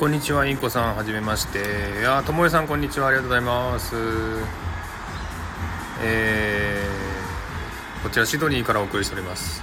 [0.00, 1.58] こんにちは、インコさん、はじめまして。
[2.00, 3.94] いや、ともえさん、こんにちは、ありがとうございます。
[6.02, 9.62] えー、こちらシドニーからお送りしております。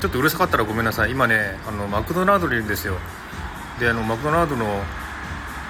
[0.00, 1.10] ちょっとうるさかったらごめんなさい。
[1.10, 2.96] 今ね、あのマクドナルドにいるんですよ。
[3.80, 4.82] で、あのマクドナルドの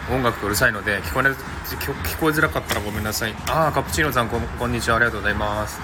[0.08, 3.34] 音楽がうるさいので聞こえ聞こえづらかったらごめんなさい。
[3.48, 5.80] ああ、カプチーノさんこ、こんにちは、ありがとうございます。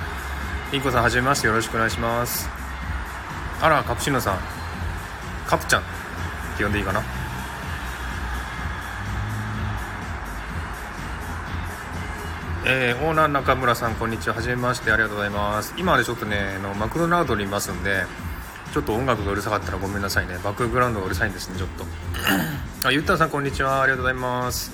[0.72, 2.48] インコさん、はじめまして、よろしくお願いします。
[3.60, 4.38] あら、カプチーノさん、
[5.48, 5.99] カプちゃん。
[6.62, 7.02] 呼んでいいかな？
[12.66, 14.34] えー、オーナー中村さんこんにちは。
[14.34, 14.92] はじめまして。
[14.92, 15.74] ありがとうございます。
[15.76, 18.04] 今でちょっとねのマクドナルドにいますんで
[18.72, 20.38] ちょっと音楽がうるさかったらごめんなさいね。
[20.44, 21.84] バックグラウンドがうるさいんですねちょっと。
[22.86, 23.82] あゆったんさんこんにちは。
[23.82, 24.72] ありがとうございます。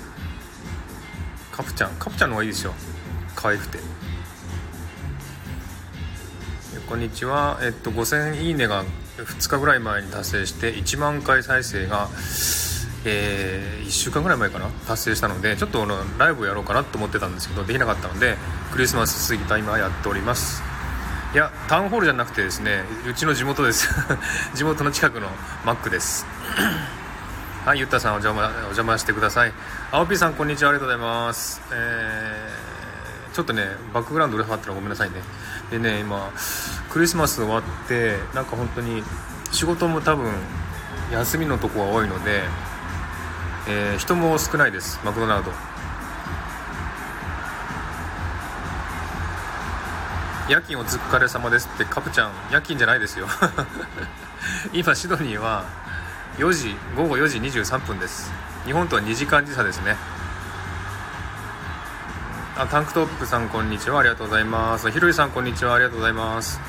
[1.51, 1.91] カプちゃん。
[1.91, 2.73] カプちゃんの方がいいですよ。
[3.35, 3.79] 可愛くて。
[6.87, 7.57] こんにちは。
[7.61, 8.83] えっと5000いいねが
[9.23, 12.09] 2日ぐらい前に達成して1万回再生が、
[13.05, 14.67] えー、1週間ぐらい前かな？
[14.87, 18.37] 達成したのでちょっとのライブをやろうかなと思ってたんですけどできなかったので
[18.71, 20.61] クリスマス過ぎた今やっております。
[21.33, 23.89] いやタウンホールじゃなくてですねうちの地元です。
[24.55, 25.27] 地元の近くの
[25.65, 26.25] マックです。
[27.65, 29.53] はいゆったさんお邪魔お邪魔してください。
[29.91, 30.69] 青ピーさんこんにちは。
[30.69, 31.61] ありがとうございます。
[31.73, 35.21] えー、ちょっとねバックグラウンドうるさかったらごめんなさいね。
[35.71, 36.31] でね今
[36.89, 39.03] クリスマス終わってなんか本当に
[39.51, 40.31] 仕事も多分
[41.11, 42.43] 休みのとこが多いので、
[43.67, 45.51] えー、人も少ないですマクドナルド。
[50.49, 53.27] 夜勤お疲れ様ですってカプちゃん夜勤じゃないですよ。
[54.71, 55.65] 今シドニーは
[56.37, 58.31] 4時午後4時23分です。
[58.65, 59.97] 日本とは2時間時差ですね。
[62.59, 63.99] あタンクトップさんこんにちは。
[63.99, 64.89] ありがとうございます。
[64.89, 65.75] ひろいさんこんにちは。
[65.75, 66.59] ありがとうございます。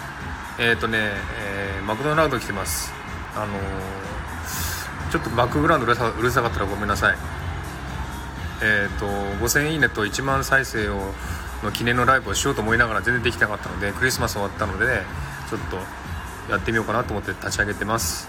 [0.58, 0.98] えっ、ー、とね、
[1.40, 2.92] えー、マクドナルド来てます。
[3.34, 7.16] あのー、ちょっとバックグラウンドうるさかったらごめんなさい。
[8.62, 11.00] えっ、と5000いいねと1万再生を
[11.62, 15.00] の記念のライブをしようと思いながら全然できなかったのでクリスマス終わったので
[15.48, 15.78] ちょっと
[16.52, 18.28] やってみようかなと思って立ち上げてます。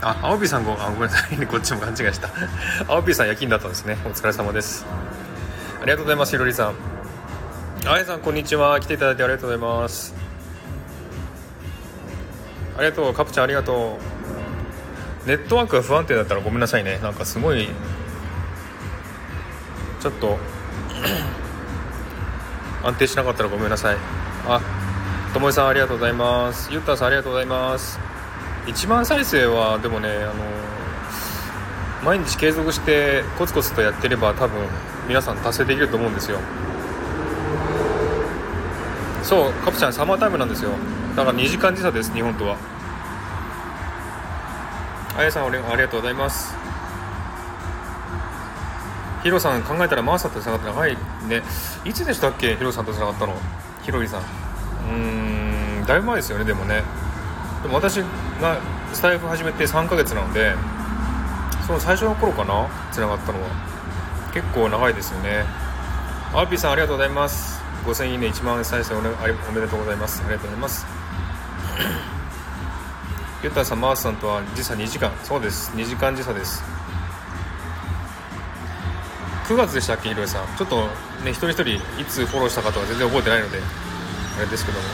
[0.00, 2.30] あ、青ピさんごあごめんなさい、 こっちも勘違いした。
[2.88, 3.98] 青ピさん夜勤だったんですね。
[4.06, 4.86] お疲れ様です。
[5.80, 6.74] ありがとうございますひろりさん。
[7.86, 8.80] あやさんこんにちは。
[8.80, 10.12] 来ていただいてありがとうございます。
[12.76, 13.14] ありがとう。
[13.14, 13.96] カプちゃんありがと
[15.24, 15.28] う。
[15.28, 16.98] ネットワークが不安定だったらごめんなさいね。
[16.98, 17.68] なんかすごい
[20.00, 20.36] ちょっと
[22.82, 23.96] 安定しなかったらごめんなさい。
[24.48, 24.60] あ
[25.32, 26.72] ともえさんありがとうございます。
[26.72, 28.00] ゆったさんありがとうございます。
[28.66, 30.34] 1万再生はでもねあの
[32.04, 34.66] 毎日継続してコツコツとやってれば多分
[35.08, 36.38] 皆さん達成できると思うんですよ。
[39.22, 40.70] そうカプちゃんサマータイムなんですよ。
[41.16, 42.56] だから2時間時差です日本とは。
[45.16, 46.54] あやさんありがとうございます。
[49.22, 50.96] ヒロさん考えたらマーサとつながって長い。
[51.26, 51.42] ね。
[51.84, 52.54] いつでしたっけ？
[52.56, 53.34] ヒロさんとつながったの？
[53.82, 54.20] ヒロリさん。
[54.20, 56.82] うーんだいぶ前ですよねでもね。
[57.62, 58.60] でも私が
[58.92, 60.54] スタイフ始めて3ヶ月なので
[61.66, 62.68] その最初の頃かな？
[62.92, 63.77] つながったのは。
[64.32, 65.44] 結構長いですよね。
[66.32, 67.60] アーピーさんありがとうございます。
[67.84, 69.10] 5000いいね1万再生お,、ね、
[69.48, 70.22] おめでとうございます。
[70.22, 70.86] ありがとうございます。
[73.42, 75.10] ユタさんマースさんとは時差2時間。
[75.24, 75.72] そうです。
[75.74, 76.62] 2時間時差です。
[79.48, 80.42] 9月でしたっけひろえさん。
[80.58, 80.76] ちょっと
[81.24, 83.58] ね一人一人いつフォローしたかとは全然覚えてないので
[84.36, 84.84] あれですけども。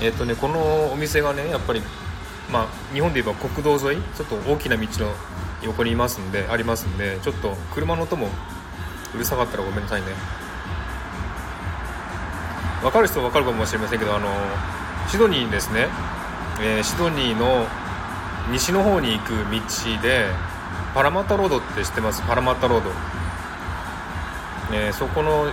[0.00, 1.82] えっ、ー、とねこのお店がねやっぱり
[2.52, 4.02] まあ日本で言えば国道沿い？
[4.16, 4.88] ちょっと大きな道の
[5.64, 8.28] 横にいますんでありますんでちょっと車の音も
[9.14, 10.08] うるさかったらごめんなさいね。
[12.82, 14.28] 分かる人は分かるかもしれませんけどあの
[15.08, 15.88] シドニーですね、
[16.60, 17.66] えー、シドニーの
[18.52, 20.26] 西の方に行く道で
[20.94, 22.22] パラマッタロードって知ってます？
[22.22, 22.90] パラマッタロード、
[24.76, 25.46] えー、そこの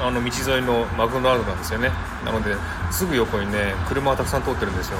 [0.00, 1.90] あの道沿いのマクドナルドなんですよね。
[2.24, 2.56] なので
[2.90, 4.98] すぐ横にね車がたくさん通ってるんですよ。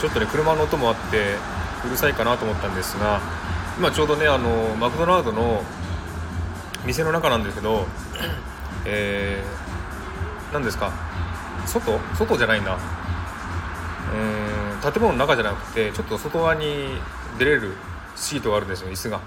[0.00, 1.36] ちょっとね車の音もあって
[1.86, 3.20] うるさいかなと思ったんですが
[3.78, 5.62] 今ちょうどねあのマクドナルドの
[6.84, 7.86] 店の中なんですけど、
[8.84, 10.92] えー、何ですか？
[11.66, 12.74] 外外じゃないんだ。
[12.74, 12.80] うん
[14.92, 16.86] 建物の中じゃなくてちょっと外側に
[17.38, 17.72] 出れる
[18.14, 19.20] シートがあるんですよ椅子が。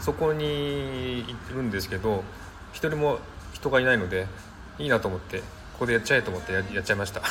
[0.00, 2.22] そこに行ってるんですけど
[2.72, 3.18] 一人も
[3.52, 4.26] 人がいないので
[4.78, 5.44] いいなと思ってこ
[5.80, 7.22] こでやっちゃえと思ってやっちゃいました。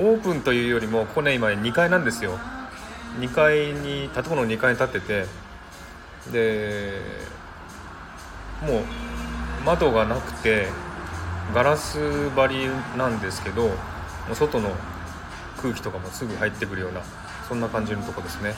[0.00, 2.38] オープンというよりもここね今2階なんですよ。
[3.18, 5.26] 2階に建物の2階に建ってて
[6.32, 7.00] で
[8.62, 8.82] もう
[9.66, 10.68] 窓がなくて
[11.54, 13.74] ガラス張りなんですけども
[14.32, 14.70] う外の
[15.60, 17.02] 空気とかもすぐ入ってくるような
[17.46, 18.54] そんな感じのとこですね。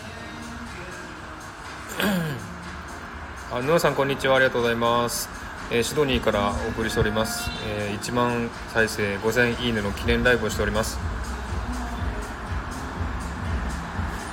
[3.50, 4.37] あヌアさんこんにちは。
[4.37, 5.29] ありがとうございます、
[5.71, 11.22] えー、シドニーからお送りしております、えー、1万再生5000いいねの記念ライブをしております。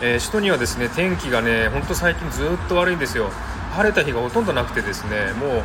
[0.01, 3.29] えー、首都にはですね天気がね本当最近ずっと悪いんですよ。
[3.71, 5.63] 晴れた日がほとんどなくてですねもう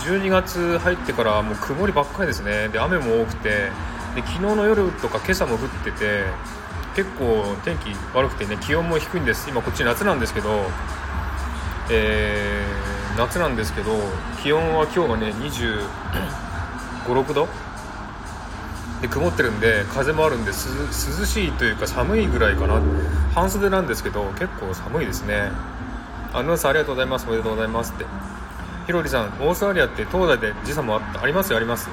[0.00, 2.68] 12月入ってからもう曇りばっかりですね。
[2.68, 3.70] で雨も多くて
[4.14, 6.24] で昨日の夜とか今朝も降ってて
[6.94, 9.48] 結構天気悪くてね気温も低いんです。
[9.48, 10.66] 今こっち夏なんですけど、
[11.90, 13.92] えー、夏なんですけど
[14.42, 15.86] 気温は今日はね2
[17.06, 17.48] 5 6度
[19.00, 20.54] で曇ってるんで風もあるんで涼
[20.92, 22.80] しいというか寒いぐらいかな。
[23.34, 25.50] 半袖なんですけど結構寒いですね。
[26.32, 27.26] あヌーさんありがとうございます。
[27.26, 28.04] おめでとうございますって。
[28.86, 31.22] ひろりさんオーストラリアって東大で時差もあった。
[31.22, 31.88] ありますよあります。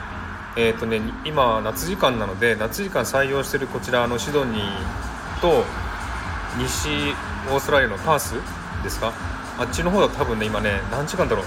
[0.58, 5.64] えっ、ー、とね今夏時間なので夏時間採用してるこちらのシドニーと
[6.58, 6.90] 西
[7.52, 8.34] オーストラリアのパース
[8.84, 9.14] ですか？
[9.60, 11.46] あっちの方だと多分ね今ね何時間だろう。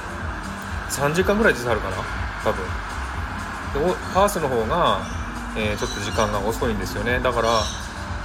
[0.90, 1.96] 3時間ぐらい時差あるかな
[2.44, 2.64] 多分。
[3.72, 5.00] でパースの方が
[5.56, 7.20] えー、ちょっと時間が遅いんですよね。
[7.20, 7.49] だから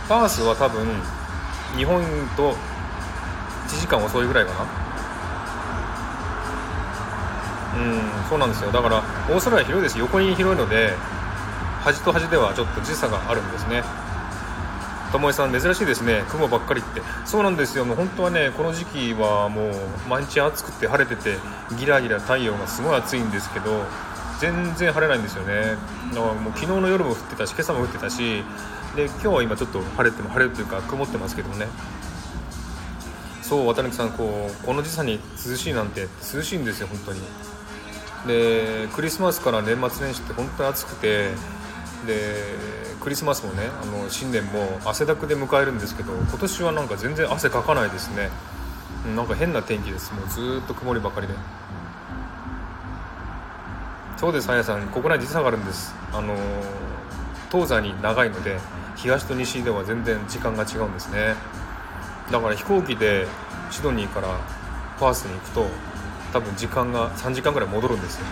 [0.08, 0.86] パースは多分
[1.76, 2.02] 日本
[2.38, 2.56] と
[3.68, 4.86] 1時間遅いぐらいかな。
[7.76, 8.72] うんそうなんですよ。
[8.72, 8.98] だから
[9.30, 10.00] オーストラリア広いです。
[10.00, 10.94] 横に広いので
[11.82, 13.84] 端と端ではちょっと時差があるんですね。
[15.12, 16.24] ともえさん珍しいですね。
[16.30, 17.02] 雲ばっかりって。
[17.26, 17.86] そうなんですよ。
[17.86, 19.74] もう本当はねこの時期はもう
[20.10, 21.38] 毎日暑くて晴れてて
[21.78, 23.84] ギラギラ太陽がすごい暑いんですけど
[24.40, 25.78] 全然晴れないんですよね。
[26.14, 28.44] だからもう昨日の夜も降ってたし今朝も降ってたし
[28.96, 31.68] で今日は今ちょっと晴れても晴れるというか曇ってますけどね。
[33.42, 37.22] そう渡辺さんこうこの時差に涼しいなんて涼しいんですよ本当に。
[38.28, 41.30] でクリスマスから年末年始って本当に暑くて
[42.08, 42.36] で
[43.02, 48.30] クリスマスもねあの新年も汗だくで迎えるんですけど今年はなんか全然汗かかないですね。
[49.16, 50.12] なんか変な天気です。
[50.14, 51.36] もうずっと曇りばかりで。
[54.18, 54.88] そうですあやさん。
[54.88, 55.94] 国内時差があるんです。
[56.14, 56.36] あの
[57.52, 58.60] 東西に長いので
[58.96, 61.36] 東と西では全然時間が違うんですね。
[62.32, 63.28] だから飛行機で
[63.72, 64.40] シドニーから
[65.00, 65.68] パースに行くと
[66.34, 68.32] 多分時間が3時間ぐらい戻るんですよね。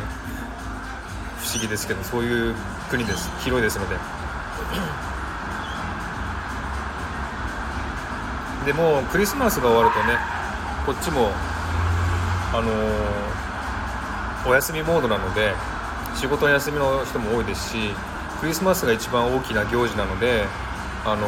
[1.39, 2.55] 不思議ですけどそういう
[2.89, 3.29] 国です。
[3.41, 3.95] 広いですので。
[8.65, 10.17] でもクリスマスが終わるとね
[10.85, 11.31] こっちも
[12.53, 15.53] あのー、お休みモードなので
[16.15, 17.77] 仕事休みの人も多いですし
[18.39, 20.45] クリスマスが一番大きな行事なので
[21.05, 21.27] あの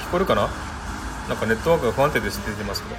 [0.00, 0.48] 聞こえるかな？
[1.28, 2.96] なんかネットワークが不安定ですって出てますけど。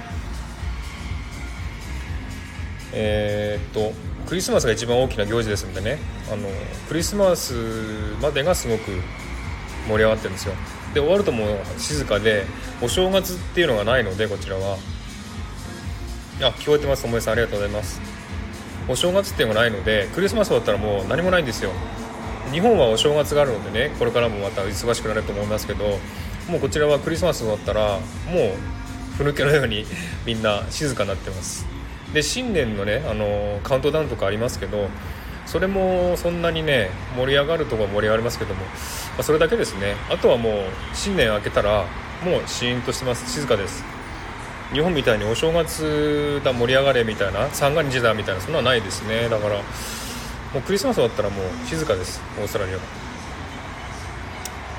[2.94, 3.92] えー、っと
[4.28, 5.98] クリスマスが一番大きな行事ですのでね
[6.30, 6.48] あの
[6.88, 7.54] クリスマス
[8.20, 8.90] までがすごく
[9.88, 10.54] 盛り上がってるんですよ。
[10.94, 12.44] で終わるともう静かで
[12.80, 14.76] お正月っていうのがないのでこちらは。
[16.40, 17.02] あ聞こえてます。
[17.02, 18.00] ともえさんありがとうございます。
[18.88, 21.70] お正月っていうのがないのでクリスマス終わったらもう何もないんですよ。
[22.50, 25.98] 日本はお正月があるのでねこれからもまた忙しくなると思いますけど
[26.48, 29.86] もうこちらはクリスマス終わったらもうふぬけのように
[30.26, 31.66] みんな静かになってます。
[32.12, 34.88] で新年のねあのカウントダウンとかありますけど
[35.46, 38.66] それもそんなにね盛り上がるとこは盛り上がりますけども、ま
[39.20, 39.96] あ、それだけですね。
[40.10, 40.54] あとはもう
[40.92, 41.84] 新年明けたら
[42.24, 43.32] もうシーンとしてます。
[43.32, 43.84] 静かです。
[44.72, 49.28] 日本みたいにお正月だ盛り上がれみたいな三が日だみたいなそんなのないですね。
[49.28, 49.62] だからも
[50.60, 52.82] うクリスマス終わったらもう静かですオーストラリアが、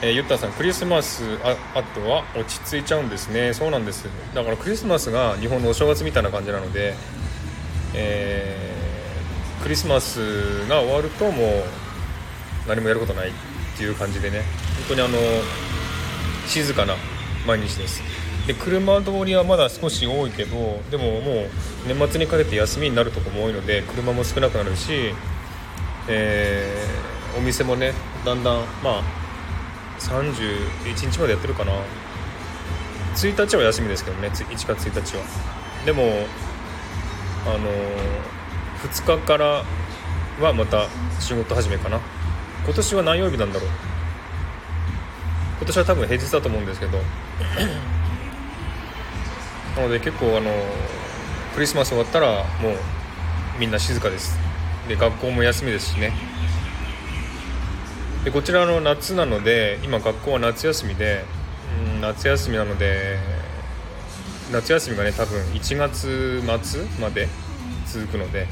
[0.03, 3.53] えー、ゆったさんクリスマスああとは落ち着いちゃうんですね。
[3.53, 4.07] そうなんです。
[4.33, 6.95] だからクリスマスが日本のお正月みたいな感じなので、
[7.93, 11.63] えー、クリスマスが終わるともう
[12.67, 13.31] 何もやることないっ
[13.77, 14.43] ていう感じでね。
[14.87, 15.17] 本当にあの
[16.47, 16.95] 静かな
[17.45, 18.22] 毎日です。
[18.47, 21.49] で車通りはまだ少し多いけどでももう
[21.87, 25.13] 年末にかけて休みになるとこも多いので車も少なくなるし、
[26.09, 27.93] えー、お店もね
[28.25, 29.03] だんだんまあ
[29.99, 31.71] 31日までやってるかな。
[33.15, 35.23] 1日は休みですけどね1月1日は。
[35.85, 36.03] でも
[37.45, 39.63] あのー、2日から
[40.41, 40.87] はまた
[41.19, 41.99] 仕事始めかな。
[42.65, 43.69] 今年は何曜日なんだろう。
[45.59, 46.97] 今年は多分平日だと思うんですけど。
[49.75, 50.51] なので結構あの
[51.53, 52.75] クリスマス終わったらもう
[53.59, 54.37] みんな静かです。
[54.87, 56.11] で学校も休みですしね。
[58.23, 61.23] でこちらの夏なので今学校は夏休みで、
[61.95, 63.17] うん、夏休みなので
[64.51, 67.27] 夏休みがね多分1月末まで
[67.87, 68.47] 続くので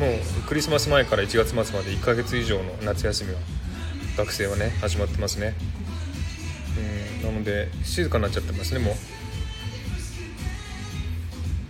[0.00, 3.38] もうクリスマス前から1月末まで1ヶ月以上の夏休みは
[4.16, 5.54] 学生はね始まってますね。
[7.22, 9.21] うんなので静かになっちゃってますねもう。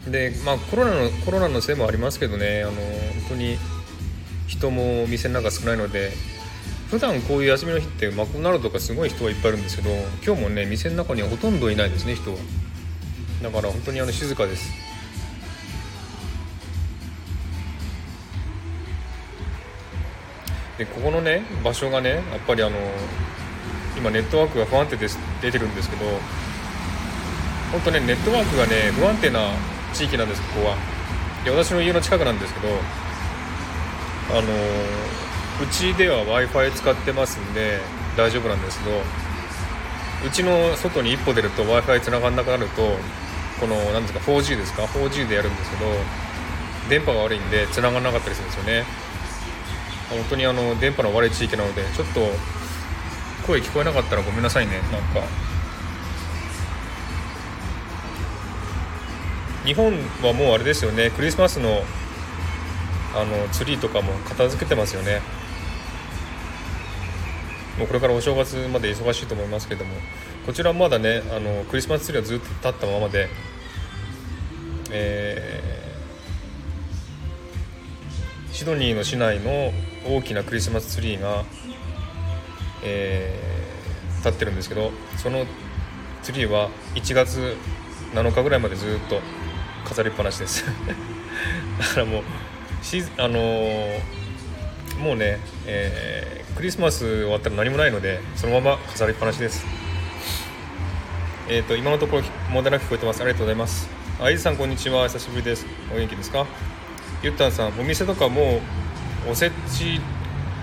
[0.08, 2.62] でまあコロナのコロナのせいもありますけどね。
[2.62, 2.82] あの本
[3.30, 3.56] 当に
[4.48, 6.12] 人も店の中少ないので
[6.90, 9.90] 普段こういう休みの日ってマクドナルドとかすごい人はいっぱいいるんですけど
[10.24, 12.36] 今日もね店の中にはほとんどいないですね人は。
[13.42, 14.70] だから本当にあの静かです。
[20.78, 22.76] でここのね場所がねやっぱりあの
[23.96, 26.04] 今ネットワークが不安定です出てるんですけど
[27.70, 29.40] 本当ねネットワークがね不安定な
[29.92, 30.76] 地域なんですここは。
[31.44, 32.68] で私の家の近くなんですけど
[34.30, 34.40] あの
[35.62, 37.80] うちでは w i f i 使ってますんで
[38.16, 38.96] 大丈夫なんですけど
[40.26, 42.96] うちの外に一歩出ると w i f i 繋がんなくなると
[43.60, 45.84] この何ですか 4G ですか？4G でやるんですけど
[46.88, 48.84] 電波が悪いんで繋がらなかったりするんですよね。
[50.10, 52.20] 本当にあの電波の悪い地域なのでちょっと
[53.46, 54.80] 声聞こえなかったらごめんなさいね。
[54.90, 55.26] なんか
[59.64, 59.92] 日本
[60.22, 61.82] はもうあれですよねクリスマスの
[63.14, 65.20] あのツリーとかも片付けてますよね。
[67.78, 69.94] もうこれからお正月まで忙しいと思いますけども。
[70.46, 73.28] こちらまだねあのクリスマスツリーはずっと立ったままで。
[74.94, 79.72] えー、シドニーの市内の
[80.06, 81.44] 大きなクリスマスツリーが、
[82.84, 85.46] えー、立ってるんですけどその
[86.22, 87.56] ツリーは1月
[88.12, 89.20] 7日ぐらいまでずっと
[89.84, 90.64] 飾りっぱなしです。
[91.78, 93.98] だからもうしあのー、
[94.98, 99.64] もうね、えー、クリスマス終わったら何もないのでそのまま飾りっぱなしです。
[101.48, 103.20] えっ、ー、と今のところ問題なく聞こえてます。
[103.20, 103.88] ありがとうございます。
[104.20, 105.08] あいずさんこんにちは。
[105.08, 105.66] 久しぶりです。
[105.92, 106.46] お元気ですか？
[107.22, 108.60] ゆったんさんお店とかも
[109.26, 110.00] うおせち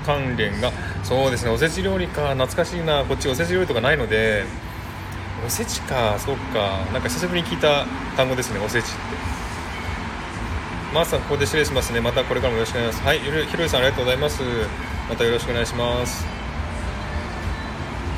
[0.05, 0.71] 関連が
[1.03, 4.43] そうですねおせち料理か懐かしいなこっちおせち料理とかないので
[5.45, 6.85] おせちかそうか。
[6.91, 8.93] なんか久しぶりに聞いた単語ですねおせちって。
[10.93, 12.01] マーさんここで失礼しますね。
[12.01, 13.07] またこれからもよろしくお願いします。
[13.07, 14.41] はいひろいさんありがとうございます。
[15.09, 16.25] またよろしくお願いします。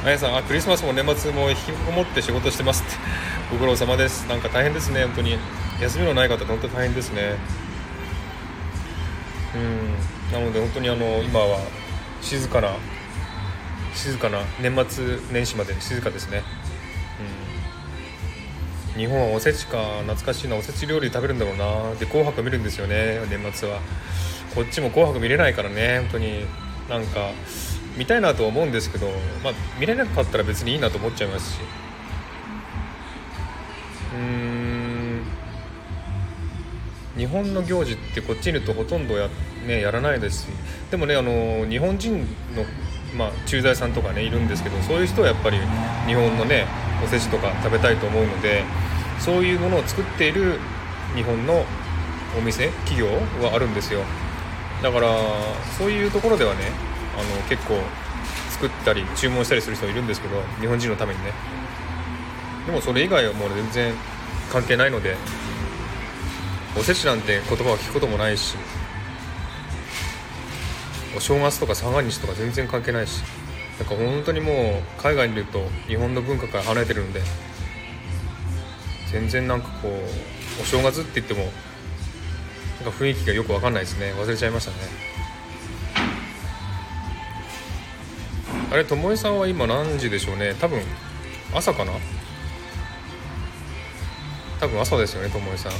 [0.03, 2.95] あやさんあクリスマスも年末も引きこもって仕事してますって。
[3.51, 4.27] ご苦労様です。
[4.27, 5.37] なんか大変ですね本当に。
[5.79, 7.35] 休みのない方本当に大変ですね。
[9.55, 10.31] うん。
[10.31, 11.59] なので本当にあの今は
[12.21, 12.73] 静かな
[13.93, 16.43] 静かな年末年始まで静かですね、
[18.97, 21.95] 日本はおせちか懐かしいなおせち料理食べるんだろうな。
[21.95, 23.79] で紅白見るんですよね年末は。
[24.53, 26.45] こっちも紅白見れないからね本当に。
[26.89, 27.29] なんか
[27.97, 29.07] 見たいなとは思うんですけど、
[29.43, 31.59] まあ、見れなかったら別にいいなと思っちゃいますし。
[34.13, 35.23] うん。
[37.17, 39.29] 日本の行事ってこっちにいるとほとんどや,、
[39.65, 40.47] ね、やらないですし。
[40.89, 42.65] でもねあの日本人の、
[43.15, 45.57] まあ、駐在さんとかねいるんですけどそういう人はやっぱり
[46.07, 46.65] 日本のね
[47.03, 48.63] おせちとか食べたいと思うので
[49.19, 50.59] そういうものを作っている
[51.15, 51.65] 日本の
[52.37, 53.07] お店企業
[53.43, 54.01] はあるんですよ。
[54.81, 55.09] だから
[55.77, 56.61] そういうところではね
[57.17, 57.77] あの結構
[58.49, 61.33] 作ったり注文したりする人いるんですけど日本人のためにね。
[62.65, 63.93] でもそれ以外はもう全然
[64.51, 65.15] 関係ないので
[66.77, 68.55] おせちなんて言葉を聞くこともないし
[71.15, 73.21] お正月とか三が日とか全然関係ないし
[73.79, 77.21] なんか本当にもう海外にいると日本の文化から離れてるんで
[79.11, 84.13] 全然なんかこうお正月って言ってもなんか雰囲気がよく分かんないですね。
[84.13, 84.77] 忘れちゃいましたね。
[88.71, 90.55] あれともえさんは今何時でしょうね？
[90.55, 90.81] 多分
[91.53, 91.91] 朝かな？
[94.61, 95.73] 多分朝ですよねともえさん。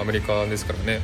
[0.00, 1.00] アメリカですからね。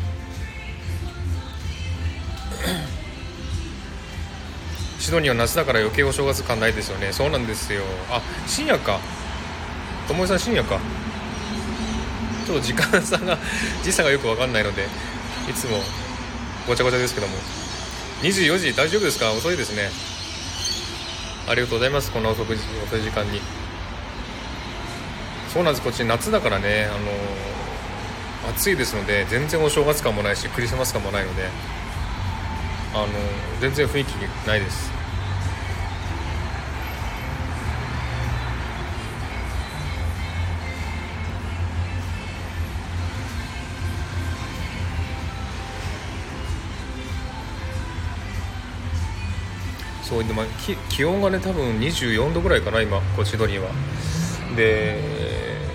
[5.09, 7.15] シドニーは夏だから余計お正月感ないですよね。
[7.15, 7.81] そうなんですよ。
[8.11, 9.01] あ深夜か。
[10.07, 10.79] 友もさん深夜か。
[12.47, 13.39] ちょっと時間差が
[13.83, 14.87] 時差がよく分かんないので
[15.49, 15.83] いつも
[16.67, 17.39] ごちゃごちゃですけども。
[18.21, 19.33] 24時大丈夫ですか？
[19.33, 19.91] 遅いですね。
[21.49, 22.11] ありがとうございます。
[22.11, 23.41] こんな遅く遅い時間に。
[25.55, 25.83] そうなんです。
[25.83, 26.85] こっち夏だからね。
[26.85, 26.89] あ
[28.47, 31.49] の暑いですので全然お正月感もないしクリスマス感もないので。
[32.93, 33.07] あの
[33.63, 34.13] 全然雰囲気
[34.47, 34.98] ないです。
[50.19, 50.43] そうでも
[50.89, 53.71] 気温がね多分24度ぐらいかな今こうシドニーは。
[54.57, 54.99] で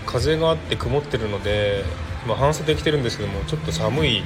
[0.05, 1.85] 風があって曇ってるので
[2.27, 4.23] まあ、半袖着てるんですけどもちょっと寒い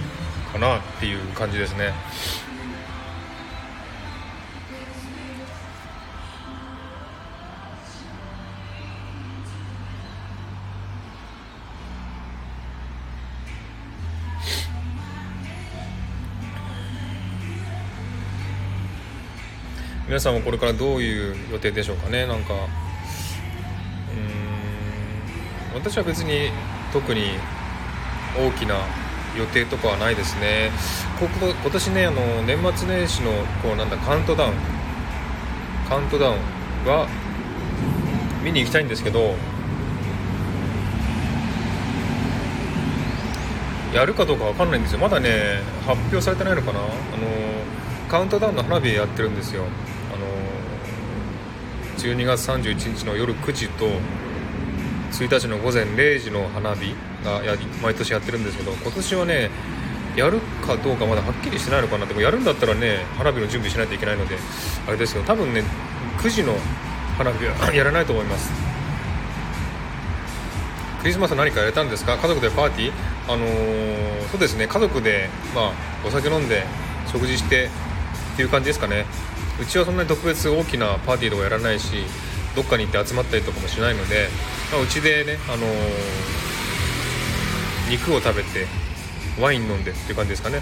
[0.51, 1.93] かなっていう感じですね。
[20.17, 22.25] 皆さんもこれからどういう予定でしょうかね？
[22.25, 22.59] なんかうん
[25.75, 26.49] 私は別に
[26.91, 27.21] 特に
[28.35, 28.77] 大きな
[29.37, 30.71] 予定とかはないですね。
[31.19, 33.29] ここ今年ねあの年末年始の
[33.61, 34.53] こうなんだカウントダウン。
[35.87, 36.33] カウントダウン
[36.87, 37.07] は
[38.43, 39.35] 見に行きたいんですけど
[43.93, 44.97] やるかどうかわかんないんですよ。
[44.99, 46.79] まだね発表されてないのかな？
[46.79, 46.89] あの
[48.09, 49.61] カウントダウンの花火やってるんですよ。
[51.97, 53.87] 12月31日の夜9時と
[55.11, 59.49] 1日の午前0時の花火がや毎年やってるんですけど今年はね
[60.15, 64.35] やるかどうかまだはっきりしてないのかなでもやるんだったらね花火の準備しないといけないので
[64.87, 65.63] あれですけど多分ね
[66.19, 66.53] 9時の
[67.17, 68.51] 花火は やらないと思います。
[71.01, 72.17] クリスマス何かやれたんですか？
[72.17, 72.91] 家族でパーティー？
[73.27, 74.67] あのー、そうですね。
[74.67, 75.71] 家族で、まあ、
[76.05, 76.65] お酒飲んで
[77.11, 77.69] 食事して
[78.33, 79.05] っていう感じですかね。
[79.61, 82.03] うちはそんなに特別大きなパーティーとかやらないし
[82.55, 84.29] どっかに行って集まったりとかもしないので
[84.71, 85.69] まあ、うちでね、あのー、
[87.89, 88.67] 肉を食べて
[89.39, 90.61] ワイン飲んでっていう感じですかね。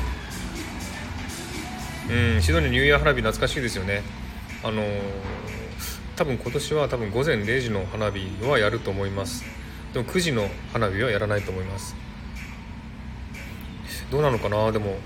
[2.08, 4.04] うんシドニーニューイヤー花火懐かしいですよね。
[4.64, 5.02] あのー、
[6.16, 9.44] 多分今年は多分午前0時の花火はやると思います。
[9.92, 11.96] でも9時の花火はやらないと思います。
[14.12, 14.72] どうなのかな？
[14.72, 15.00] でも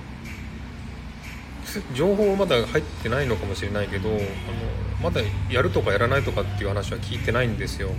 [1.94, 4.20] 情報はまだ入ってないのかもしれないけどあの
[5.02, 7.90] まだやるとかやらないとかっていう話は聞いてないんですよ。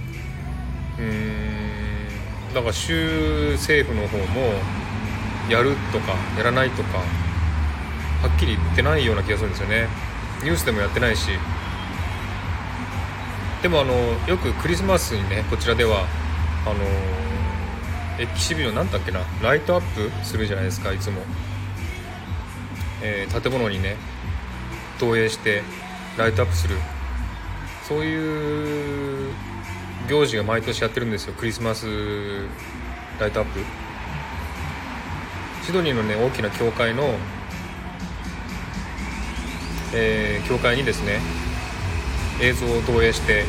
[0.99, 2.55] うーん。
[2.55, 4.53] だから州政府の方も
[5.49, 7.05] やるとかやらないとかは
[8.37, 9.89] っきり言ってないような気がするんですよね。
[10.43, 11.31] ニュースでもやってないし。
[13.63, 13.95] でもあの
[14.27, 16.07] よくクリスマスにねこちらでは
[16.67, 16.75] あの
[18.19, 21.23] エキシビジョンなんだっけなライトアップするじゃないですかいつも、
[23.03, 23.97] えー、建物にね
[24.99, 25.63] 投影して
[26.17, 26.77] ライトアップする。
[27.89, 29.33] そういう
[30.09, 31.35] 行事が毎年やってるんですよ。
[31.35, 31.87] クリスマス
[33.19, 33.61] ライトアップ。
[35.65, 37.15] シドニーのね大きな教会の、
[39.95, 41.21] えー、教会にですね
[42.41, 43.45] 映像を投影して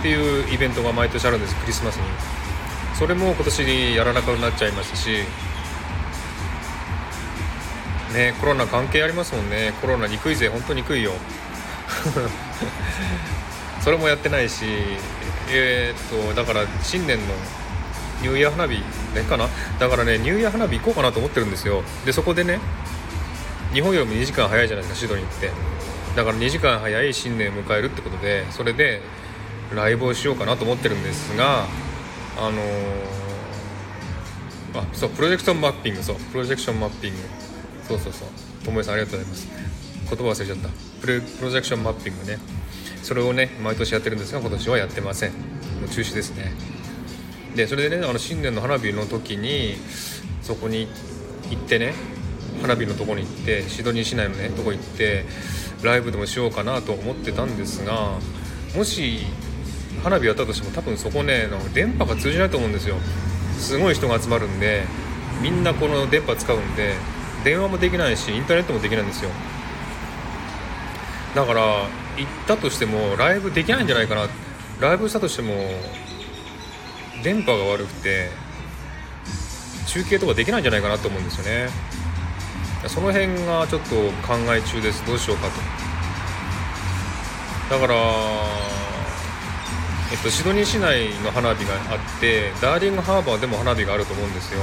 [0.00, 2.04] っていうイベントが毎年あるんですクリスマスに。
[2.98, 5.24] それも今年やらなくなっちゃいましたし
[8.12, 9.72] ねコロナ関係ありますもんね。
[9.80, 11.12] コロナ憎いぜ本当に憎いよ。
[13.80, 14.64] それもやってないし
[15.48, 17.24] えー、っとだから新年の
[18.22, 18.74] ニューイヤー花火
[19.14, 19.48] ねかな？
[19.78, 21.82] だからねニューイヤー花火行こうかなと思ってるんですよ。
[22.04, 22.60] でそこでね
[23.72, 25.50] 日本よりも2時間早いじゃないですかシドニーって。
[26.16, 29.00] だから2時間早い新年を迎えるってことでそれで
[29.74, 31.66] ライブをしようかなと思ってるんですが
[32.36, 32.62] あのー、
[34.74, 37.39] あそうプロジェクションマッピングそうプロジェクションマッピング。
[37.90, 38.28] そうそうそう。
[38.64, 39.48] ともえさんありがとうございます。
[40.08, 40.68] 言葉忘れちゃった。
[41.00, 42.38] プロプロジェクションマッピングね。
[43.02, 45.32] それをね毎年やってるんですが今年はやってません。
[45.32, 45.38] も
[45.86, 46.52] う中止ですね。
[47.56, 49.74] でそれでねあの新年の花火の時に
[50.42, 50.86] そこに
[51.50, 51.94] 行ってね
[52.62, 55.24] 花火のとこに行ってシドニー市内のねとこ行って
[55.82, 58.18] ライブでもしようかなと思ってたんですが
[58.76, 59.20] もし
[60.04, 62.96] 花火やったとしても多分そこね電波が通じないと思うんですよ。
[63.58, 64.84] すごい人が集まるんで
[65.42, 66.94] みんなこの電波使うんで
[67.44, 69.30] 電話もできないしインターネットもできないんですよ。
[71.34, 71.86] だから行っ
[72.46, 74.28] たとしてもライブできないんじゃないかな。
[74.80, 75.54] ライブしたとしても
[77.22, 78.30] 電波が悪くて
[79.86, 81.68] 中継とかできないんじゃないかなと思うんですよね。
[82.86, 83.94] その辺がちょっと
[84.26, 85.04] 考え中です。
[85.06, 85.52] どうしようかと。
[87.78, 87.94] だから
[90.12, 94.60] えっと、シドニー市内の花火があってダーリングハーバーでも花火があると思うんですよ。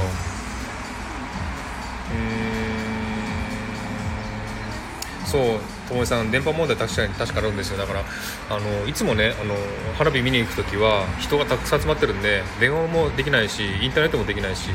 [5.28, 5.42] そう
[5.86, 7.76] ともえさん電波問題確かに確かあるんですよ。
[7.76, 8.02] だから
[8.48, 9.54] あのいつもねあの
[9.98, 14.70] 花火見に行く時は人がたくさん集まってるんで電話もできないしインターネットもできないし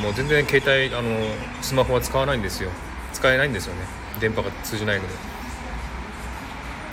[0.00, 1.10] もう全然携帯あの
[1.60, 2.70] スマホは使わないんですよ。
[3.12, 3.80] 使えないんですよね。
[4.20, 5.08] 電波が通じないので。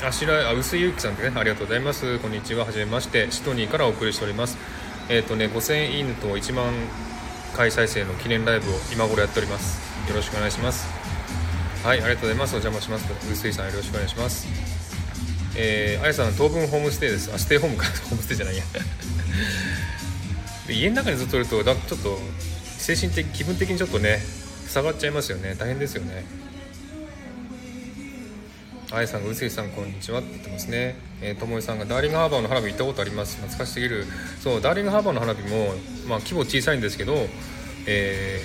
[0.04, 2.18] あしらあ薄井ゆうきさんってねありがとうございます。
[2.20, 2.66] こんにちは。
[2.66, 3.30] はじめまして。
[3.30, 4.58] シドニーからお送りしております。
[5.08, 6.74] えっ、ー、とね5000いいねと1万
[7.56, 9.80] 回再生の記念ライブを今頃やっております。
[10.10, 11.01] よろしくお願いします。
[11.84, 12.54] はいありがとうございます。
[12.54, 13.08] お邪魔します。
[13.28, 14.46] 臼井さんよろしくお願いします。
[15.58, 17.34] えー、あやさん当分ホームステイです。
[17.34, 17.86] あステイホームか。
[18.08, 18.64] ホームステイじゃないや。
[20.70, 22.20] 家の中にずっといるとだちょっと
[22.78, 24.24] 精神的気分的にちょっとね
[24.70, 25.56] 下がっちゃいますよね。
[25.58, 26.24] 大変ですよね。
[28.92, 30.98] あやさんが臼井さんこんにちはって言ってますね。
[31.24, 33.38] えー、ともえさんがダーリングハーバーの花火行ったことあります。
[33.38, 34.06] 懐かしすぎる。
[34.44, 35.74] そうダーリングハーバーの花火も
[36.08, 37.28] まあ規模小さいんですけど
[37.88, 38.40] え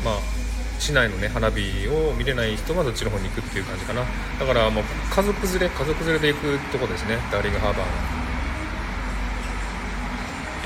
[0.00, 0.33] ー、まあ
[0.78, 4.02] 市内のね花火を見れない人はそっちの方に行くっていう感じかな。
[4.38, 7.16] だからもう家族連れ家族連れで行くとこですね。
[7.30, 7.86] ダーリングハーバーは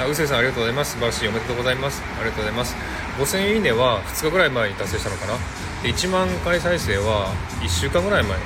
[0.00, 0.92] あうせさんありがとうございます。
[0.92, 2.02] 素晴らしいおめでとうございます。
[2.20, 2.76] ありがとうございます。
[3.18, 5.34] 5000いいねは2日ぐらい前に達成したのかな。
[5.82, 8.38] で1万回再生は1週間ぐらい前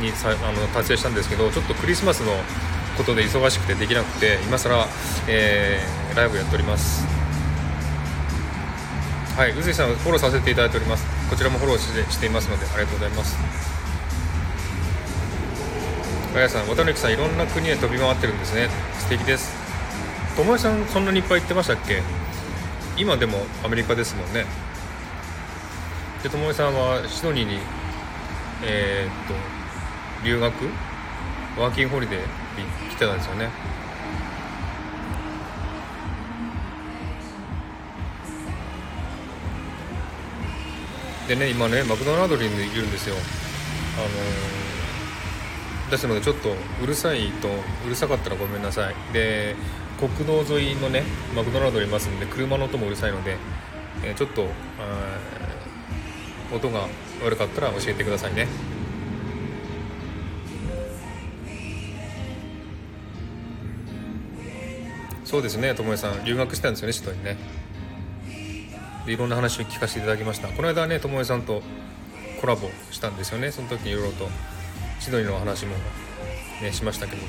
[0.00, 2.32] にさあの達成したんですけどちょっとクリスマスの
[2.96, 4.86] ことで忙しくてできなくて今更、
[5.28, 7.19] えー、ライブやっております。
[9.40, 11.06] はいうずいさんフォローさせていただいております。
[11.30, 13.38] こちらもフォローしてしていますのでありがとうございます。
[16.34, 18.68] ガヤさん渡辺さんいろんな国へ飛び回ってるんですね。
[18.98, 19.50] 素敵です。
[20.36, 22.02] 友江さんそんなにいっぱい行ってましたっけ？
[22.98, 24.44] 今でもアメリカですもんね。
[26.22, 27.60] で友江さんはシドニーに
[28.62, 29.32] えー、っと
[30.22, 30.52] 留学？
[31.56, 32.26] ワーキングホリデーに
[32.90, 33.48] 来てたんですよね。
[41.30, 43.14] でね今ねマクドナルドにいるんですよ。
[43.14, 47.48] あのー、ですのでちょっとうるさいと
[47.86, 48.94] うるさかったらごめんなさい。
[49.12, 49.54] で
[50.00, 51.04] 国道沿いのね
[51.36, 53.36] マクドナルドにいますんで車の音もうるさいので、
[54.02, 54.44] えー、ちょっと
[56.52, 56.88] 音が
[57.22, 58.48] 悪かったら教えてくださいね。
[65.24, 66.24] そうですね友江さん。
[66.24, 67.36] 留学したんですよね首都にね。
[69.06, 70.48] でいろんな話を聞かせていただきました。
[70.48, 71.62] この間ね友江さんと
[72.40, 73.50] コラボしたんですよね。
[73.50, 74.28] その時にいろいろと
[74.98, 75.74] シドニーの話も、
[76.62, 77.28] ね、しましたけども。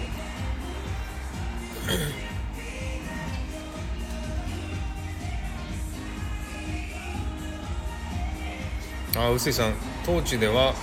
[9.18, 9.74] あ臼井さん
[10.06, 10.74] 当地では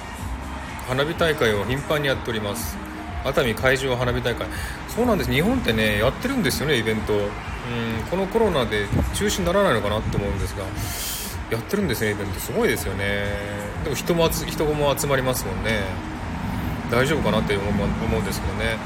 [0.87, 2.77] 花火大会を頻繁にやっております。
[3.25, 4.47] 熱海海上花火大会。
[4.89, 5.33] そうなんです。
[5.33, 7.13] 日本ってねやってるんですよねイベント
[7.69, 10.65] うんこのコロナで中止にならないのかなと思うんですが
[11.51, 12.41] やってるんですねイベント。
[12.41, 13.25] すごいですよね。
[13.85, 15.83] でも人も人も集まりますもんね。
[16.91, 18.77] 大丈夫かなって思うんですけどね。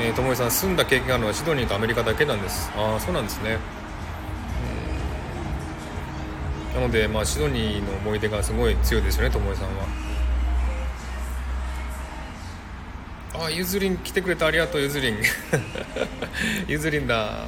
[0.00, 2.70] えー、友井さん住んだ経験があるのはシドニーとアメリカだけなんです。
[2.76, 3.58] ああそうなんですね。
[6.74, 9.70] なので、まあ、シドニーの思い出がすごい強いですよね友井さんは。
[13.34, 15.16] ああゆずりん来てくれてありがとうゆずりん
[16.68, 17.46] ゆずりんだ。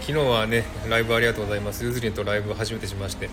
[0.00, 1.84] 昨日はねライブありがとうございます。
[1.84, 3.30] ゆずりんとライブ初めてしまして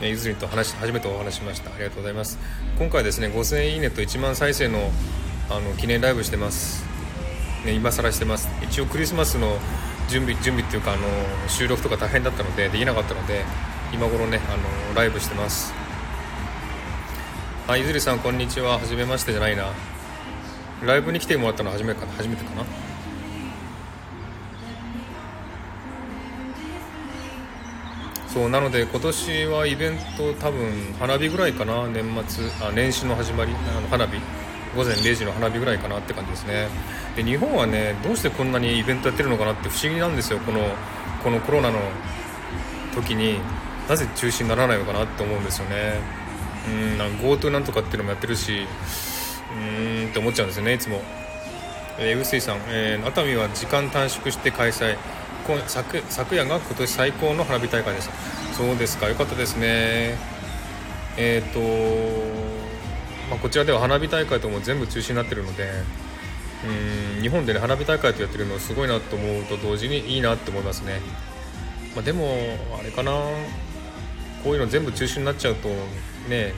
[0.00, 1.70] ゆずりんと話初めてお話しました。
[1.70, 2.38] ありがとうございます。
[2.78, 4.90] 今回ですね5000いいねと1万再生の
[5.50, 6.84] あの記念ライブしてます。
[7.64, 8.48] ね今更してます。
[8.62, 9.58] 一応クリスマスの
[10.08, 11.02] 準備準備っていうかあの
[11.48, 13.44] 収録とか大変だったのでできなかったので
[13.92, 15.74] 今頃ねあのライブしてます。
[17.66, 18.78] あゆずりさんこんにちは。
[18.78, 19.66] はじめましてじゃないな。
[20.82, 22.64] ライブに来てもらったの初めか初めてかな。
[28.34, 34.18] そうなので今年はイベント多分花火ぐらいかな年末あ年始の始まりあの花火
[34.76, 36.66] 午前0時の花火ぐらいかなって感じですね。
[37.14, 40.40] で日本はねどうしてこんなにイベントやってるのかなって不思議なんですよ。
[40.40, 40.62] この
[41.22, 41.78] このコロナの
[42.92, 43.38] 時に
[43.88, 46.00] なぜ中止にならないのかなって思うんですよね。
[46.66, 48.66] うん GoTo なんとかっていうのもやってるし
[49.56, 51.02] うーんって思っちゃうんですよねいつも、
[51.98, 54.96] えー、さん、えー、熱海は時間短縮して開催。
[55.66, 58.12] 昨昨夜が今年最高の花火大会でした。
[58.54, 59.08] そうですか。
[59.08, 60.16] よかったですね。
[61.16, 61.60] えっ、ー、と、
[63.30, 65.70] まあ、こちらでは花火大会とも全部中止になってるので
[67.16, 71.00] うん日本でね花火大会とやってるのすごいなと思うと同時にいいなって思いますね、
[71.94, 72.34] まあ、でも
[72.78, 73.12] あれかな。
[74.42, 75.68] こういうの全部中止になっちゃうと
[76.28, 76.52] ね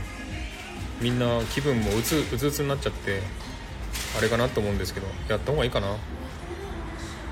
[1.00, 3.22] みんな気分もうつうつうつになっちゃって
[4.18, 5.96] あれかなと思うんですけどやった方がいいかな。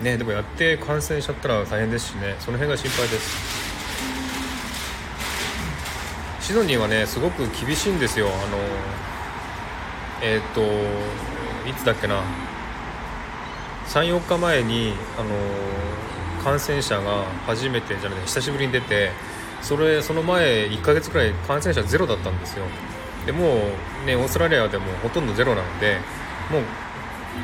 [0.03, 2.37] ねでもやって感染しちゃったら大変ですしね。
[2.41, 3.75] その辺が心配です。
[6.41, 8.27] シドニーはねすごく厳しいんですよ。
[8.27, 8.59] あの
[10.23, 10.61] えっ、ー、と
[11.69, 12.23] いつだっけな。
[13.87, 15.31] 34日前にあの
[16.43, 19.11] 感染者が初めてじゃなくて久しぶりに出て
[19.63, 22.65] それその前1ヶ月くらい感染者ゼロだったんですよ。
[23.25, 23.71] でも
[24.03, 25.99] うねオーストラリアでもほとんどゼロなので
[26.51, 26.63] もう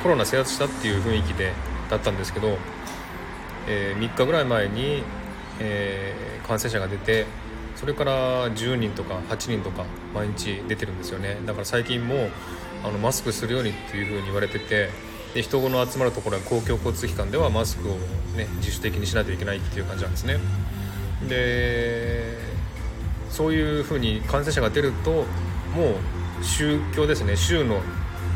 [0.03, 1.53] コロナ制圧したっていう雰囲気で
[1.91, 2.57] だったんですけど、
[3.69, 5.03] えー、3日ぐらい前に、
[5.59, 7.27] えー、感染者が出て
[7.77, 11.39] それから10人とか8人とか毎日出てるんですよね。
[11.47, 12.29] だから最近も
[12.85, 14.91] あのマスクするようにっていうふうに言われてて
[15.35, 17.97] で人の集まるところは公共交通機関ではマスクを、
[18.37, 20.39] ね、自主的にしないといけないっていう感じなんですね。
[21.29, 22.39] で
[23.31, 25.25] そういうふうに感染者が出ると
[25.75, 25.95] も
[26.41, 27.37] う宗教ですね。
[27.37, 27.81] 州の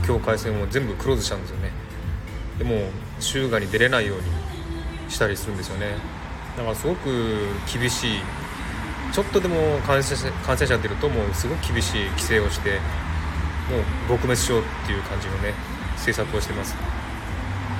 [0.07, 1.71] 境界線を全部クローズしたんですよね。
[2.59, 2.77] でも
[3.21, 5.97] 州外に出れないようにしたりするんですよね。
[6.57, 7.09] だからすごく
[7.73, 8.21] 厳しい。
[9.13, 12.81] ちょっとでも感染者感染者が出るともうすごく厳しい規制をして
[13.71, 15.55] もう撲滅しようっていう感じのね
[15.95, 16.75] 政策をしてます。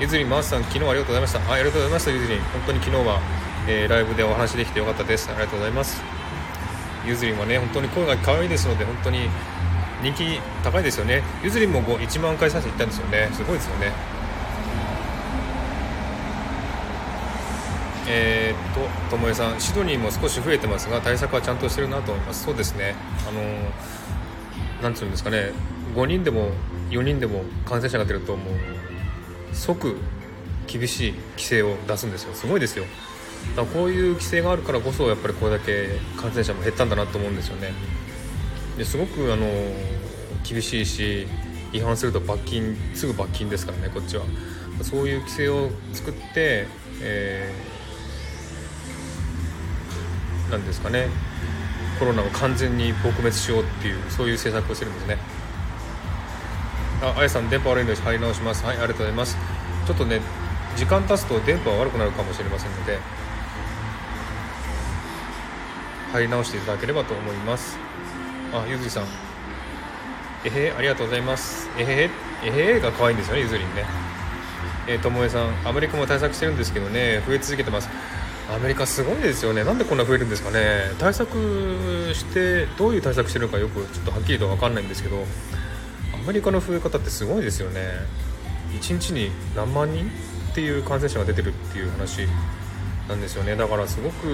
[0.01, 1.39] ゆずりんマースさん昨日はありがとうございました。
[1.51, 2.41] あありがとうございましたゆずりん。
[2.41, 3.21] 本当に昨日は、
[3.69, 5.29] えー、ライブでお話できてよかったです。
[5.31, 6.03] ありがとうございます。
[7.07, 9.29] ゆずりんはね本当に声が可愛いですので本当に
[10.03, 11.23] 人気高いですよね。
[11.43, 13.29] ゆずりんも1万回再生いったんですよね。
[13.33, 14.14] すごいですよね。
[18.07, 22.45] えー、っとともえさんシドニーも少し増えてますが対策はちゃんとしてるなと思います。
[22.45, 22.95] そうですね。
[23.29, 23.41] あの
[24.83, 25.53] なんていうんですかね。
[25.95, 26.51] 5人でも
[26.91, 28.55] 4人でも感染者が出るともう
[29.55, 29.97] 即
[30.67, 32.35] 厳しい規制を出すんですよ。
[32.35, 32.85] すごいですよ。
[33.57, 37.73] だからこういう規制があるからこそやっぱりこれだけ感染者も減ったんだなと思うんですよね。
[38.77, 39.47] ですごくあの
[40.43, 41.27] 厳しいし
[41.73, 44.25] 違反すると罰金すぐ罰金ですからねこっちは。
[44.83, 46.67] そういう規制を作って、
[47.01, 47.74] えー、
[50.55, 51.09] なんですかね。
[51.99, 55.19] コロナを完全に撲滅しようっていうそういう政策をしてるんですね。
[57.03, 58.65] ああやさん電波悪いので入り直します。
[58.65, 59.37] はいありがとうございます。
[59.87, 60.21] ちょっとね
[60.77, 62.99] 時間経つと電波は悪くなるかもしれませんので
[66.13, 67.77] 入り直していただければと思います。
[68.53, 69.05] あゆずりさん。
[70.45, 71.69] えへありがとうございます。
[71.79, 72.11] え
[72.43, 73.85] へえへが可愛いんですよねゆずりんね。
[74.87, 77.89] えともえさんアメリカも対策してるんですけどね増え続けてます。
[78.53, 79.65] アメリカすごいですよね。
[79.65, 80.93] なんでこんな増えるんですかね。
[80.99, 81.31] 対策
[82.15, 85.25] してどういう対策してるのかよくちょっとはっきりと分かんないんですけど
[86.13, 87.81] アメリカの増え方ってすごいですよね。
[88.73, 90.11] 1日に何万人
[90.51, 92.29] っていう感染者が出てるっていう話
[93.09, 93.57] なんですよね。
[93.57, 94.31] だからすごくう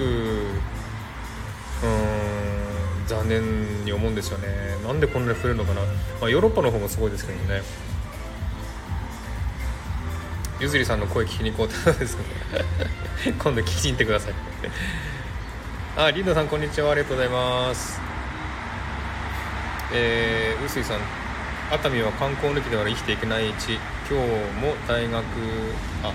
[1.83, 4.47] ーん残念に思うんですよね。
[4.85, 5.81] なんでこんなに増えるのかな、
[6.19, 7.61] まあ、ヨーロッパの方もすごいですけどね。
[10.61, 12.23] ゆずりさんの声聞きに行こうってですね。
[13.41, 14.33] 今度聞きに行ってください。
[15.97, 16.91] あリンダさんこんにちは。
[16.91, 17.99] ありがとうございます。
[19.91, 20.99] えー、うすいさん。
[21.71, 23.79] 熱海は観光抜きでは生きていけない地。
[24.07, 24.27] 今日
[24.61, 25.23] も大学
[26.03, 26.13] あ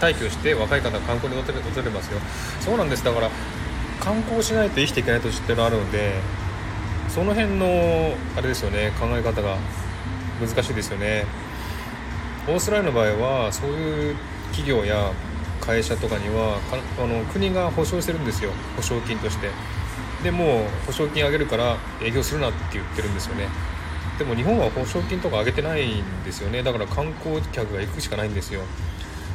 [0.00, 2.20] 退去して若い方は観光に訪れ訪れますよ。
[2.60, 3.04] そうなんです。
[3.04, 3.28] だから
[3.98, 6.12] 観光しないと生きていけない土地っていうのあるので
[7.08, 8.92] その辺のあれですよね。
[9.00, 9.56] 考え方が
[10.40, 11.47] 難しいですよね。
[12.48, 13.12] オーストラリアの場合
[13.44, 14.16] はそういう
[14.50, 15.12] 企業や
[15.60, 16.58] 会社とかには
[16.98, 18.50] あの国が保証してるんですよ。
[18.76, 19.50] 保証金として。
[20.22, 23.48] でもう保証金あげるから営業するなって言ってるんですよね。
[24.18, 26.62] でも日本は保証金とか上げてないんですよね。
[26.62, 28.62] だから観光客が行くしかないんですよ。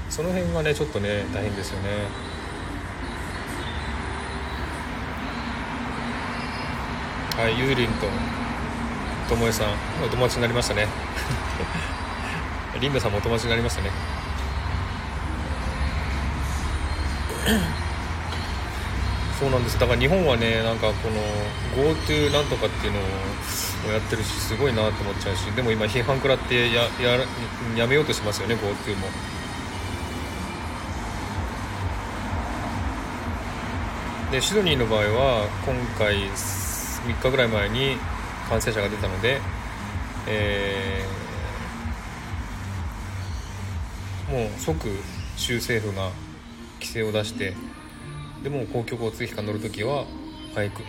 [0.10, 1.90] その辺がねちょっとね大変ですよね。
[7.38, 8.08] はいゆうりんと
[9.30, 9.68] ともえさん
[10.04, 10.88] お友達になりましたね。
[12.84, 13.90] リンダさんもお友達になりましたね
[19.40, 21.16] そうなんですだから日本はねなんかこの
[21.82, 23.04] GoTo なんとかっていうのを
[23.94, 27.26] やってるしすごいなと思っちゃうしでも今批判食らってやや
[27.78, 29.08] やめようとしますよね GoTo も。
[34.32, 37.98] でシドニーの場合は今回3日ぐらい前に
[38.50, 39.40] 感染者が出たので、
[40.28, 41.23] えー、
[44.34, 44.90] もう即
[45.38, 46.10] 州政府が
[46.80, 47.54] 規制を出して
[48.44, 50.06] でも公共交通機関乗るときは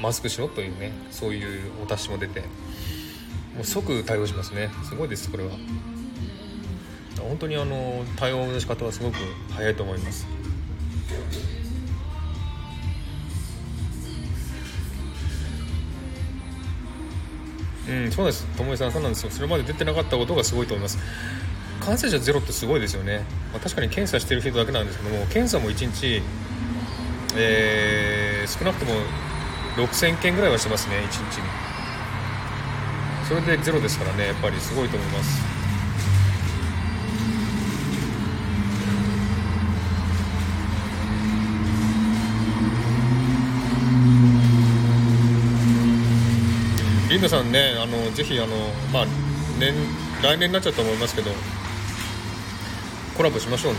[0.01, 2.41] マスクしろというねそういうお達しも出て
[3.55, 4.71] もう即対応しますね。
[4.89, 5.51] すごいですこれは。
[7.21, 9.17] 本当にあの対応の仕方はすごく
[9.51, 10.27] 早いと思います。
[17.89, 18.47] うんそうです。
[18.57, 19.31] ともえさんそうなんですよ。
[19.31, 20.99] それまで出てなかったことがすごいと思います。
[21.81, 26.23] 感染者ゼロってすごいですよね、まあ、確かに検査してる人だけなんですけども検査も1日、
[27.37, 28.93] えー、少なくとも
[29.77, 31.75] 6000件ぐらいはしてますね1日に。
[33.29, 35.55] それでゼロですからねやっぱりすごいと思います。
[47.09, 48.49] リンダさんねあのぜひあの
[48.93, 49.07] まあ
[49.59, 49.73] 年
[50.23, 51.31] 来年になっちゃうと思いますけど
[53.17, 53.79] コラボしましょうね。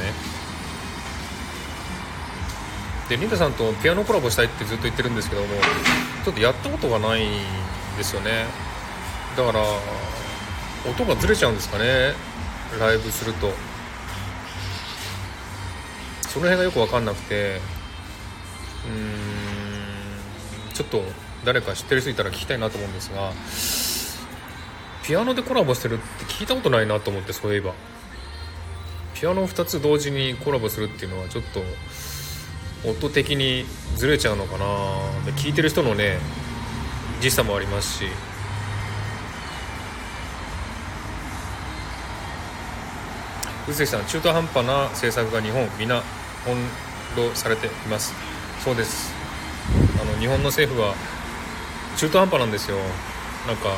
[3.09, 5.47] でリンダさんとピアノコラボしたいってずっと言ってるんですけども
[6.23, 7.29] ちょっとやったことがないん
[7.97, 8.45] ですよね。
[9.37, 9.63] だから
[10.89, 12.13] 音がずれちゃうんですかね。
[12.79, 13.51] ライブすると。
[16.27, 17.61] その辺がよく分かんなくて。
[18.85, 18.91] うー
[20.71, 21.03] んちょっと
[21.43, 23.31] 誰か知ってる人いたら聞きたいなと思うんですが
[25.03, 27.73] ピアノでコラボしてるって聞いたことないなと思ってそういえば。
[29.25, 31.63] ピアノ2つ同時にコラボするっていうのはちょっと
[32.87, 34.65] 音的にずれちゃうのかな。
[35.25, 36.19] で聞いてる人のね
[37.21, 38.05] 時差もありますし。
[43.67, 46.03] 宇関さん中途半端な政策が日本皆
[46.43, 46.63] 翻
[47.17, 48.13] 弄されています。
[48.63, 49.11] そうです。
[49.99, 50.93] あの日本の政府は
[51.97, 52.77] 中途半端なんですよ。
[53.47, 53.69] なんか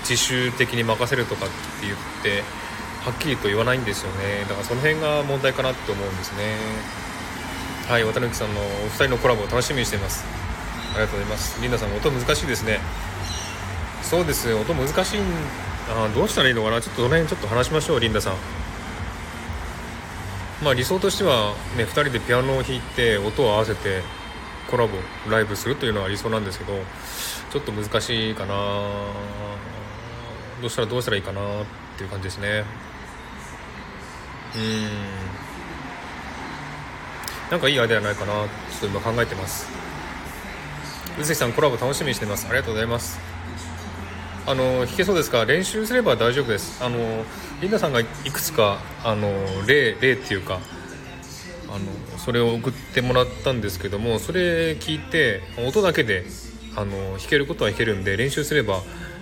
[0.00, 2.61] 自主的に任せるとかって言って
[3.04, 4.42] はっきりと言わないんですよね。
[4.48, 6.56] だからその辺が問題かなって思うんですね。
[7.88, 10.24] はい渡辺さんのお二人のコラボを楽しみにしています。
[10.94, 11.60] ありがとうございます。
[11.60, 12.78] リンダさん音難しいですね。
[14.02, 14.54] そうです。
[14.54, 15.20] 音難しい
[15.90, 16.80] あどうしたらいいのかな？
[16.80, 18.34] ちょっとその辺ちょっと話しましょうリンダさん。
[20.62, 24.02] まあ理想としてはね2人でピアノを弾いて音を合わせて
[24.70, 24.96] コラボ
[25.28, 26.72] ライブするというのは理想なんですけど
[27.50, 28.54] ちょっと難しいかな。
[30.60, 31.44] どうしたらどうしたらいいかなっ
[31.98, 32.64] ていう感じですね。
[34.56, 34.88] うん。
[37.50, 39.68] なんかいいアイデアないかなちょっと今考えてます。
[41.20, 42.46] 宇関さんコラボ楽しみにしてます。
[42.46, 43.20] ありがとうございます。
[44.46, 45.44] あの弾けそうですか？
[45.44, 46.82] 練習すれば大丈夫です。
[46.82, 47.24] あの
[47.60, 49.30] リンダさんがいくつかあの
[49.66, 50.58] 例例っていうか
[51.68, 56.24] あのそれを送ってもらったんですけどもそれ聞いて音だけで
[56.74, 58.76] あの弾けることは弾けるんで練習すれば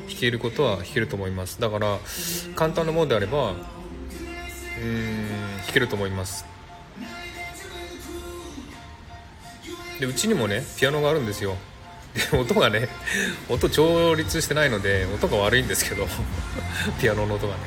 [0.08, 1.60] 弾けることは弾けると思います。
[1.60, 1.98] だから
[2.54, 3.54] 簡単なものであれば
[4.80, 6.44] うん弾けると思います。
[9.98, 11.56] でうちにもねピアノがあるんですよ。
[12.32, 12.88] で音がね
[13.48, 16.08] 音調律してないので音が悪いんですけど
[17.00, 17.60] ピアノの音がね。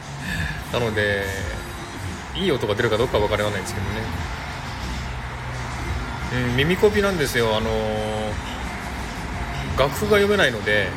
[0.73, 1.26] なので
[2.36, 3.91] いい音が出るかどうかは分からないんですけどね。
[6.34, 7.56] うん耳コピなんですよ。
[7.56, 7.69] あの
[9.78, 10.88] 楽譜が読めないので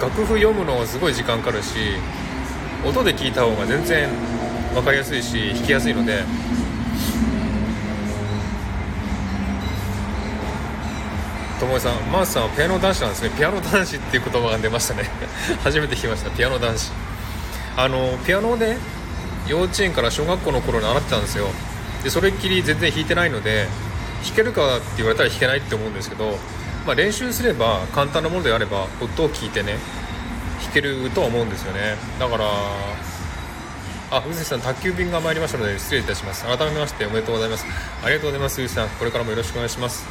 [0.00, 1.76] 楽譜読むのはすごい時間かかるし
[2.84, 4.08] 音で聞いた方が全然
[4.74, 6.24] 分かりやすいし弾きやすいので。
[11.60, 13.30] 友えさんマースさんはピアノ男子なんですね。
[13.36, 15.10] ピアノ男子っていう言葉が出ましたね。
[15.62, 16.30] 初めて聞きました。
[16.30, 16.90] ピアノ男子。
[17.76, 18.78] あのピアノをね
[19.46, 21.48] 幼稚園から小学校の頃に習ってたんですよ。
[22.02, 23.68] でそれっきり全然弾いてないので
[24.24, 26.38] 弾けるかって言われたら弾けないって思うんですけど、
[26.86, 29.76] まあ、練習すれば簡単なものであれば音を聞いてね
[30.62, 31.96] 弾けるとは思うんですよね。
[32.18, 32.44] だから
[34.10, 36.44] あ、宇崎さん、宅急便が参りましたので失礼いたします。
[36.44, 37.64] 改めましておめでとうございます。
[38.02, 38.88] ありがとうございます、宇崎さん。
[38.98, 40.04] これからもよろしくお願いします。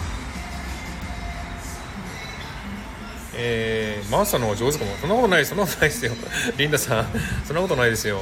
[3.41, 4.91] えー、マーサの方が上手かも。
[4.97, 6.13] そんなことないそんなことないですよ。
[6.57, 7.07] リンダさん
[7.45, 8.21] そんなことないですよ。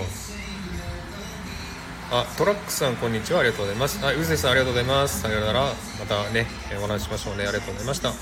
[2.09, 3.41] あトラックさんこんにちは。
[3.41, 3.99] ありがとうございます。
[4.03, 5.21] あうずさんありがとうございます。
[5.21, 5.61] さようなら。
[5.61, 6.47] またね
[6.79, 7.43] お話ししましょうね。
[7.43, 8.13] ありがとうございました。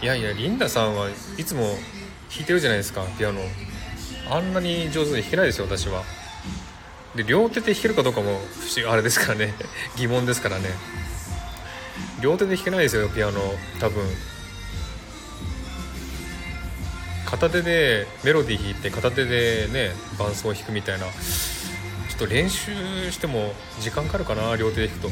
[0.00, 1.78] いやいやリンダさんはいつも
[2.30, 3.42] 弾いてるじゃないですかピアノ。
[4.30, 6.02] あんなに上手に弾けないですよ私は。
[7.16, 9.54] で両手で弾けるかどうかも不思議あれですからね。
[9.96, 10.70] 疑問ですからね。
[12.20, 13.54] 両手で弾けないですよピアノ。
[13.80, 14.04] 多分。
[17.26, 21.06] 片手でメロディー弾いて片手でね伴奏を弾くみたいな。
[21.06, 21.12] ちょ
[22.14, 25.08] っと練習しても時間かかるかな両手で弾くと。
[25.08, 25.10] う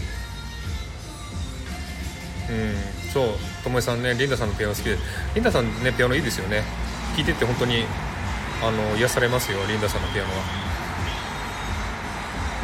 [2.53, 2.75] ん
[3.13, 3.35] そう。
[3.63, 4.97] ともえさんねリンダさんのピアノ好きで。
[5.35, 6.65] リンダさんねピアノいいですよね。
[7.15, 7.85] 聴いてて本当に
[8.63, 10.70] あの癒されますよリンダさんのピアノは。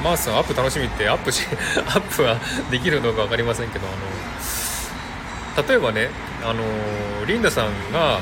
[0.06, 1.42] マースさんアップ楽しみってアップし
[1.84, 2.36] アップは
[2.70, 3.90] できるのか分かりませんけどあ
[5.60, 6.10] の例えばね
[6.44, 6.62] あの
[7.26, 8.20] リンダさんが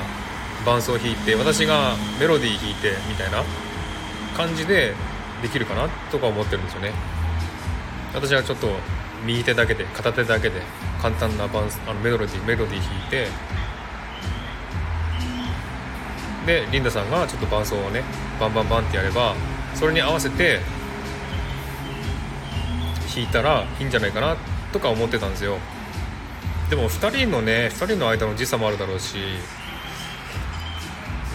[0.65, 3.43] 伴奏弾いて私がメロディー弾いてみたいな
[4.35, 4.95] 感じで
[5.43, 6.93] できるかなとか思ってるんですよね。
[8.15, 8.69] 私はちょっと
[9.27, 10.63] 右手だけで片手だけで
[11.03, 13.29] 簡単な伴あのメロディメロディー弾いて
[16.47, 18.03] でリンダさんがちょっと伴奏をね
[18.41, 19.35] バンバンバンってやれば
[19.75, 20.61] それに合わせて
[23.15, 24.37] 弾いたらいいんじゃないかな
[24.73, 25.59] とか思ってたんですよ。
[26.71, 29.19] でも2人のね2人の間の時差もあるだろうし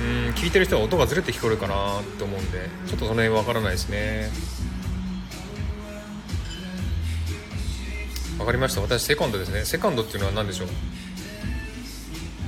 [0.02, 4.30] うん聞いてる人は音がずれて聞こえるかなと思うんでちょっとその辺わからないですね。
[8.40, 8.82] わかりました。
[8.82, 9.66] 私セカンドですね。
[9.66, 10.68] セカンドっていうのは何でしょう？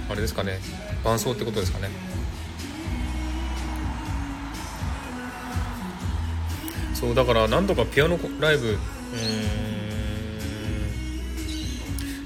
[0.10, 0.60] あれですかね。
[1.04, 1.90] 伴奏ってことですかね。
[6.94, 8.78] そうだから何度かピアノライブ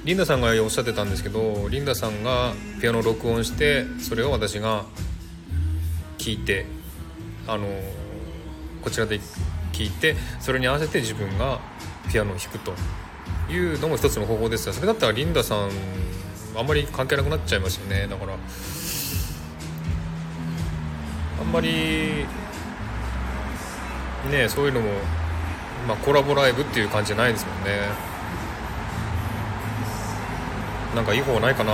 [0.06, 4.86] リンダさんがおっしゃってたんですけどリンダさんがピアノを録音してそれを私が
[6.18, 6.66] 聞いて
[7.48, 7.68] あの
[8.84, 9.20] こちらで
[9.74, 11.60] 聞いてそれに合わせて自分が
[12.12, 12.74] ピアノを弾くと
[13.52, 15.70] いうのも一つの方法ですそれだったらリンダさん
[16.58, 18.08] あんまり関係なくなっちゃいますよね。
[18.08, 18.34] だから
[21.42, 22.26] あんまり
[24.32, 24.90] ねそういうのも、
[25.88, 27.90] まあ、コラボライブっていう感じじゃないですもんね。
[30.96, 31.74] なんかいい方ないかな。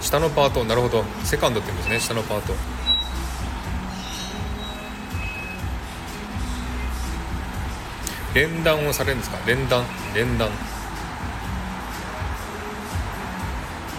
[0.00, 1.04] 下のパートなるほど。
[1.24, 2.54] セカンドって言うんですね下のパート。
[8.34, 9.38] 連弾をされるんですか？
[9.46, 9.84] 連弾
[10.14, 10.48] 連弾。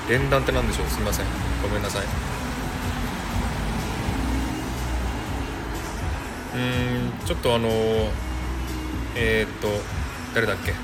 [0.10, 0.88] 連弾って何でしょう？
[0.88, 1.26] すみません。
[1.62, 2.27] ごめんなさい。
[6.58, 7.68] うんちょっとあの
[9.16, 9.68] えー、っと
[10.34, 10.72] 誰だっけ？
[10.72, 10.78] フ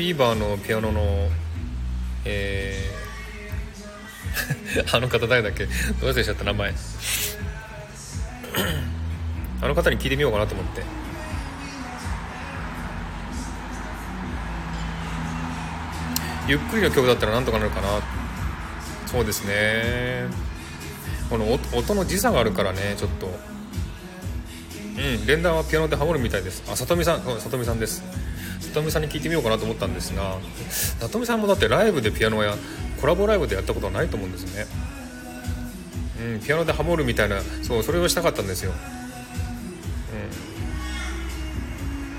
[0.00, 1.28] ィーバーのピアノの
[2.26, 5.64] えー、 あの方誰だっけ？
[5.64, 5.72] ど
[6.08, 6.74] う忘れちゃった名前。
[9.62, 10.82] あの方に聞いてみようかなと思って。
[16.46, 17.88] ゆっくりの曲だったらなんとかなるかな。
[19.06, 20.26] そうですね。
[21.28, 23.26] この音の時差があるからねちょっと。
[24.96, 26.62] うん連弾はピアノでハモるみたいです。
[26.70, 28.02] あさとみさんさみさんです。
[28.60, 30.38] さとみさんに聞いてみようかなと思ったんですが
[30.70, 32.54] さとみさんもだってライブでピアノや
[33.00, 34.66] コラボライブでやったことはないと思うんですね。
[36.20, 38.72] うんピアノでハモるみたいなそうそれをしたかったんですよ。
[38.72, 38.74] う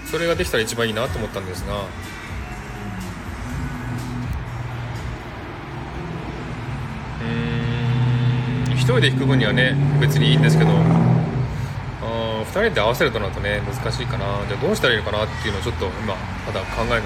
[0.05, 0.10] ん。
[0.10, 1.86] それができたら一番いいなと思ったんですが
[8.88, 14.25] 人で弾く分にはね別にいいんですけど2人で合わせるとなるとね難しいかな。
[14.47, 17.01] じゃあどうしたらいいのかなっていうのをちょっと今まだ考えが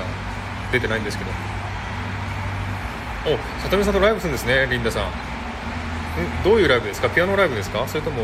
[0.72, 1.32] 出てないんですけど。
[3.24, 5.04] お里見さんとライブするんですねリンダさん。
[5.04, 5.08] ん？
[6.44, 7.10] どういうライブですか？
[7.10, 7.88] ピアノライブですか？
[7.88, 8.24] それとも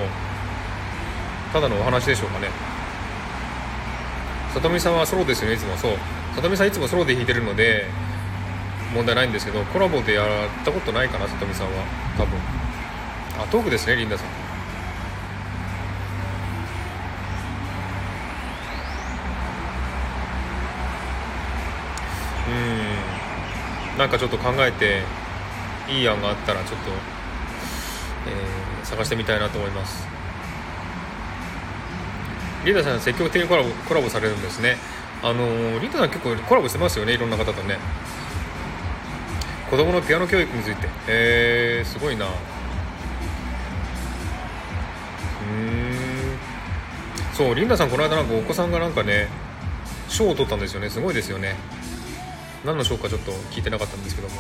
[1.52, 2.50] ただのお話でしょうかね。
[4.54, 5.76] 里見さんはソロですよねいつも。
[5.78, 5.92] そう。
[6.36, 7.86] 里見さんいつもソロで弾いてるので
[8.94, 10.28] 問題ないんですけどコラボでやっ
[10.64, 11.72] たことないかな里見さんは。
[12.18, 12.40] 多分。
[13.40, 14.28] あトークですねリンダさん。
[22.48, 22.52] う
[23.96, 24.00] ん。
[24.00, 25.04] なんかちょっと考えて
[25.90, 26.92] いい案があったらちょっと、
[28.28, 30.08] えー、探してみたいなと思います。
[32.66, 34.78] リンダさん積極的にコラボコラボされるんですね。
[35.24, 37.78] あのー、リンダさん結構コラボしてますよねいろんな方とね。
[39.70, 40.88] 子供のピアノ教育について。
[41.08, 42.26] えー、すごいな。
[47.38, 49.28] そうリンダさんこの間なんかお子さんがなんかね
[50.10, 50.90] 賞を取ったんですよね。
[50.90, 51.54] すごいですよね。
[52.66, 54.34] 何の賞かちょっと聞いてなかったんですけども。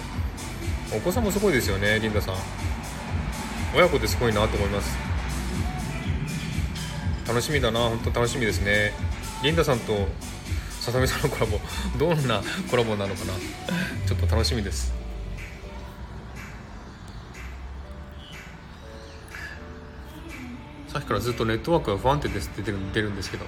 [0.95, 2.35] お子さんもすごいですよねリンダさん。
[3.75, 4.97] 親子ってすごいなと思います。
[7.27, 8.93] 楽しみだな本当楽しみですね。
[9.43, 10.07] リンダさんと
[10.79, 11.59] ささみさんのコラボ
[11.99, 12.41] どんな
[12.71, 13.33] コラボなのかな。
[14.07, 14.91] ちょっと楽しみです。
[20.97, 23.45] さっきからずっとネットワークが不安定ですって出る出るんですけど。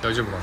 [0.00, 0.38] 大丈夫か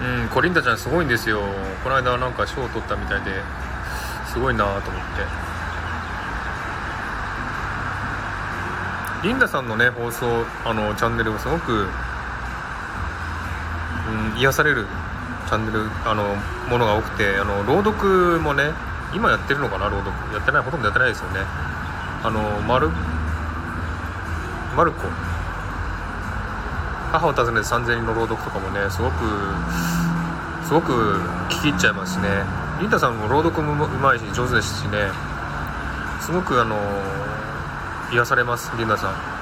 [0.00, 0.20] な？
[0.20, 1.40] うんコリンダちゃんすごいんですよ。
[1.82, 3.32] この間なんか賞を取ったみたいで
[4.32, 4.88] すごいなと思って。
[9.24, 11.86] リンダさんのね放送あのチャンネルもすごく、う
[14.36, 14.86] ん、癒される
[15.46, 16.24] チャンネルあの
[16.68, 18.72] ものが多くてあの朗読もね
[19.14, 20.10] 今やってるのかな朗読。
[20.32, 21.40] やってないほとんどやってないですよね。
[22.22, 22.88] あのマル
[24.76, 25.06] マルコ
[27.12, 29.14] 母を訪ねて3000人の朗読とかもねすごく
[30.64, 30.92] すごく
[31.48, 32.28] 聞き入っちゃいますしね。
[32.80, 35.10] リンタさんも朗読もうまいし上手ですしね。
[36.20, 36.76] すごくあの
[38.12, 39.33] 癒されますリンダさん。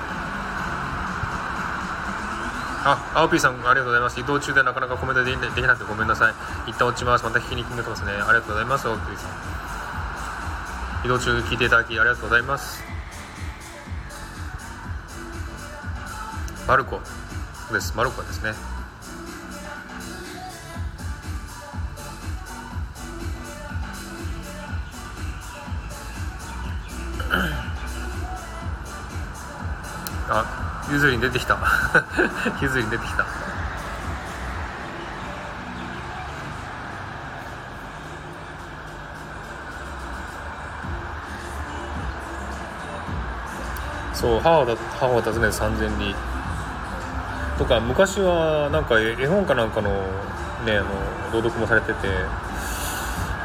[2.84, 4.18] あ、青 P さん、ありがとうございます。
[4.18, 6.34] 移動中でなかなかコメントできなくてごめんなさい。
[6.70, 7.24] 一旦落ちます。
[7.24, 8.12] また聞きに来てますね。
[8.12, 9.30] ありがとうございます、青 P さん。
[11.04, 12.82] 移動中聞いていただきありがとうございます。
[16.66, 17.00] マルコ
[17.72, 17.96] です。
[17.96, 18.71] マルコですね。
[30.92, 31.58] ゆずりに出てきた。
[32.60, 33.24] ゆずり出てきた。
[44.12, 46.14] そう母を母を訪ねて3000里
[47.58, 49.90] とか昔はなんか絵本かなんかの
[50.66, 52.08] ねあの朗読もされてて。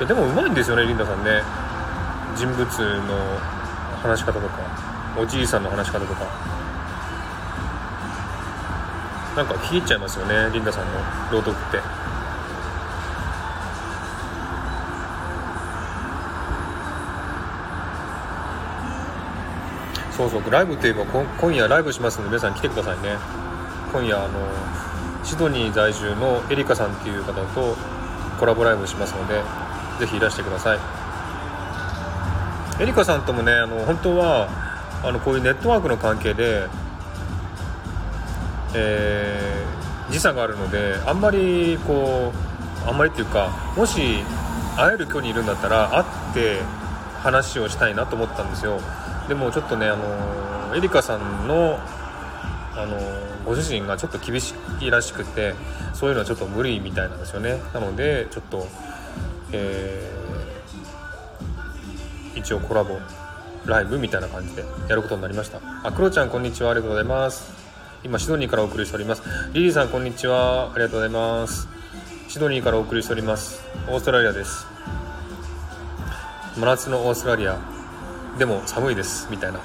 [0.06, 1.42] でもうまいんですよねリンダさんね。
[2.36, 2.68] 人物の
[4.04, 4.48] 話し方とか
[5.18, 6.67] おじいさんの話し方とか。
[9.38, 10.94] なんかきちゃいますよねリンダさんの
[11.32, 11.80] 朗読って。
[20.12, 23.18] そうそうライブといえば今夜ライブしますので皆さん来てくださいね。
[23.94, 24.40] 今夜あの
[25.24, 27.78] シドニー在住のエリカさんっていう方と
[28.40, 29.44] コラボライブしますので
[30.00, 30.80] ぜひいらしてください。
[32.82, 34.50] エリカさんともねあの本当は
[35.04, 36.68] あのこういうネットワークの関係で
[38.74, 42.32] えー、時差があるのであんまりこ
[42.86, 44.24] うあんまりっていうかもし
[44.78, 46.02] 会える距離にいるんだったら会
[46.32, 46.62] って
[47.22, 48.80] 話をしたいなと思ったんですよ。
[49.28, 51.80] でもちょっとねあのエリカさんの
[52.76, 52.98] あの
[53.46, 55.56] ご主人がちょっと厳しいらしくて
[55.94, 57.60] そういうのはちょっと無理みたいなんですよね。
[57.74, 58.68] なのでちょっと、
[59.52, 63.00] えー、一応コラボ
[63.66, 65.60] ライブみたいな感じでやることになりました。
[65.84, 66.72] あクロちゃんこんにちは。
[66.72, 67.67] ありがとうございます。
[68.04, 69.24] 今シドニーからお送りしております。
[69.54, 70.72] リリーさんこんにちは。
[70.72, 71.68] ありがとうございます。
[72.28, 73.64] シドニーからお送りしております。
[73.90, 74.68] オーストラリアです。
[76.56, 77.60] 真夏のオーストラリア。
[78.38, 79.28] でも寒いです。
[79.32, 79.60] みたいな、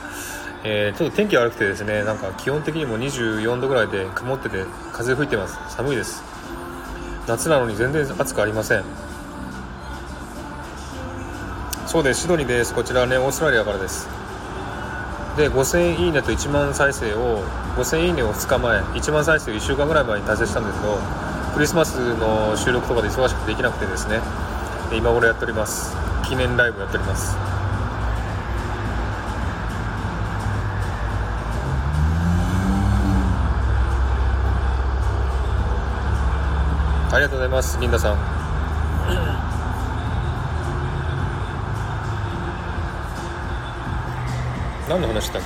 [0.64, 5.76] えー、ちょっと天気悪くてですねなんか基本的にも24度ぐらいで曇ってて風吹いてます。
[5.76, 6.22] 寒いです。
[7.28, 8.84] 夏なのに全然暑くありません。
[11.86, 12.22] そうです。
[12.22, 12.74] シドニーです。
[12.74, 14.21] こちらねオーストラリアからです。
[15.36, 17.42] で5000いいねと1万再生を
[17.76, 20.98] 5000いいねを2日前1万再生を1週間ぐらい前に達成したんですけど
[21.54, 24.20] クリスマスの収録とかで忙しくてできなくてですね。
[24.90, 25.94] 今頃やっております。
[26.28, 27.36] 記念ライブやっております。
[37.14, 37.78] ありがとうございます。
[37.80, 38.41] リンダさん。
[44.92, 45.42] 何の話だっ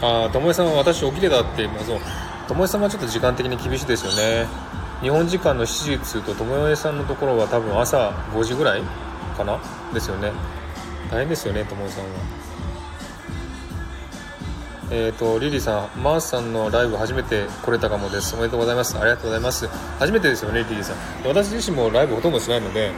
[0.00, 0.04] け？
[0.04, 2.00] ああともえさんは私起きてたってまあそう
[2.48, 4.48] ともえさんはちょっと時間的に厳しいですよね。
[5.00, 8.82] 日本時間の7時通とともえさんのところは多分朝5時ぐらい
[9.36, 9.60] かな？
[9.94, 10.32] ですよね。
[11.08, 12.10] 大変ですよねともえさんは。
[14.90, 18.34] えっ、ー、とリリーさんマースさんのライブ初めて来れたかもです。
[18.34, 18.98] おめでとうございます。
[18.98, 19.68] ありがとうございます。
[20.00, 20.96] 初めてですよねリリーさん。
[21.28, 22.90] 私自身もライブほとんどしないので。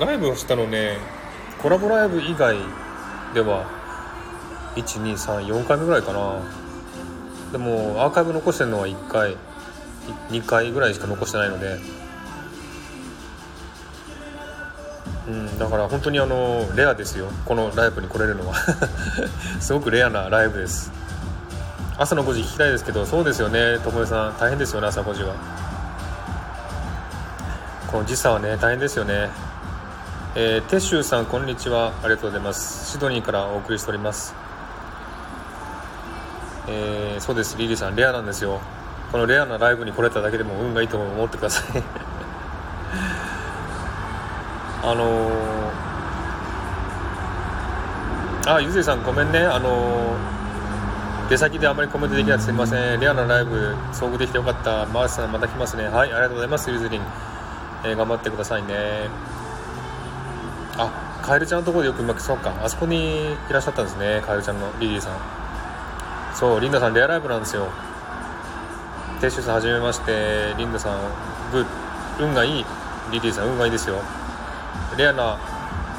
[0.00, 0.96] ライブをしたのね
[1.62, 2.56] コラボライブ以外
[3.34, 3.66] では
[4.76, 6.40] 1234回目ぐらいかな。
[7.52, 9.36] でもアーカイブ残してるのは1回
[10.30, 11.78] 2回ぐらいしか残してないので。
[15.28, 17.26] うん、だから本当にあのレアですよ。
[17.44, 18.54] このライブに来れるのは。
[19.60, 20.90] すごくレアなライブです。
[21.98, 23.78] 朝の5時聞きたいですけどそうですよね。
[23.84, 25.34] 友枝さん大変ですよね朝5時は。
[27.88, 29.49] この時差はね大変ですよね。
[30.36, 31.92] えー、テッシュさんこんにちは。
[32.04, 32.92] ありがとうございます。
[32.92, 34.32] シドニーからお送りしております。
[36.68, 37.58] えー、そうです。
[37.58, 38.60] リリーさんレアなんですよ。
[39.10, 41.82] このレアなライブに来れただけでも運がいいと思ってください。
[44.84, 49.40] あのー、あゆずいさんごめんね。
[49.40, 53.00] あのー、出先であまりコメントできなくてすみません。
[53.00, 54.86] レアなライブ遭遇できてよかった。
[54.86, 55.88] マースさんまた来ますね。
[55.88, 57.02] はいありがとうございますゆずりん、
[57.82, 59.39] えー、頑張ってくださいね。
[60.82, 62.54] あカエルちゃんのところでよくうまくそうか。
[62.64, 65.12] あそこにいらっしゃったんですねカエルちゃんのリリーさん。
[66.34, 67.68] そうリンダさんレアライブなんですよ。
[69.20, 71.00] テッシュさんはじめましてリンダさん
[71.52, 71.66] グッ
[72.24, 72.64] 運がいい。
[73.12, 74.00] リリーさん運がいいですよ。
[74.96, 75.38] レアな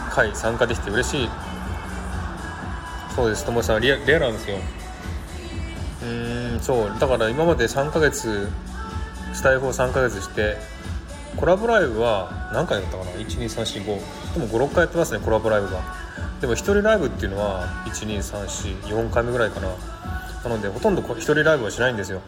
[0.09, 1.29] 回参加できて嬉しい。
[3.15, 4.57] そうですともさんレアレアなんですよ。
[6.03, 6.05] う
[6.55, 6.99] んそう。
[6.99, 8.49] だから今まで3ヶ月
[9.33, 10.57] スタイフを3ヶ月して
[11.37, 14.01] コラボライブは何回だったかな？12345
[14.33, 15.79] でも56回やってますねコラボライブが。
[16.39, 19.67] でも1人ライブっていうのは12344回目ぐらいかな。
[20.43, 22.21] なのでほとんど1人ライブはしないんですよ。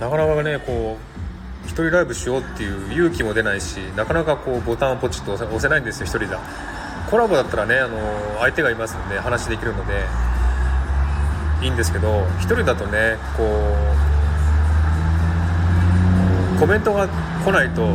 [0.00, 0.98] なかなかねこ
[1.64, 6.40] う一人ライブしようっていう勇気も出ないしなかなかこうボタンをポチッと押せないんですよ1人じゃ。
[7.08, 7.98] コラボだったらねあの
[8.40, 10.04] 相手がいますんで話できるので
[11.62, 13.44] いいんですけど1人だとねこ
[16.56, 17.86] うコメントが来ないと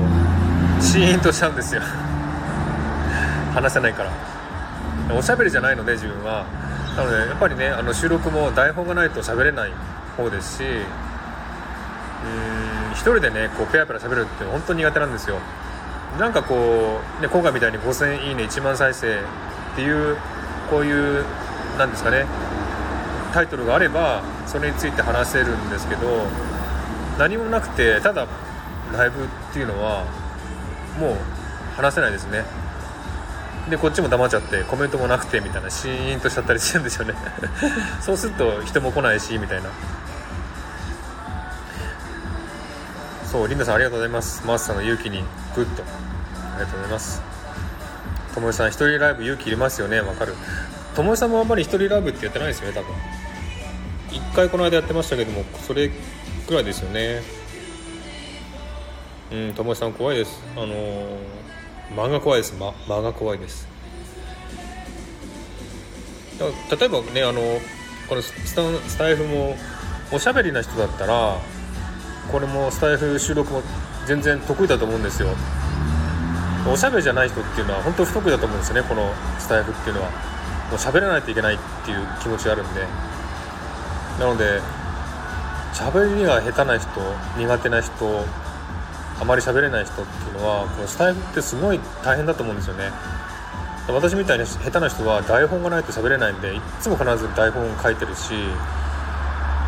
[0.88, 1.82] シーンとしちゃうんですよ。
[3.54, 4.12] 話せないから。
[5.14, 6.46] おしゃべりじゃないので自分は。
[6.96, 9.74] なのでやっぱりねあの収録も台本がないと喋れない
[10.16, 10.70] 方ですしうん
[12.94, 15.40] 一人でねこうペラペラ喋るって本当に苦手なんですよ。
[16.18, 19.20] なんかこう、ね、今回みたいに5000いいね1万再生
[19.74, 20.16] っていう
[20.72, 21.26] こういう
[21.78, 22.26] なんですかね
[23.34, 26.08] タイトルがあればそれについて話せるんですけど
[27.20, 28.26] 何もなくてただ
[28.94, 30.06] ライブっていうのは
[31.00, 31.18] もう
[31.76, 32.44] 話せないですね。
[33.70, 37.14] でこっちも黙っちゃってコメントもなくてみたいなシーンとしちゃったりするんですよね。
[38.02, 39.70] そうすると人も来ないしみたいな。
[43.26, 44.44] そうリンダさんありがとうございます。
[44.46, 45.24] マースさんの勇気に
[45.56, 45.84] グッと。
[45.84, 47.22] ありがとうございます。
[48.34, 50.00] ともえさん一人ライブ勇気いりますよね。
[50.00, 50.34] わかる。
[50.96, 52.96] ともえさんもあんまり一人ライブってやってないですよね多分。
[54.12, 55.90] 一回この間やってましたけどもそれ
[56.48, 57.22] くらいですよね
[59.32, 60.42] うんともえさん怖いです。
[60.56, 61.18] あのー、
[61.96, 63.68] 漫画怖いです、ま、漫画怖いです。
[66.40, 67.42] 例えばねあの
[68.08, 69.56] このスタスタイフも
[70.12, 71.38] おしゃべりな人だったら
[72.32, 73.64] これもスタイフ収録も
[74.06, 75.30] 全然得意だと思うんですよ。
[76.72, 80.10] おしゃべりじゃない人っていうのは本当不得意だと思うんですねこのスタイフっていうのは。
[80.68, 82.82] もう喋らないといけないっていう気持ちがあるんで。
[84.20, 84.62] なので
[85.74, 86.90] 喋りが下手な人
[87.38, 88.26] 苦手な人
[89.20, 92.92] あまり喋れない人っていうのはこのスタイフってすごい大変だと思うんですよね。
[93.88, 98.34] 私みたいに下手な人は台本がないと喋れないんでいつも必ず台本を書いてるし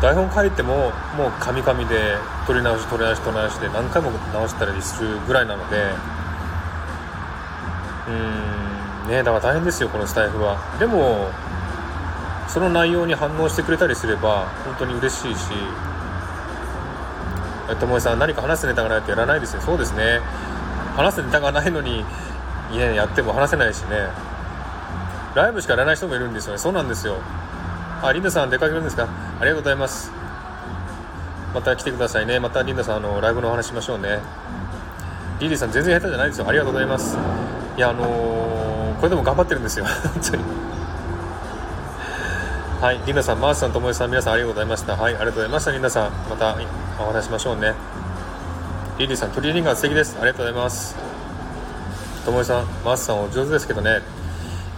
[0.02, 5.76] 台本書いてももうカミカミで撮り直し撮り直し撮り直しで何回も直したりするぐらいなので
[8.08, 10.58] うーんねだから大変ですよこのスタイフは。
[10.78, 11.30] でも
[12.46, 15.50] その内容に反応してくれたりすれば本当に嬉しいし
[17.76, 19.62] ともえさん何か話すネタがないとやらないですよ。
[19.62, 20.20] そうですね。
[20.96, 22.04] 話すネタがないのに
[22.72, 24.08] いややっても話せないしね。
[25.34, 26.58] ライブしかやらない人もいるんですよね。
[26.58, 27.16] そうなんですよ。
[28.02, 29.08] あリンダさん出かけるんですか？
[29.40, 30.10] ありがとうございます。
[31.54, 32.38] また来てくださいね。
[32.40, 34.20] またリンダさんあのライブのお話しましょうね。
[35.40, 36.48] リリーさん全然下手じゃないですよ。
[36.48, 37.16] ありがとうございます。
[37.76, 39.84] いやあのー、これでも頑張ってるんですよ。
[40.14, 40.69] 本当に。
[42.80, 44.96] はい、リンダさん、マースさん、ともえさん、皆さんありがとうございました。
[44.96, 46.12] はい、ありがとうございました、リンダさん。
[46.30, 46.56] また
[46.98, 47.74] お話しましょうね。
[48.96, 50.16] リリーさん、トリリンガー素敵です。
[50.18, 50.96] ありがとうございます。
[52.24, 54.00] ともえさん、マースさんお上手ですけどね。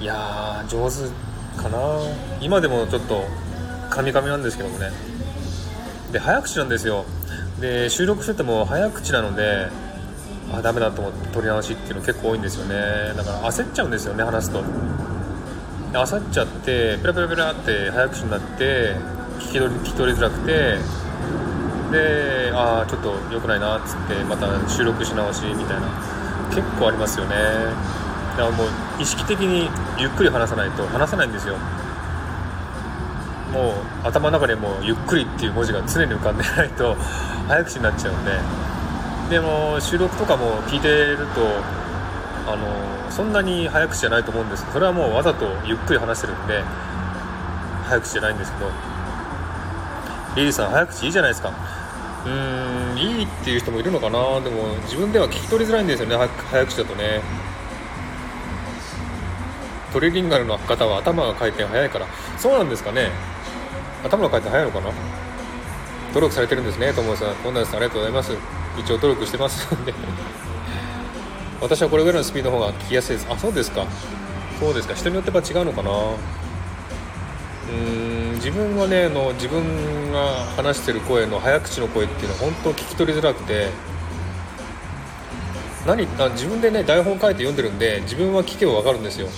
[0.01, 1.79] いやー、上手かな
[2.41, 3.25] 今でもちょっと、
[3.89, 4.91] カミカミなんですけどもね。
[6.11, 7.05] で、早口なんですよ。
[7.61, 9.69] で、収録してても早口なので、
[10.53, 13.15] あ、ダメだと思って撮り直しっていうの結構多いんですよね。
[13.17, 14.61] だから焦っちゃうんですよね、話すと。
[15.93, 18.97] 焦っちゃってペラペラペラって早口になって
[19.39, 20.79] 聞き取り聞き取りづらくて
[21.93, 25.89] でああちょっと良くないなっつってまた収録し直しみたいな
[26.49, 27.35] 結構ありますよね。
[28.37, 28.67] だからもう
[28.99, 29.69] 意識的に
[29.99, 31.57] ゆっくり話さないと話せないんですよ。
[33.53, 33.75] も
[34.05, 36.95] う頭の中でもゆっくりっていう文字が常に浮かんでないと
[37.49, 38.33] 早口になっちゃうんで。
[39.31, 41.41] でも収録とかも聞いてると
[42.47, 46.63] あのそんなに早口じゃないと思うんですけどそれはもうわざとゆっくり話してるんで
[47.85, 48.71] 早口じゃないんですけど。
[50.35, 51.53] リリーさん早口いいじゃないですか。
[52.25, 54.19] うーんいいっていう人もいるのかな。
[54.41, 56.17] でも自分では聞き取りづらいんですよね。
[56.51, 57.21] 早口だとね。
[59.93, 62.07] トリリンガルの方は頭が回転早いから。
[62.39, 63.11] そうなんですかね。
[64.03, 64.91] 頭の回転早いのかな。
[66.15, 67.35] 努力されてるんですね友さん。
[67.45, 68.33] 本田さんありがとうございます。
[68.79, 69.93] 一応努力してますんで。
[71.63, 73.29] 私はこれぐらいのスピードの方が聞きやすいです。
[73.31, 73.87] あそうですか。
[74.59, 74.95] そうですか。
[74.95, 75.91] 人によってやっぱ違うのかな。
[77.71, 83.69] うん自分はねの自分が話してる声の早口の声っていうのは本当聞き取りづらくて
[85.87, 89.29] 何あ自分でね台本書いて読んでるんで自分は聞けば分かるんですよ。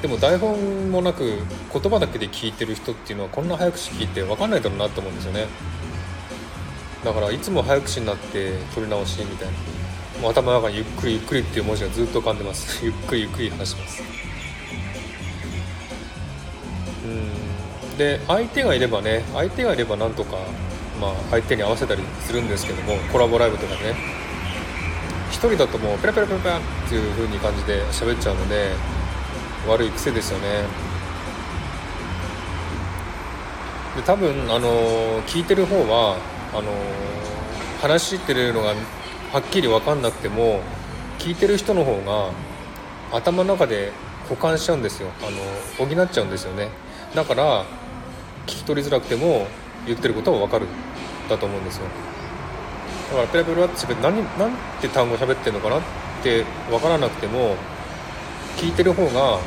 [0.00, 1.38] でも台本もなく
[1.72, 5.46] 言葉だけで聞いてる人っていうのはこんな早口聞いて分かんないだろうなと思うんですよね。
[7.04, 9.81] だからいつも早口になって撮り直しみたいな。
[10.22, 12.78] もう頭の中にゆっくりゆっくりっていう文字がずっと浮かんでます。
[12.86, 14.02] ゆっくりゆっくり話します。
[17.04, 17.98] うん。
[17.98, 20.36] で相手がいればね相手がいればなんとか
[21.00, 23.96] まあ相手に合わせたりするんですけどもコラボライブとかね。
[25.32, 28.70] 1人だともうペラペラペラペラっていう風に感じで喋っちゃうので
[29.66, 30.62] 悪い癖ですよね。
[33.96, 36.16] で多分あの聞いてる方は
[36.54, 36.70] あの
[37.80, 38.72] 話してるのが
[39.32, 40.60] はっきり分かんなくても
[41.18, 42.30] 聞いてる人の方が
[43.16, 43.90] 頭の中で
[44.28, 45.08] 保管しちゃうんですよ。
[45.22, 45.30] あ
[45.80, 46.68] の補っちゃうんですよね。
[47.14, 47.64] だから
[48.46, 49.46] 聞き取りづらくても
[49.86, 50.66] 言ってることは分かる。
[51.30, 51.84] だと思うんですよ。
[53.10, 54.52] だからペラペラって喋って何何
[54.82, 55.80] て単語喋ってるのかなっ
[56.22, 57.56] て分からなくても
[58.56, 59.38] 聞いてる方が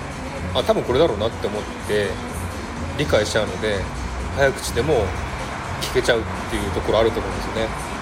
[0.55, 2.09] あ多分これだろうなって思って
[2.97, 3.75] 理解しちゃうので
[4.35, 5.05] 早口でも
[5.81, 7.94] 聞けちゃうっていうところあると思うんですよね。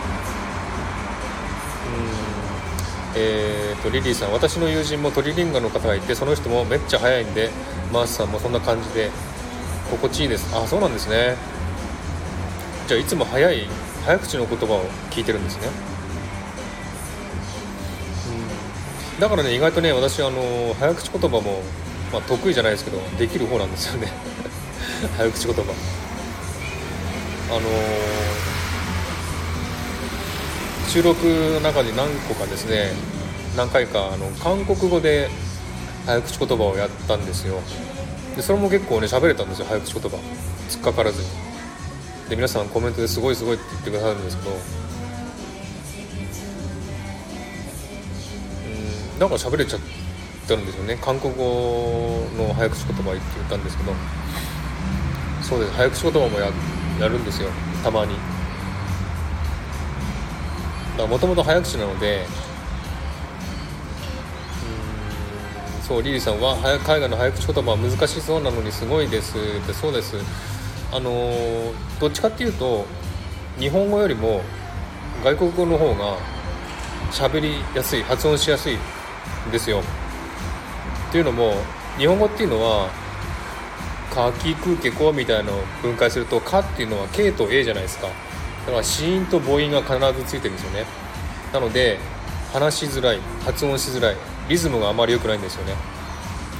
[3.16, 7.52] えーと、リリーさん私の友人もトリリンガの方がいてその人もめっちゃ早いんで
[7.92, 9.12] マースさんもそんな感じで
[9.92, 10.56] 心地いいです。
[10.56, 11.36] あそうなんですね。
[12.88, 13.68] じゃあいつも早い
[14.06, 15.68] 早口の言葉を聞いてるんですね。
[19.14, 19.20] うん。
[19.20, 21.62] だからね意外とね私あの早口言葉も、
[22.12, 24.08] まあ、得意じゃないですけどできる方なんですよね。
[25.18, 25.62] 早口言葉。
[27.52, 28.63] あのー
[30.88, 32.92] 収録の中で何個かですね
[33.58, 35.30] 何回かあの韓国語で
[36.06, 37.60] 早口言葉をやったんですよ。
[38.36, 40.18] でそれも結構ね喋れたんですよ早口言葉。
[40.70, 41.28] 突っかからずに。
[42.30, 44.52] で皆さんコメントですごいすごいって言ってくださるんですけど。
[44.52, 44.54] う
[49.18, 49.80] んなんか喋れちゃっ
[50.48, 50.98] たんですよね。
[51.02, 53.94] 韓国語の早口言葉言って言ったんですけど。
[55.42, 55.72] そうです。
[55.74, 56.52] 早口言葉もや
[57.00, 57.50] やるんですよ。
[57.84, 58.16] たまに。
[61.08, 62.26] もともと早口なので
[65.88, 69.38] そうリリーさんは海外の早口言葉は難しそうなのにすごいです。
[69.38, 70.16] ってそうです。
[70.94, 72.86] あのどっちかっていうと
[73.60, 74.42] 日本語よりも
[75.24, 76.18] 外国語の方が
[77.12, 79.82] 喋りやすい発音しやすいんですよ。
[81.10, 81.54] っていうのも
[81.98, 82.90] 日本語っていうのは
[84.14, 88.08] 「かきくけこ」みたいなのを分解すると「か」っていうのは「K」と「A」じゃないですか。
[88.66, 90.86] だから子音と母音が必ずついてるんですよね。
[91.52, 92.00] なので
[92.52, 94.16] 話しづらい発音しづらい
[94.48, 95.74] リズムがあまり良くないんですよね。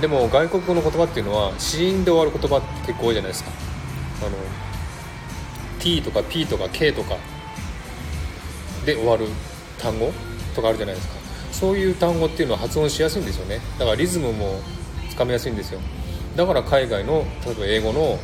[0.02, 3.52] でも外国語の言葉っていうのは子音で終わる言葉って結構多いじゃないですか。
[4.22, 4.38] あの
[5.80, 7.16] T とか P とか K とか
[8.86, 9.28] で終わる
[9.80, 10.12] 単語
[10.56, 11.14] とかあるじゃないですか。
[11.52, 13.60] そういう単語っていうのは発音しやすいんですよね。
[13.78, 14.60] だからリズムも
[15.10, 15.80] つかみやすいんですよ。
[16.36, 18.20] だから海外の例えば英語の、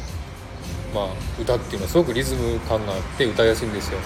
[0.93, 1.07] まあ、
[1.39, 3.99] 歌っていうのはすごくリズム感があって歌いやすいんですよ。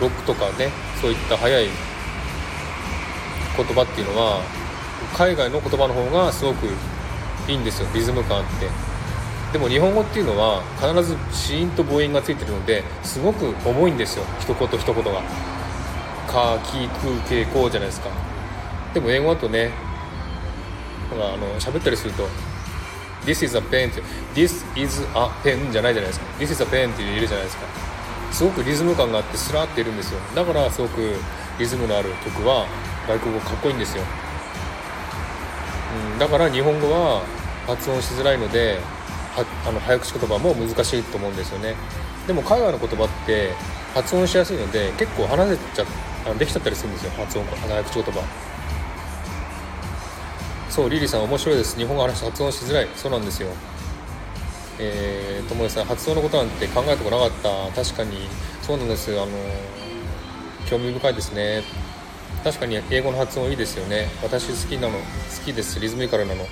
[0.00, 0.70] ロックとかね
[1.00, 1.66] そういった速い
[3.56, 4.40] 言葉っていうのは
[5.14, 6.66] 海外の言葉の方がすごく
[7.48, 8.68] いいんですよリズム感あって。
[9.52, 15.22] でも日本語っていうのは必ず子音と母音がついてるのですごく重いんですよ一言一言が
[16.30, 18.10] 「か」「き」「く」「け」「こう」じゃないですか。
[18.94, 19.72] でも英語だとね
[21.10, 22.28] ほらあの喋ったりすると
[23.30, 24.02] 「This is a pen」って
[24.34, 27.62] 「This is a pen」じゃないじゃないですか「This is a pen」って言えるじゃないですか。
[28.32, 30.20] すごくリズム感があってスラーっているんですよ。
[30.34, 31.14] だからすごく
[31.58, 32.66] リズムのある曲は
[33.06, 34.02] 外国語かっこいいんですよ、
[36.12, 37.22] うん、だから日本語は
[37.66, 38.78] 発音しづらいので
[39.36, 41.74] はあの早口言葉も難しいと思うんですよね。
[42.26, 43.52] でも海外の言葉って
[43.94, 47.12] 発音しやすいので結構話せちゃできちゃったりするんですよ。
[47.16, 48.49] 発音早口言葉。
[50.70, 51.76] そうリリーさん面白いです。
[51.76, 52.88] 日本語話発音しづらい。
[52.94, 53.48] そうなんですよ。
[54.78, 57.30] えー、ともさん発音のことなんて考えたことなかっ
[57.72, 57.82] た。
[57.84, 58.28] 確かに。
[58.62, 59.28] そうなんですあの
[60.66, 61.64] 興味深いですね。
[62.44, 64.06] 確かに英語の発音いいですよね。
[64.22, 64.90] 私好きなの。
[64.90, 65.00] 好
[65.44, 65.80] きです。
[65.80, 66.46] リズミカルなの。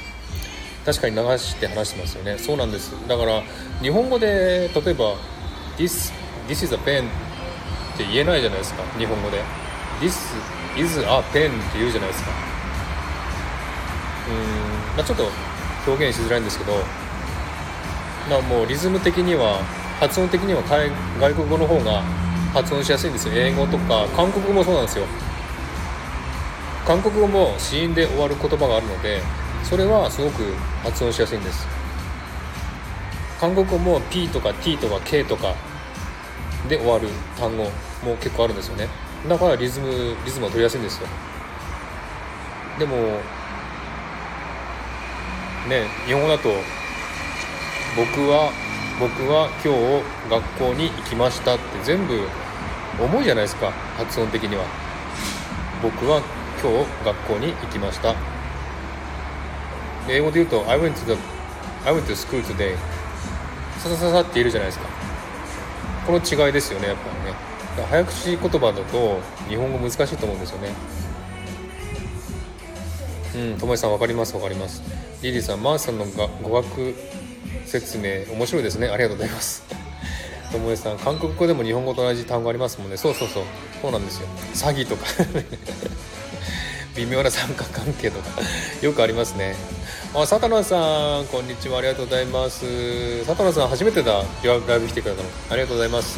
[0.85, 2.39] 確かに流して話してますよね。
[2.39, 2.93] そうなんです。
[3.07, 3.43] だから
[3.81, 5.15] 日本語で例えば
[5.77, 6.13] This,
[6.49, 8.83] This is a pen って言えないじゃないですか。
[8.99, 9.41] 日本語で。
[10.01, 10.35] This
[10.77, 12.58] is a pen って言うじゃないですか。
[14.29, 14.97] うん。
[14.97, 15.29] まあちょっと
[15.87, 16.73] 表現しづらいんですけど
[18.29, 19.63] なもうリズム的には
[20.01, 22.03] 発音的には外国語の方が
[22.53, 23.35] 発音しやすいんですよ。
[23.35, 25.07] 英語とか韓国語もそうなんですよ。
[26.87, 29.21] 韓国語も子音で終わる言葉があるので
[29.63, 30.43] それはすごく
[30.83, 31.67] 発音しやすいんです。
[33.41, 35.55] 韓国語も P とか T とか K とか
[36.69, 37.09] で終わる
[37.39, 37.65] 単語
[38.05, 38.89] も結構あるんですよね。
[39.29, 41.09] だからリズムリズムは取りやすいんですよ。
[42.79, 43.21] でも
[45.67, 46.51] ね日本語だと
[47.97, 48.53] 僕は
[49.01, 52.21] 僕は今日学校に行きましたって全部
[53.01, 54.65] 重いじゃないですか発音的には。
[55.81, 56.21] 僕は
[56.61, 58.15] 今日学校に行きました。
[60.09, 61.17] 英語で言うと I went to, the,
[61.85, 62.75] I went to school today
[63.79, 64.89] ささささって言えるじゃないですか。
[66.07, 67.87] この違いですよねやっぱりね。
[67.89, 70.73] 早口言葉だと日本語難しいと思うんですよね。
[73.37, 74.83] うんともえさん分かります分かります。
[75.23, 76.95] リリーさんマーさんのが語学
[77.67, 78.89] 説明面白いですね。
[78.89, 79.65] ありがとうございます。
[80.53, 82.97] ともえさん韓国語でも日本語と同じ単語ありますもんね。
[82.97, 83.43] そうそうそう。
[83.83, 84.29] そうなんですよ。
[84.55, 85.05] 詐欺とか。
[86.97, 88.41] 微妙な参加関係とか。
[88.81, 89.57] よくありますね。
[90.15, 91.79] あ佐藤さんこんにちは。
[91.79, 93.25] ありがとうございます。
[93.27, 94.23] 佐藤さん初めてだ。
[94.45, 95.29] ライブ来てくれたの。
[95.51, 96.17] ありがとうございます。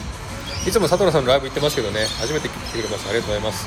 [0.67, 2.07] いつも佐藤さんのライブ行ってますけどね。
[2.21, 3.67] 初めて来てくれましたありがとうございます。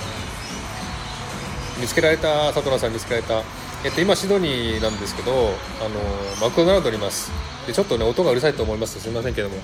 [1.80, 2.54] 見つけられた？
[2.54, 3.63] 佐藤さん見つけられた？
[3.86, 6.00] えっと今シドニーなんですけどあの
[6.42, 7.32] マクドナルドにいます。
[7.68, 9.00] でちょっとね音がうるさいと思います。
[9.00, 9.56] すみませんけども。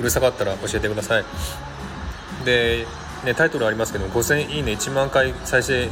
[0.00, 1.24] うるさかったら教えてください。
[2.44, 2.86] で
[3.24, 5.88] ね、タイトルありますけど5000いいね1万回再生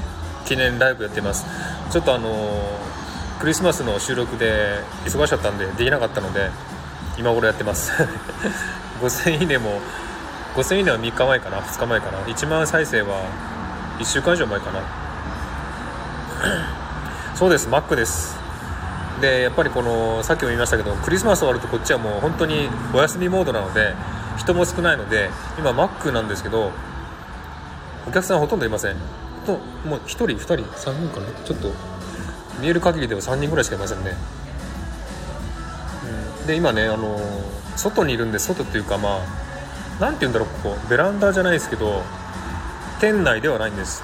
[0.46, 1.44] 記念ライブやってます。
[1.92, 2.60] ちょっとあの
[3.38, 6.50] クリスマスの収録で忙しかったんでできなかったので
[7.18, 7.92] 今頃やってます。
[9.00, 9.80] 5000いいねも
[10.56, 12.18] 5000いいねは3日前かな2日前かな。
[12.20, 13.22] 1万再生は
[13.98, 14.99] 1週間以上前かな。
[17.34, 18.38] そうですマックです。
[19.20, 23.94] でやっぱりこのさっきも言いましたけどクリスマス終わるとこっちはもう本当にお休みモードなので
[24.38, 25.28] 人も少ないので
[25.58, 26.72] 今マックなんですけど
[28.08, 28.96] お客さんほとんどいません。
[29.44, 31.44] ともう1人2人3人かな？
[31.44, 31.72] ちょっと
[32.60, 34.12] 見える限りでは3人ぐらいしかいませんね、
[36.40, 37.18] うん、で今ねあの
[37.76, 39.20] 外にいるんで外っていうかまあ
[40.00, 40.88] 何て言うんだろうここ。
[40.88, 42.02] ベランダじゃないですけど
[43.00, 44.02] 店内ではないんです。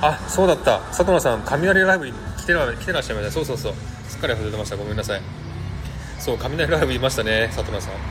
[0.00, 0.78] あそうだった。
[0.78, 2.12] 佐藤さん雷ライブ来
[2.46, 3.32] てら来てらっしゃいました。
[3.32, 3.74] そうそうそう。
[4.08, 4.76] すっかり忘れてました。
[4.76, 5.22] ごめんなさい。
[6.18, 7.94] そう雷ライブいましたね佐藤さん。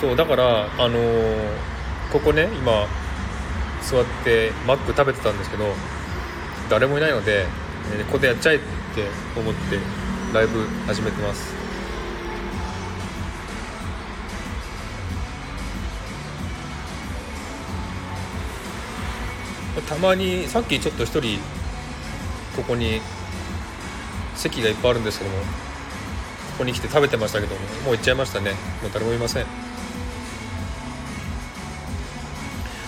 [0.00, 1.36] そうだからあのー、
[2.12, 2.86] ここね今
[3.82, 5.64] 座ってマック食べてたんですけど
[6.70, 7.48] 誰もいないので、ね、
[8.06, 8.64] ここでやっちゃえって
[9.38, 9.78] 思って
[10.32, 11.59] ライブ始めてます。
[19.82, 21.38] たまにさっきちょっと一人
[22.56, 23.00] ここに
[24.34, 25.44] 席がいっぱいあるんですけどもこ
[26.58, 28.52] こに来て食べてましたけどももう行っちゃいましたね。
[28.82, 29.46] もう誰もいません。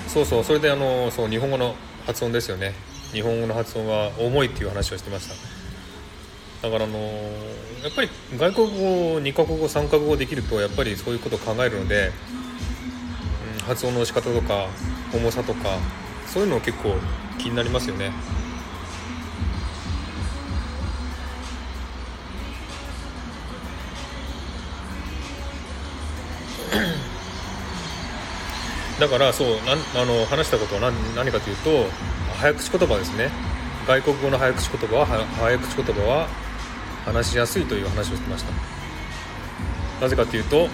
[0.09, 1.74] そうそうそれであのそう日本語の
[2.07, 2.74] 発音ですよね。
[3.12, 5.34] 日本語の発音は重いっていう話をしてました。
[6.68, 12.12] だからあのやっぱり外国語2カ国語3カ国語できるとやっぱりそういうことを考えるので、
[13.59, 14.68] うん、発音の仕方とか
[15.14, 15.78] 重さとか
[16.33, 16.95] そういうの結構
[17.37, 18.11] 気になりますよね。
[28.99, 31.87] だからそうなあの話したことは何何かというと
[32.39, 33.30] 早口言葉ですね。
[33.87, 36.28] 外国語の早口言葉は早口言葉は
[37.05, 38.53] 話しやすいという話をしてました。
[40.01, 40.68] なぜかというと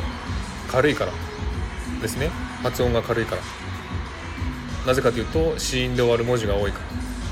[0.70, 1.12] 軽いから
[2.00, 2.28] ですね。
[2.62, 3.57] 発音が軽いから。
[4.88, 6.84] なぜかというと子音で終わる文字が多いから。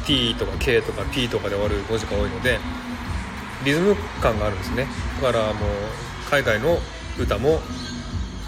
[0.07, 2.61] T とか K とか P とかで終わる文字が多いので
[3.65, 4.87] リズム感があるんですね。
[5.21, 5.55] だからもう
[6.31, 6.79] 海外の
[7.19, 7.61] 歌も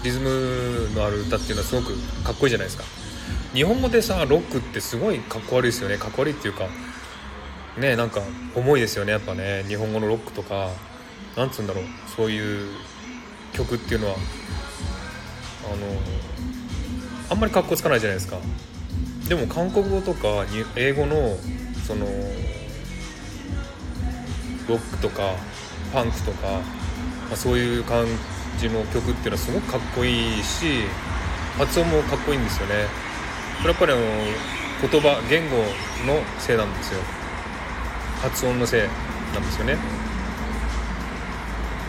[0.03, 1.87] リズムのある歌っていうのはすごく
[2.23, 2.85] かっこいいじゃないですか。
[3.53, 5.97] 日本語でさロックってすごいかっこ悪いですよね。
[5.97, 6.67] かっこ悪いっていうか
[7.77, 8.21] ねなんか
[8.55, 9.11] 重いですよね。
[9.11, 10.69] やっぱね日本語のロックとか
[11.35, 11.83] なんつうんだろう。
[12.15, 12.69] そういう
[13.51, 14.15] 曲っていうのは
[15.65, 15.77] あの
[17.31, 18.37] あんまりかっこつかないじゃないですか。
[19.29, 20.43] でも韓国語とか
[20.75, 21.37] 英語の
[21.85, 22.07] その
[24.67, 25.35] ロックとか
[25.93, 26.61] パンクとか、ま
[27.33, 28.07] あ、そういう感
[28.59, 30.83] じの曲っていうのはすごくかっこいいし
[31.59, 32.73] 発音もかっこいいんですよね。
[33.61, 34.01] これやっぱりあの
[34.89, 37.01] 言葉言語のせいなんですよ
[38.21, 38.81] 発音のせい
[39.33, 39.77] なんですよね。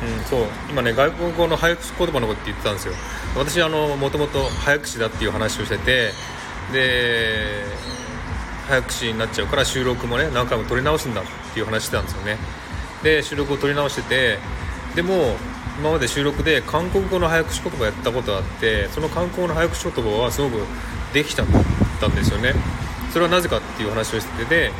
[0.02, 0.46] うんそう。
[0.68, 2.94] 今ね外国語の早口言葉のことって言ってたんですよ。
[3.36, 6.10] 私あのもともと早口だっていう話をしてて
[6.72, 7.64] で
[8.68, 12.38] 早口になっちゃうから収録もね何回も撮り直すんだっていう話してたんですよね。
[13.02, 14.38] で収録を撮り直してて
[14.94, 15.36] でも
[15.78, 20.60] 今まで収録で韓国語の早口言葉やったことがあってその韓国語の早口言葉はすごく
[21.14, 21.46] できちゃっ
[22.00, 22.54] たんですよね。
[23.12, 24.70] それはなぜかっていう話をしてて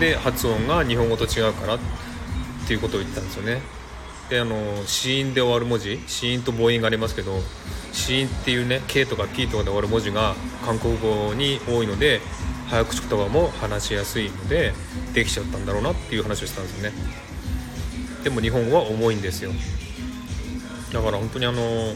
[0.00, 1.78] で発音が日本語と違うからっ
[2.66, 3.60] ていうことを言ったんですよね。
[4.30, 4.56] であの
[4.86, 7.40] 子音で終わる文字子音と母音がありますけど
[7.92, 12.20] 子音っていうね K とか P とかで終わる文字が韓国語に多いので
[12.68, 14.72] 早口言葉も話しやすいので
[15.12, 16.96] できちゃったんだろうなっていう話をしたんですよね。
[18.24, 19.52] でも日本語は重いんですよ。
[20.92, 21.94] だから本当にあの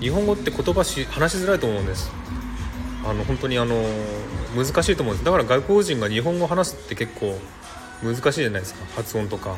[0.00, 2.12] 日本語って言葉し話しづらいと思うんです。
[3.04, 3.74] あの本当にあの
[4.54, 5.24] 難しいと思うんです。
[5.24, 7.38] だから外国人が日本語を話すって結構
[8.02, 8.84] 難しいじゃないですか。
[8.94, 9.56] 発音とか。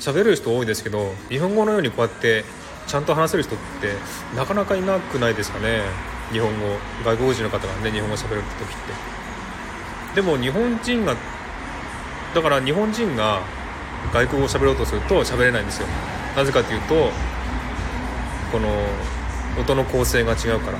[0.00, 2.44] 喋る人多いですけど日本語のようにこうやって
[2.86, 3.92] ちゃんと話せる人って
[4.36, 5.82] なかなかいなくないですかね。
[6.32, 6.66] 日本語。
[7.04, 8.68] 外国人の方がね日本語喋る時っ
[10.12, 10.16] て。
[10.16, 11.14] でも日本人が
[12.34, 13.42] だから日本人が
[14.12, 15.86] 外国語を喋ろうとすると喋れないんですよ。
[16.36, 17.10] なぜかというと
[18.50, 18.68] この
[19.60, 20.78] 音の構成が違うから。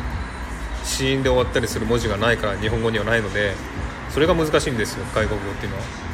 [0.83, 3.53] 子音で終わったりする文字がないから日本語にはないので
[4.09, 6.10] それが難しいんですよ外国語っていうのは。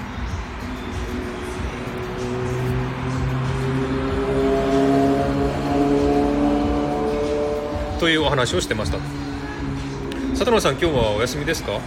[7.98, 8.98] というお話をしてました。
[10.38, 11.80] 佐藤さん今日はお休みですか？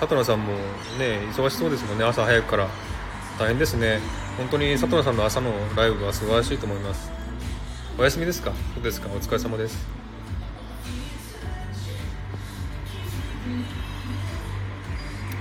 [0.00, 0.54] 佐藤さんも
[0.98, 2.04] ね忙しそうですもんね。
[2.04, 2.68] 朝早くから。
[3.38, 4.00] 大変ですね。
[4.38, 7.10] 本当に佐藤さんの朝のライブは素晴らしいと思います。
[7.98, 8.52] お休みですか？
[8.74, 9.08] そうですか？
[9.08, 9.86] お疲れ様です。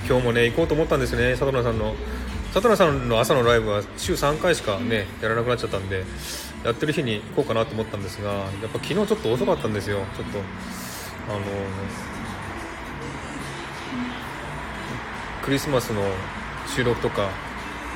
[0.07, 1.95] 今日もね行こうと思ったんですね佐藤さんの。
[2.53, 6.03] 佐藤さんの朝のライブは週3回しかねやらなくなっちゃったんで
[6.63, 10.05] やってる日に行こうかなと思ったんですがやっぱ昨日ちょっと遅かったんですよ。
[10.15, 10.37] ちょっと
[11.33, 11.39] あの
[15.43, 16.03] クリスマスの
[16.67, 17.31] 収録とか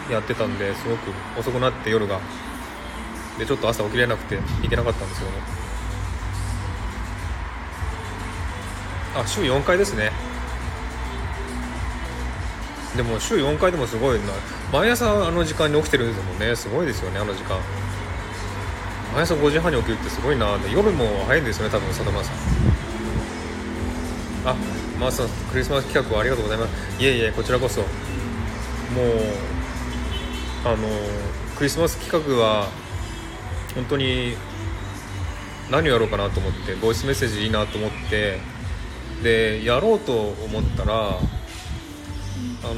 [0.10, 2.20] やってたんですごく遅くなって夜が。
[3.38, 5.38] でちょっと朝起きれなくて行けなかったんですけどね
[9.16, 10.12] あ週4回ですね
[12.98, 14.26] でも週4回でもすごいな。
[14.74, 17.58] 毎朝あの時間に起きてるんですもんねすごいですよねあの時間。
[19.14, 20.58] 毎朝5時半に起きるってすごいな。
[20.72, 22.36] 夜も早いんですよね多分里村さん。
[24.46, 24.56] あ
[25.00, 27.02] マーさんクリスマス企画ありがとうございます。
[27.02, 27.82] いえいえこちらこそ。
[27.82, 27.90] もう
[30.66, 30.78] あの
[31.56, 32.68] クリスマス企画は
[33.76, 34.36] 本当に
[35.70, 38.40] 何をやろうかなと思ってボイスメッセージいいなと思って
[39.22, 41.20] でやろうと思ったら
[42.64, 42.74] あの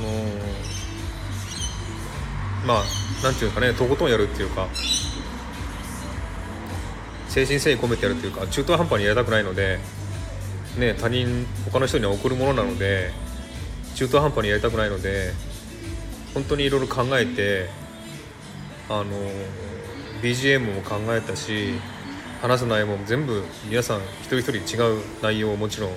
[2.66, 4.68] まあなんていうかねとことんやるっていうか
[7.28, 9.80] 誠心誠意込めてやるっていうか中途半端にやりたくないので
[10.78, 13.12] ね他人他の人には送るものなので
[13.96, 15.34] 中途半端にやりたくないので
[16.34, 17.70] 本当にいろいろ考えて
[18.90, 19.06] あの
[20.22, 21.74] BGM も考えたし
[22.42, 25.92] 話す内容も全部皆さん一人一人違う内容をもちろん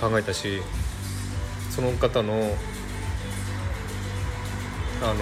[0.00, 0.60] 考えたし
[1.70, 2.54] その方の
[5.02, 5.16] あの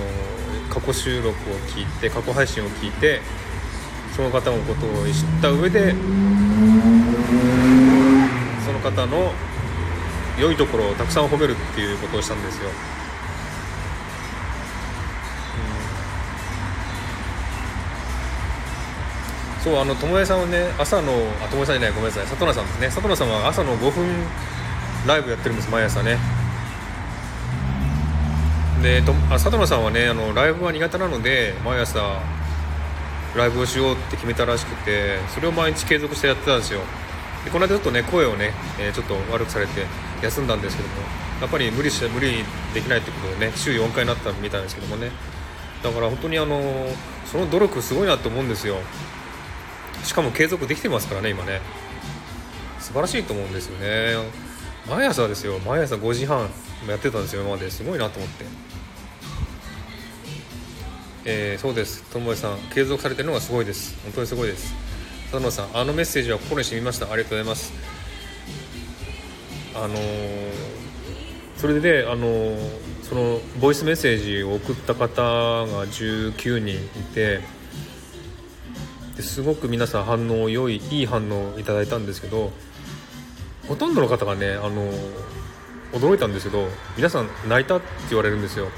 [0.72, 1.32] 過去収録を
[1.68, 3.20] 聞いて過去配信を聞いて
[4.16, 5.94] その方のことを知った上で
[8.64, 9.32] その方の
[10.38, 12.70] 良いところをたくさん褒めるっていうことをしたんですよ。
[19.62, 21.12] そうあの友江さんはね朝の
[21.42, 22.26] あ友江さんじゃないごめんなさい。
[22.26, 22.90] 里奈さんですね。
[22.90, 24.06] 里奈さんは朝の5分
[25.06, 26.18] ライブやってるんです毎朝ね。
[28.84, 32.20] でとあ里奈さんはねあのライブは苦手なので毎朝
[33.34, 36.80] ライブをしようって決めたらしくてそれを毎日継続してやってたんですよ。
[37.46, 39.86] でこの間ちょっとね声をね、えー、ちょっと悪くされて
[40.22, 40.94] 休んだんですけども
[41.40, 45.10] やっぱり無理して無理できないってことでね週4回になったみたいですけどもね。
[45.82, 46.60] だから本当にあの
[47.24, 48.76] その努力すごいなと思うんですよ。
[50.02, 51.62] しかも継続できてますからね今ね。
[52.80, 54.14] 素晴らしいと思うんですよね。
[54.86, 55.58] 毎朝ですよ。
[55.60, 56.50] 毎朝5時半
[56.86, 57.70] やってたんですよ今まで。
[57.70, 58.63] すごいなと思って。
[61.26, 62.04] えー、そうです。
[62.12, 63.96] 友もさん継続されてるのがすごいです。
[64.04, 64.74] 本当にすごいです。
[65.30, 67.10] 佐野さんあのメッセージは心に染みました。
[67.10, 67.72] ありがとうございます。
[69.74, 69.98] あのー、
[71.56, 72.58] それでねあのー、
[73.02, 76.78] そのボイスメッセージを送った方が19人い
[77.14, 77.40] て
[79.16, 82.52] ですごく皆さん反応良いいい反応をいただいたんですけど
[83.66, 84.90] ほとんどの方がねあの
[85.92, 88.68] 驚いたんですけど皆さん泣いたって言われるんですよ。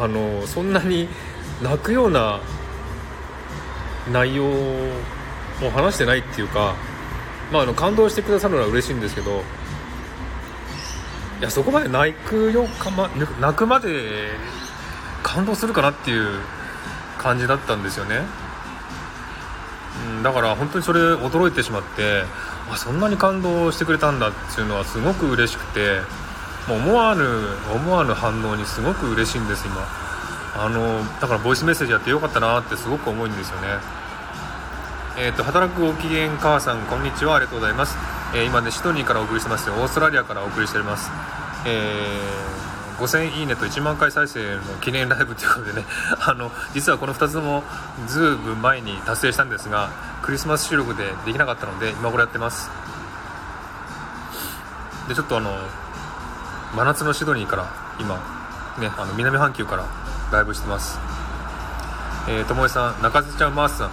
[0.00, 1.08] あのそんなに
[1.62, 2.40] 泣くような
[4.12, 6.74] 内容を話してないっていうか、
[7.52, 9.42] まあ、あの感動してくださるのは嬉しいんですけど
[11.40, 13.08] いやそこまで泣くよか、ま、
[13.40, 14.30] 泣くまで
[15.22, 16.40] 感動するかなっていう
[17.18, 18.20] 感じだったんですよね、
[20.16, 22.22] うん、だから本当にそれ驚いてしまって
[22.70, 26.00] あそんなに感動してくれたんだっていうのはすごく嬉しくて
[26.68, 27.24] もう思わぬ
[27.74, 29.82] 思わぬ反応にすごく嬉しいんです今。
[30.54, 33.68] あのだからボイスメッセージやってよかったなってすごく思うんですよね。
[35.20, 37.36] えーと、働くご機嫌母さんこんにちは。
[37.36, 37.96] ありがとうございます、
[38.34, 39.74] えー、今ねシドニーからお送りしてますよ。
[39.74, 41.10] オーストラリアからお送りしております、
[41.66, 45.86] えー、5000いいねと1万回再生の記念ライブということでね。
[46.20, 47.64] あの実はこの2つも
[48.06, 49.90] ずいぶん前に達成したんですが
[50.22, 52.70] クリスマス収録でできなかったので今頃やってます。
[55.08, 55.50] でちょっとあの
[56.74, 58.16] 真夏のシドニーから今
[58.78, 59.86] ねあの南半球から
[60.32, 60.98] ライブしてます。
[62.28, 63.90] えー、ともえさん泣かせちゃうマースさ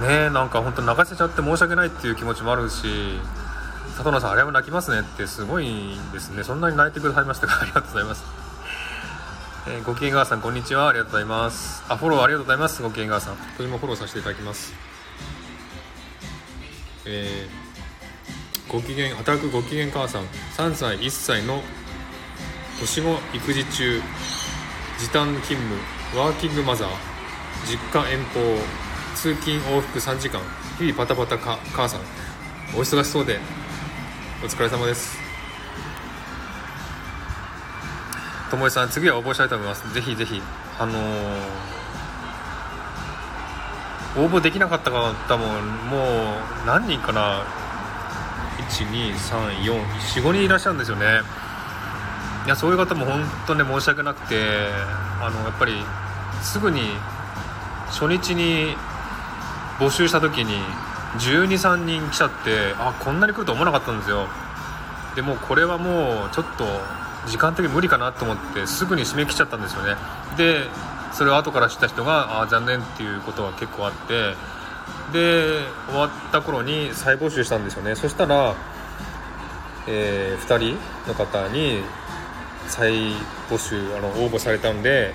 [0.00, 0.02] ん。
[0.02, 3.18] ねなんか本当泣かせちゃって申し訳ないっていう気持ちもあるし
[3.96, 6.42] 里野さんあれも泣きますねってすごいですね。
[6.44, 7.60] そんなに泣いてくださいましたか？
[7.62, 8.24] ありがとうございます。
[9.68, 10.88] えー、ごきげんがわさんこんにちは。
[10.88, 11.82] ありがとうございます。
[11.88, 13.36] あフォローありがとうございますごきげんがわさん。
[13.36, 14.72] とてもフォローさせていただきます。
[17.06, 20.22] えー、ご機嫌働くご機嫌母さん。
[20.56, 21.62] 3歳1歳の
[22.78, 24.02] 年子育児中
[24.98, 25.76] 時短勤務
[26.18, 26.88] ワーキングマザー
[27.66, 28.40] 実家遠方
[29.14, 30.40] 通勤往復3時間
[30.78, 32.00] 日々パタパタか母さん。
[32.74, 33.38] お忙しそうで
[34.44, 35.16] お疲れ様です。
[38.50, 39.94] ともえさん次は応募したいと思います。
[39.94, 40.42] ぜひぜひ
[40.78, 46.02] あのー、応募できなかった方もも
[46.64, 47.46] う何人かな
[48.68, 51.22] ？1234445人いらっしゃるんですよね。
[52.46, 54.36] いやそういう方も本当ね申し訳なくて
[55.20, 55.72] あのやっぱり
[56.42, 56.80] すぐに
[57.88, 58.76] 初日に
[59.80, 60.54] 募集した時に
[61.18, 64.28] 123人来ちゃってあこんなに来ると思わなかったんですよ。
[65.16, 66.64] でもこれはもうちょっと
[67.26, 69.96] 時間的に無理かなと思ってすぐに締め切っちゃったんですよね。
[70.36, 70.64] で
[71.12, 74.34] それを後から知った人があ残念っていうことは結構あって
[75.12, 77.96] で終わった頃に再募集したんですよね。
[77.96, 78.54] そしたら、
[79.88, 80.78] えー、2人
[81.08, 81.82] の方に
[82.68, 82.92] 再
[83.48, 85.12] 募集あの応募されたんで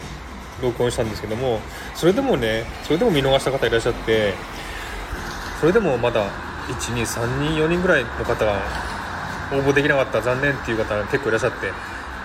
[0.61, 1.59] 録音したんですけども
[1.95, 4.33] それでもねそれでも見逃した方いらっしゃって
[5.59, 6.29] それでもまだ
[6.67, 8.61] 123人4人ぐらいの方が
[9.51, 11.71] 応募できなかった残念っていう方結構いらっしゃって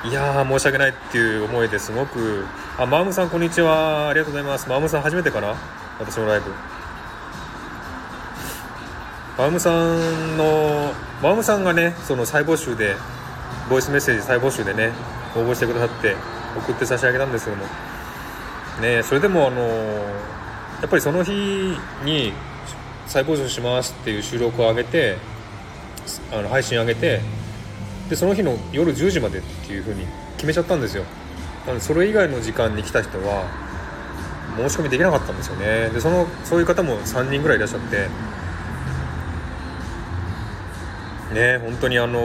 [0.08, 2.44] いやー申し訳ないっていう思いですごく
[2.78, 4.08] あマームさんこんにちは。
[4.08, 4.68] ありがとうございます。
[4.68, 5.54] マームさん初めてかな？
[5.98, 6.50] 私のライブ。
[9.38, 12.94] マームさんのマームさんがねその再募集で
[13.68, 14.92] ボイスメッセージ再募集でね
[15.36, 16.16] 応募してくださって
[16.56, 17.64] 送って差し上げたんですけども。
[18.80, 21.32] ねそれでもあのやっぱりその日
[22.04, 22.32] に
[23.06, 25.16] 再募集しますっていう収録を上げて
[26.32, 27.20] あの配信上げて
[28.10, 30.06] でその日の夜10時までっていう風に
[30.36, 31.04] 決めちゃったんですよ。
[31.66, 33.44] なのでそれ以外の時間に来た人は
[34.56, 35.88] 申し込みできなかったんですよね。
[35.90, 38.08] でそのそういう方も3人ぐらいいらっしゃって。
[41.34, 42.20] ね本当にあの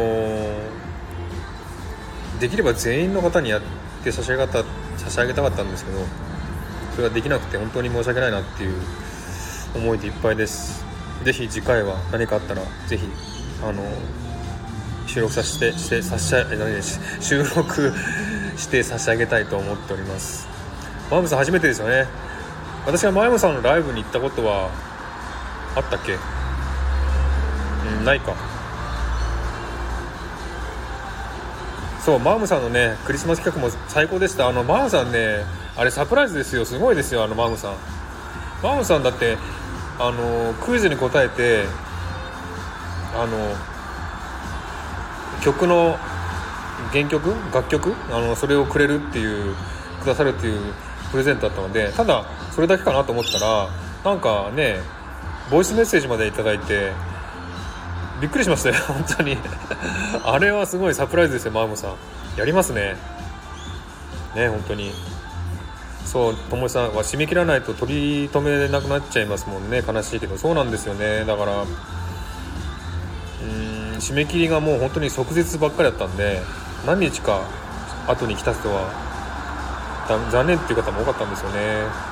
[2.42, 3.62] できれば全員の方にやっ
[4.04, 4.64] て差し上げた
[4.98, 6.00] 差し上げたかったんですけど
[6.96, 8.74] それができなくて本当に申し訳ないなっていう
[9.76, 10.84] 思いでいっぱいです。
[11.24, 13.08] ぜひ次回は何かあったらぜひ
[13.64, 13.84] あの
[15.08, 16.82] 収録させてして差し上げ
[17.22, 17.94] 収録
[18.58, 20.48] して差し上げたいと思っております。
[21.12, 22.08] マームさん初めてですよね。
[22.86, 24.72] 私はマームさんのライブに行ったことは
[25.76, 26.18] あったっけ？
[27.98, 28.34] うんないか。
[32.04, 34.48] そうマームさんのねクリスマス企画も最高でした。
[34.48, 35.46] あのマームさんね
[35.78, 36.66] あれサプライズですよ。
[36.66, 37.76] すごいですよあのマームさん。
[38.64, 39.38] マームさんだって
[40.00, 41.66] あのクイズに答えて
[43.14, 43.56] あの
[45.44, 45.98] 曲の
[46.92, 47.36] 原曲？
[47.54, 47.94] 楽曲？
[48.12, 49.56] あのそれをくれるっていう
[50.02, 50.74] くださるっていう
[51.12, 53.70] プレゼントだったのでただそれだけかなと思ったら
[54.04, 54.80] なんかね
[55.52, 56.94] ボイスメッセージまで頂いて
[58.22, 59.38] びっくりしましたよ 本当に。
[60.24, 61.96] あれはすごいサプライズですよマームさん。
[62.38, 62.96] やりますね。
[64.36, 64.94] ね本当に。
[66.06, 70.38] そうともさんは締め切らないと取り留めなくなっちゃいますもんね悲しいけど。
[70.38, 71.26] そうなんですよね。
[71.26, 71.54] だから
[73.44, 76.42] うん締め切りがもう本当に即日ばっかりだったんで
[76.86, 77.42] 何日か
[78.08, 78.90] 後に来た人は
[80.32, 82.12] 残念っていう方も多かったんですよね。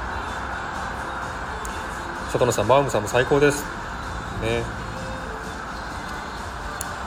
[2.31, 3.63] 里野さんマームさんも最高です。
[4.41, 4.63] ね。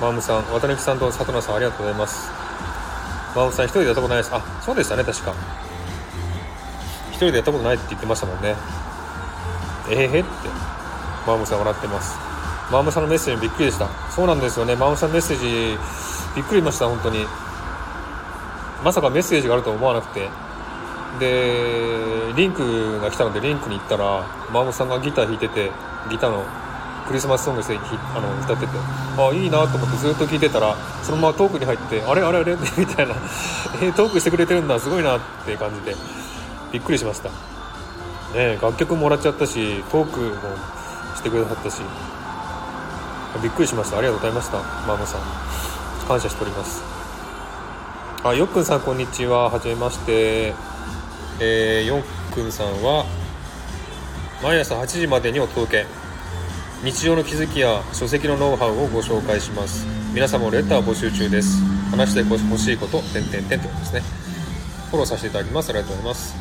[0.03, 2.29] マームさん渡辺さんと里野さんありがとうございます。
[3.37, 4.35] マームさん一人でやったことないです。
[4.35, 5.33] あそうでしたね確か。
[7.13, 8.57] 人でやったことないって言ってましたもんね。
[9.89, 10.29] えへへって。
[11.25, 12.19] マームさん笑ってます。
[12.73, 13.89] マームさんのメッセージびっくりでした。
[14.11, 14.75] そうなんですよね。
[14.75, 15.79] マームさんのメッセージ
[16.35, 17.25] びっくりしました本当に。
[18.83, 20.29] まさかメッセージがあると思わなくて。
[21.21, 25.71] でリンクが来たのでリンクに行ったらマームさんがギター弾いてて
[26.11, 26.45] ギターの
[27.07, 28.73] クリスマスソングであの歌ってて
[29.19, 33.15] あいいなと思ってずっと聴いてたらそのままトークに入ってあれあれあれ みたいな。
[33.83, 35.97] えトークしてくれてるんだすごいなって感じで
[36.71, 37.31] びっくりしました。
[38.35, 40.35] ね楽曲もらっちゃったしトークも
[41.17, 41.83] してくださったし
[43.43, 43.99] びっくりしました。
[43.99, 45.21] ありがとうございましたママさん。
[46.07, 46.83] 感謝しております。
[48.25, 49.51] あよっくんさんこんにちは。
[49.51, 50.55] はじめまして。
[51.41, 52.03] えー、よっ
[52.33, 53.05] くんさんは
[54.43, 56.02] 毎朝8時までにお届け。
[56.85, 59.87] 日常の気づきや書籍のノウハウをご紹介します。
[60.13, 61.63] 皆様レター募集中です。
[61.93, 64.01] 話してほしいこと点点点ってことですね。
[64.91, 65.71] フォローさせていただきます。
[65.71, 66.35] ありがとうございます。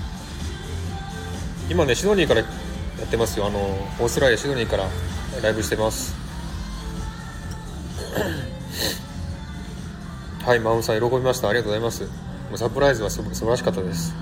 [1.69, 2.47] 今ねシドニーからや
[3.05, 3.45] ってますよ。
[3.45, 4.87] あのオーストラリアシドニーから
[5.43, 6.15] ライブしてます。
[10.43, 11.49] はいマウンさん喜びました。
[11.49, 12.01] ありがとうございます。
[12.01, 12.09] も
[12.55, 14.15] うサプライズは素晴らしかったです。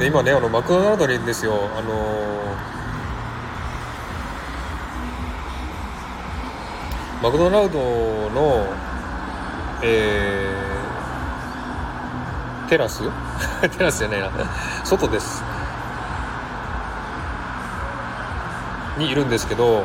[0.00, 1.52] で今ねあのマクドナルドにですよ。
[1.76, 1.92] あの
[7.22, 7.78] マクドナルド
[8.30, 8.66] の
[9.82, 13.02] えーテラス？
[13.76, 14.30] テラスじゃないな。
[14.84, 15.44] 外です。
[18.96, 19.84] にいるんですけど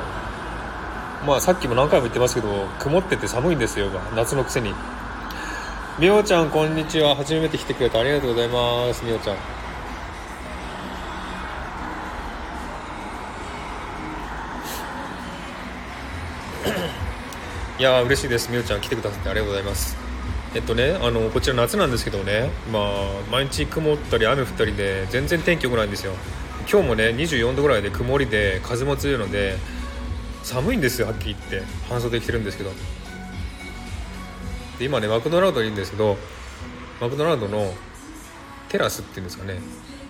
[1.27, 2.47] まあさっきも何回も言ってますけど
[2.79, 4.73] 曇ってて寒いんですよ夏のくせに。
[5.99, 7.17] みおちゃんこんにちは。
[7.17, 9.03] 初めて来てくれてありがとうございます。
[9.03, 9.55] みおちゃん。
[17.77, 18.49] いや嬉しいです。
[18.49, 19.97] みおちゃん来てくださってありがとうございます。
[20.56, 22.49] えっとねあのこちら夏なんですけどね。
[22.72, 22.84] まあ
[23.30, 26.14] 毎日曇ったり雨降ったりで全然天気良くないんですよ。
[26.72, 29.57] 今日もね24度ぐらいで曇りで風も強いので
[30.43, 31.64] 寒いんですよはっきり言って。
[31.89, 32.72] 半袖着てるんですけど。
[34.80, 36.15] で今ねマクドナルドにいるんですけど
[37.02, 37.73] マクドナルドの
[38.69, 39.60] テラスっていうんですかね。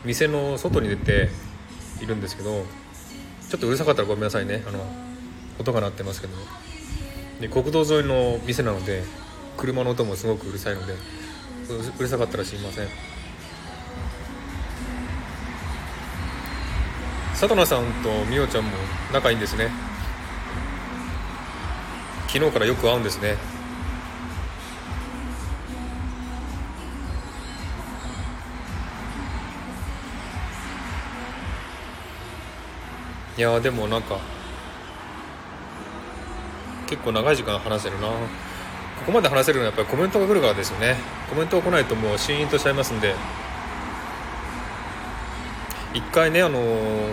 [0.03, 1.29] 店の外に出て
[1.99, 2.63] いるんですけど
[3.49, 4.63] ちょっとうるさかったらごめんなさいね。
[4.67, 4.85] あの
[5.57, 6.35] 音が鳴ってますけど。
[7.39, 9.03] で国道沿いの店なので
[9.57, 10.93] 車の音もすごくうるさいので
[11.97, 12.87] うるさかったらすいません。
[17.31, 18.71] 佐藤さんとみおちゃんも
[19.11, 19.69] 仲いいんですね。
[22.27, 23.35] 昨日からよく会うんですね。
[33.37, 34.17] いやでもなんか
[36.87, 38.07] 結構長い時間話せるな。
[38.07, 38.15] こ
[39.07, 40.95] こまで話せるのはやっぱりコメントが来るからですよね。
[41.29, 43.13] コメントが来ないともうシーンとしちゃいますんで。
[45.93, 47.07] 一回ねあのー、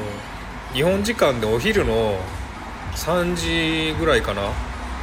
[0.73, 2.19] 日本時間でお昼の
[2.95, 3.37] 3
[3.93, 4.51] 時ぐらいかな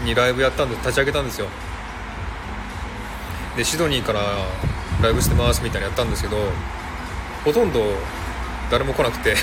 [0.04, 1.48] にライブやったんで立ち上げたんですよ。
[3.56, 4.22] でシドニーから
[5.02, 6.38] ライブしてますみたいなやったんですけど
[7.44, 7.84] ほとんど
[8.72, 9.36] 誰も来なくて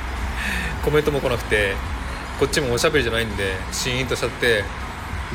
[0.84, 1.91] コメントも来なくて。
[2.38, 4.64] こっちもおしゃべりじゃないんでシーンとしちゃって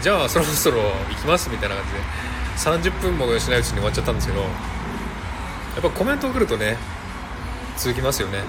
[0.02, 4.48] じゃあそろそろ行きますみたいな感じで30分もしないうちに終わっちゃったんですけどや
[5.80, 6.78] っぱコメント来るとね
[7.78, 8.40] 続きますよね。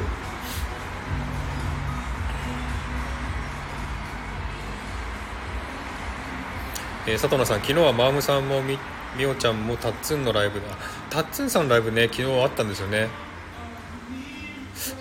[7.06, 8.78] えー、佐藤さん昨日はマームさんもみ
[9.16, 10.66] みおちゃんもタッツンのライブだ。
[11.10, 13.08] タッツンさんのライブね昨日あったんですよね。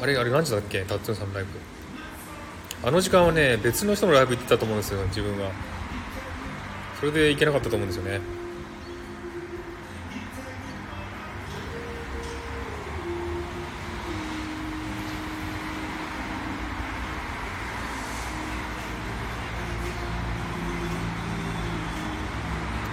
[0.02, 0.84] あれあれ何時だっけ？
[0.84, 1.77] タッツンさんのライブ。
[2.84, 5.52] あの時間はね別の人のライブ行ってたと思うんですよ自分は。
[7.00, 8.22] それで行けなかったと思うんですよね。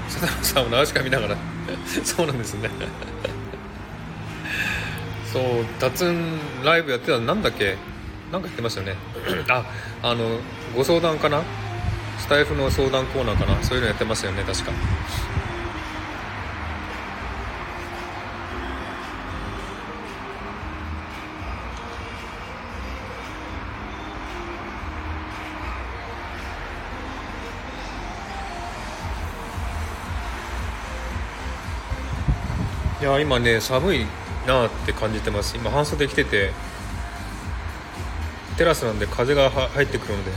[0.09, 1.36] 佐藤さんもナウシカ見ながら。
[2.05, 2.70] そうなんですね。
[5.32, 7.77] そうタツンライブやってたのなんだっけ？
[8.35, 8.97] なんか言ってましたよね。
[9.48, 9.65] あ
[10.02, 10.40] あの
[10.77, 11.44] ご相談かな？
[12.19, 13.62] スタイフの相談コーナーかな？
[13.62, 14.73] そういうのやってましたよね確か。
[33.01, 34.06] いや今ね寒い
[34.48, 35.56] なって感じてます。
[35.56, 36.73] 今半袖着てて。
[38.56, 40.31] テラスなんで風が入ってくるので。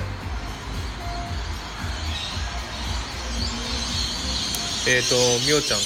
[4.89, 5.15] えっ、ー、と
[5.45, 5.79] みおちゃん。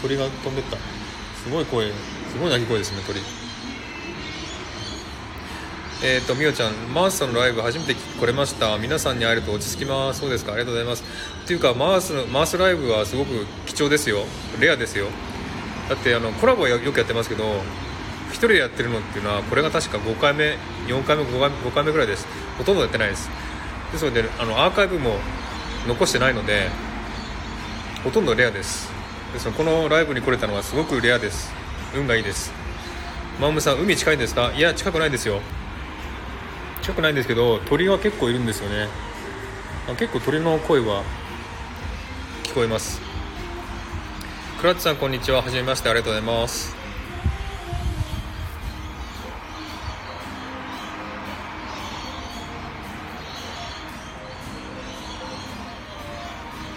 [0.00, 0.76] 鳥が飛んでった。
[0.76, 3.20] すごい声すごい鳴き声ですね鳥。
[6.02, 6.72] えっ、ー、とみおちゃん。
[6.94, 8.78] マースさんのライブ初めて来れました。
[8.78, 10.20] 皆さんに会えると落ち着きます。
[10.20, 10.52] そうですか。
[10.52, 11.04] ありがとうございます。
[11.44, 14.24] っていうかマースマースライブはすごく貴重ですよ。
[14.58, 15.08] レアですよ。
[15.88, 17.44] だってあのコラボはよくやってますけど
[18.36, 20.58] 1人でやってるのっていうのはこれが確か5回目
[20.88, 22.26] 4回目5回目 ,5 回目ぐらいです。
[22.58, 23.30] ほとんどやってないです。
[23.92, 25.16] ですのであのアーカイブも
[25.88, 26.68] 残してないので
[28.04, 28.90] ほとんどレアです。
[29.32, 31.50] ですのこのライブに来れたのはすごくレアです。
[31.94, 32.52] 運がいいです。
[33.40, 34.52] マムさん海近いんですか？
[34.54, 35.40] いや近くないですよ。
[36.82, 38.88] 近くないんですけど鳥は結構いるんですよね。
[39.98, 41.02] 結構鳥の声は
[42.44, 43.00] 聞こえます。
[44.60, 45.40] クラッチさんこんにちは。
[45.42, 45.88] はじめまして。
[45.88, 46.85] ありがとうございます。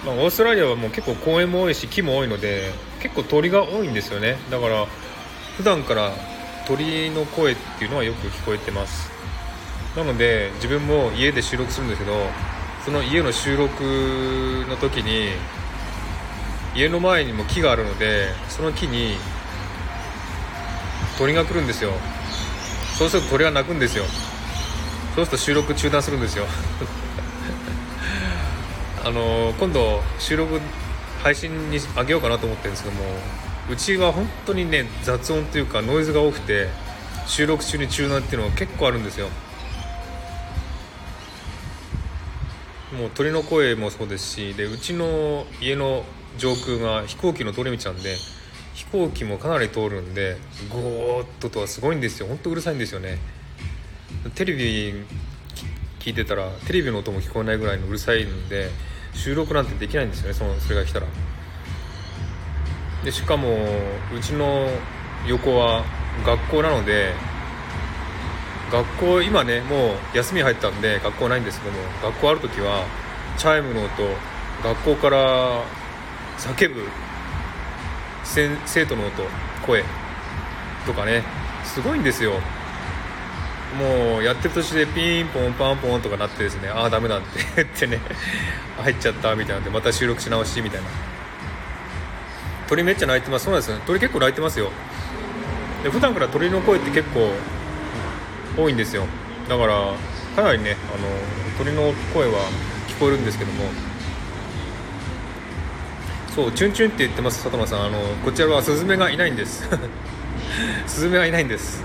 [0.09, 4.37] まあ、オーストラリアはもう結構公園も多いし木も多いので結構鳥が多いんですよね。
[4.49, 4.87] だから
[5.55, 6.11] 普段から
[6.65, 9.11] 鳥の声っていうのはよく聞こえてます。
[9.95, 12.13] なので自分も家で収録するんですけど
[12.85, 13.83] その家の収録
[14.67, 15.29] の時に
[16.75, 19.15] 家の前にも木があるのでその木に
[21.17, 21.91] 鳥が来るんですよ。
[22.97, 24.05] そうすると鳥が鳴くんですよ。
[25.15, 26.45] そうすると収録中断するんですよ。
[29.05, 30.59] あの今度収録
[31.23, 33.03] 配信にあげようかなと思ってるんですけども
[33.71, 36.67] うちは本当にね雑音というかノイズが多くて
[37.27, 39.27] 収録中に中断っていうのが結構あるんですよ。
[42.97, 46.03] もう鳥の声もそうですしでうちの家の
[46.37, 48.15] 上空が飛行機の通り道なんで
[48.73, 50.37] 飛行機もかなり通るんで
[50.69, 52.27] ゴーッととはすごいんですよ。
[52.27, 53.19] ほんとうるさいんですよね。
[54.35, 54.93] テレビ
[55.99, 58.69] 聞いてたらテレビの音も聞こえないぐらいのうるさいんで
[59.19, 61.05] 収録なんてできないんですよねそのそれが来たら。
[63.03, 63.57] でしかも
[64.15, 64.69] うちの
[65.27, 65.83] 横は
[66.25, 67.13] 学校なので
[68.71, 72.85] 学校今ねもう休み入ったんで学校ないんですけども学校ある時は
[73.37, 73.91] チャイムの音
[74.63, 75.63] 学校から
[76.37, 76.81] 叫ぶ
[78.23, 79.23] 生徒の音
[79.65, 79.83] 声
[80.85, 81.23] とかね
[81.65, 82.33] すごいんですよ。
[83.77, 87.99] もうやってる途中でピンポンパンポンとかなってですねああダメだって言ってね
[88.81, 90.87] 入っちゃったみたいなんでまた収録し直しみたいな。
[92.67, 93.45] 鳥めっちゃ鳴いてます。
[93.45, 94.69] そうなんですよ鳥結構鳴いてますよ。
[95.83, 97.31] で普段から鳥の声って結構
[98.55, 99.05] 多いんですよ。
[99.47, 99.93] だから
[100.35, 101.07] かなりねあの
[101.57, 102.39] 鳥の声は
[102.87, 103.65] 聞こえるんですけども。
[106.35, 107.85] そうチュンチュンって言ってます佐藤さん。
[107.85, 109.67] あのこちらはスズメがいないんです。
[110.85, 111.83] スズメはいないんです。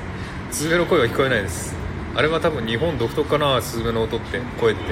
[0.55, 1.75] スズメの声は聞こえないです。
[2.15, 4.83] あれは多分日本独特かなスズメの音って声って。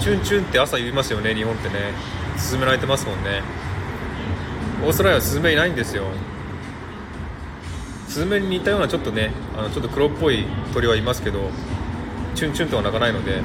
[0.00, 1.92] チュンチュンって朝言いますよね日本ってね。
[2.38, 3.42] スズメ鳴いてますもんね。
[4.82, 6.04] オーストラリアはスズメいないんですよ。
[8.08, 11.50] スズメに似たようなちょっとねあのちょっと黒っぽい鳥はいますけど
[12.34, 13.42] チュンチュンとは鳴かないので。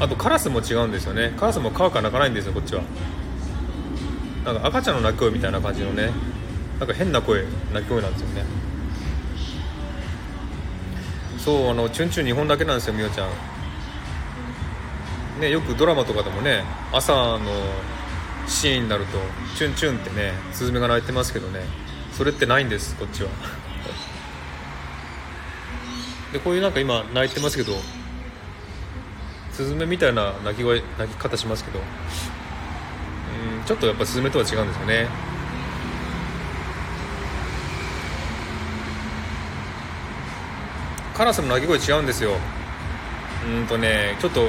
[0.00, 1.32] あとカラスも違うんですよね。
[1.38, 2.82] カラスもカーカー鳴かないんですよこっちは。
[4.44, 6.10] なんか赤ちゃんの鳴き声みたいな感じのね。
[6.78, 8.67] なんか変な声鳴き声なんですよね。
[11.48, 13.30] そうあのチュンチュン日本だけなんですよみおちゃん。
[15.40, 16.62] ねよくドラマとかでもね
[16.92, 17.40] 朝の
[18.46, 19.16] シーンになると
[19.56, 21.60] チュンチュンってねスズメが鳴いてますけどね。
[22.12, 23.30] それってないんですこっちは。
[26.34, 27.72] でこういうなんか今鳴いてますけど
[29.50, 31.78] スズメみたいな鳴き声鳴き方しますけど。
[31.78, 35.08] うんちょっとやっぱスズメとは違うんですよね。
[41.18, 42.36] カラスの鳴き声違うんですよ。
[43.44, 44.48] うんとねちょっと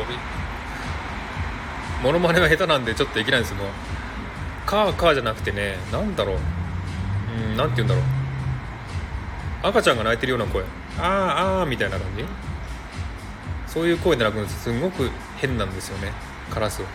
[2.03, 3.67] モノマネが下手なんでちょっとできないんですけど
[4.65, 6.37] カーカーじゃなくてね何だろう。
[7.49, 8.03] うん何て言うんだろう。
[9.63, 10.63] 赤ちゃんが泣いてるような声。
[10.99, 12.23] あーあーみたいな感じ。
[13.67, 16.11] そういう声で鳴くんですすごく変なんですよね
[16.49, 16.87] カラスは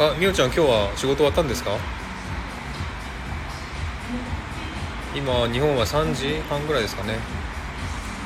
[0.00, 1.76] あみおちゃん今日は仕事終わったんですか？
[5.16, 7.18] 今日本は3時半ぐらいですかね。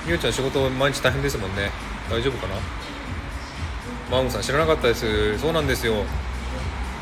[0.07, 1.71] みおちゃん仕事毎日大変ですもんね。
[2.11, 2.57] 大丈夫かな？
[4.11, 5.39] マームさん知らなかったです。
[5.39, 6.05] そうなんですよ。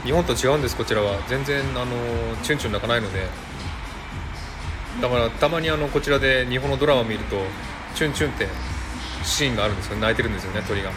[0.05, 1.21] 日本と違うんですこちらは。
[1.29, 1.97] 全然あの
[2.45, 3.27] チュンチュン泣かないので。
[5.03, 7.37] だからたまにあのこちらで日本のドラマを見ると
[7.97, 8.47] チュンチュンって
[9.25, 10.91] シーンがあるんですよ泣いてるんですよね鳥が。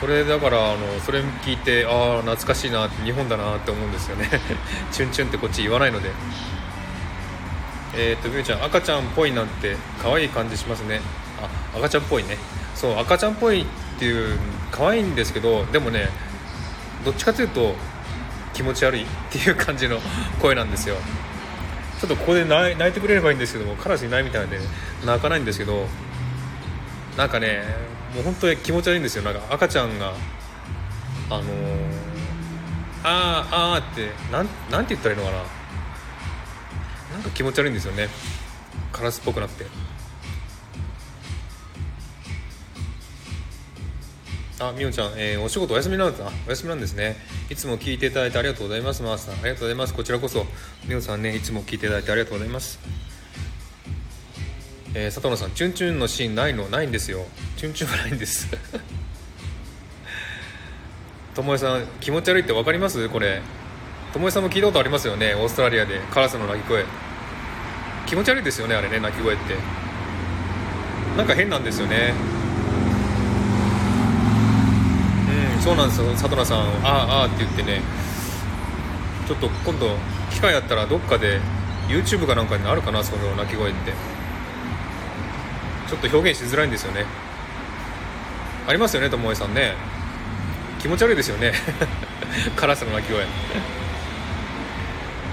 [0.00, 4.28] それだからあのそれ聞いてああ懐かしいなって日本だなって思うんですよね。
[4.90, 6.10] チュンチュンってこっち言わないので。
[7.94, 11.00] えっ、とみゆちゃん赤ちゃんっぽいなんて可愛い感じしますね。
[11.40, 12.36] あ赤ちゃんっぽいね。
[12.74, 13.64] そう赤ちゃんっぽいっ
[13.98, 14.38] ていう
[14.70, 16.08] 可愛いんですけどでもね
[17.04, 17.74] どっちかというと
[18.54, 20.00] 気持ち悪い っていう感じの
[20.40, 20.96] 声なんですよ。
[22.00, 24.58] ちょっとここで泣いてくれればいいんですけどもカラスいないみたいで
[25.04, 25.86] 泣かないんですけど
[27.16, 27.62] なんかね
[28.14, 29.22] もう本当に気持ち悪いんですよ。
[29.22, 30.12] なんか赤ちゃんが
[31.30, 31.46] あのー、
[33.04, 35.38] あーあーってなんなんて言ったらいいのかな。
[37.14, 38.08] なんか気持ち悪いんですよね。
[38.92, 39.66] カラスっぽくなって。
[44.60, 46.22] あみおちゃん、えー、お仕事お休みなんです。
[46.46, 47.16] お休みなんですね。
[47.50, 49.02] いつも聞いていただいてありがとうございます。
[49.02, 49.94] マーさんありがとうございます。
[49.94, 50.46] こちらこそ
[50.86, 52.78] みおさんねいつも聞いていただいてありがとうございます。
[54.94, 57.24] えー、佐藤さんチュンチュンのシーンないのないんですよ。
[57.56, 58.48] チュンチュンはないんです。
[61.34, 63.08] ともえさん気持ち悪いって分かります？
[63.08, 63.40] これ。
[64.12, 65.34] ともえさんも聞いたことありますよね？
[65.34, 66.00] オーストラリアで。
[66.10, 66.84] カラスの鳴き声。
[68.06, 69.56] 気持ち悪いですよねあれね鳴き声って。
[71.16, 72.12] なんか変なんですよね。
[75.56, 76.10] うんそうなんですよ。
[76.12, 77.80] 佐藤さんああああって言ってね。
[79.26, 79.96] ちょっと今度
[80.30, 81.40] 機会あったらどっかで
[81.88, 84.11] YouTube かなんかにあるかなその鳴き声って。
[85.92, 87.04] ちょっと表現しづらいんですよね。
[88.66, 89.74] ありますよねともえさんね。
[90.80, 91.52] 気持ち悪いですよね。
[92.56, 93.26] カラスの鳴き声。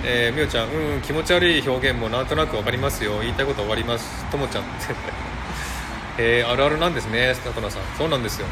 [0.03, 3.21] えー、みおちゃんうん気持ち悪い表現もなんとなく分かりますよ。
[3.21, 4.25] 言いたいこと終わります。
[4.25, 4.63] ともちゃん。
[4.63, 4.93] っ て
[6.17, 7.83] えー、あるあるなんですね里奈さん。
[7.97, 8.47] そうなんですよ。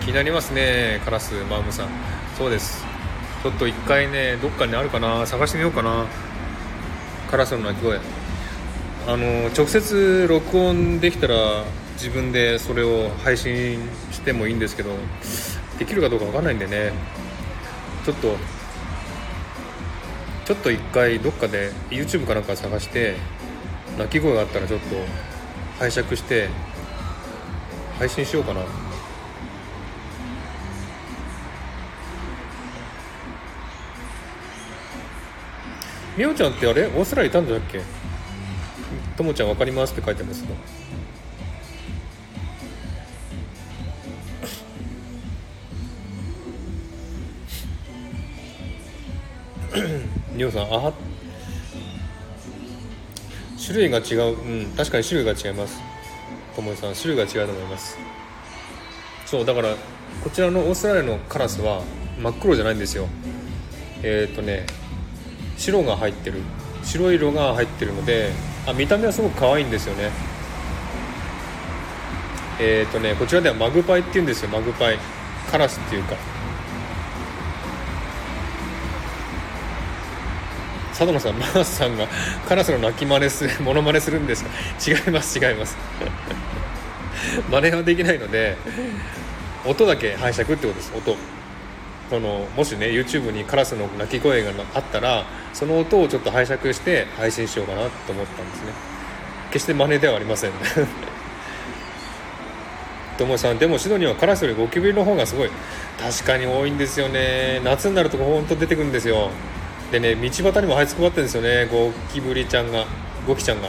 [0.00, 1.88] 気になりますねカラスマウムさん。
[2.38, 2.82] そうです。
[3.42, 5.26] ちょっと一回ねどっかにあるかな。
[5.26, 6.06] 探してみようかな。
[7.30, 8.23] カラスの鳴き声。
[9.06, 11.64] あの直接録音できたら
[11.94, 13.78] 自分でそれを配信
[14.10, 14.90] してもいいんですけど
[15.78, 16.92] できるかどうか分かんないんでね。
[18.04, 18.36] ちょっと
[20.46, 23.16] ちょっと一回どっかで YouTube かなんか探して
[23.98, 24.96] 鳴き声があったらちょっと
[25.78, 26.48] 拝借して
[27.98, 28.62] 配信しようかな。
[36.16, 36.86] みおちゃんってあれ？
[36.86, 37.80] オーストラリアいたんだっけ？
[39.16, 40.48] ともちゃん分かりますって書いてますが
[50.36, 50.92] りょうさんあは
[53.64, 54.36] 種類が違う。
[54.36, 55.80] うん確かに種類が違います。
[56.54, 57.96] ともえさん種類が違うと思います。
[59.24, 59.74] そうだから
[60.22, 61.82] こちらのオーストラリアのカラスは
[62.20, 63.08] 真っ黒じゃないんですよ。
[64.02, 64.66] えっ、ー、とね
[65.56, 66.40] 白が入ってる
[66.84, 68.30] 白い色が入ってるので
[68.66, 70.10] あ見た目はすごく可愛いんですよね。
[72.60, 74.48] えっ、ー、とねこちらではマグパイっていうんですよ。
[74.50, 74.98] マグパイ
[75.50, 76.16] カラスっていうか。
[80.96, 82.06] 佐藤さんマースさんが
[82.48, 84.50] カラスの鳴き真似する モノマネするんですか？
[84.86, 85.76] 違います違います。
[87.50, 88.56] 真似はできないので
[89.64, 91.16] 音だけ拝借ってことです音。
[92.10, 98.72] そのもしね YouTube にカラスの鳴き声があったらその音をちょっと拝借して配信しようかなと思ったんですね。
[99.50, 100.52] 決して真似ではありません。
[103.16, 105.50] ともさんでもシドニーはカラスよりゴキブリの方がすごい。
[106.00, 107.60] 確かに多いんですよね。
[107.64, 109.30] 夏になると本当出てくるんですよ。
[109.92, 111.66] でね道端にも這いつくばってるんですよね。
[111.66, 112.84] ゴキブリちゃんが
[113.26, 113.68] ゴキちゃんが。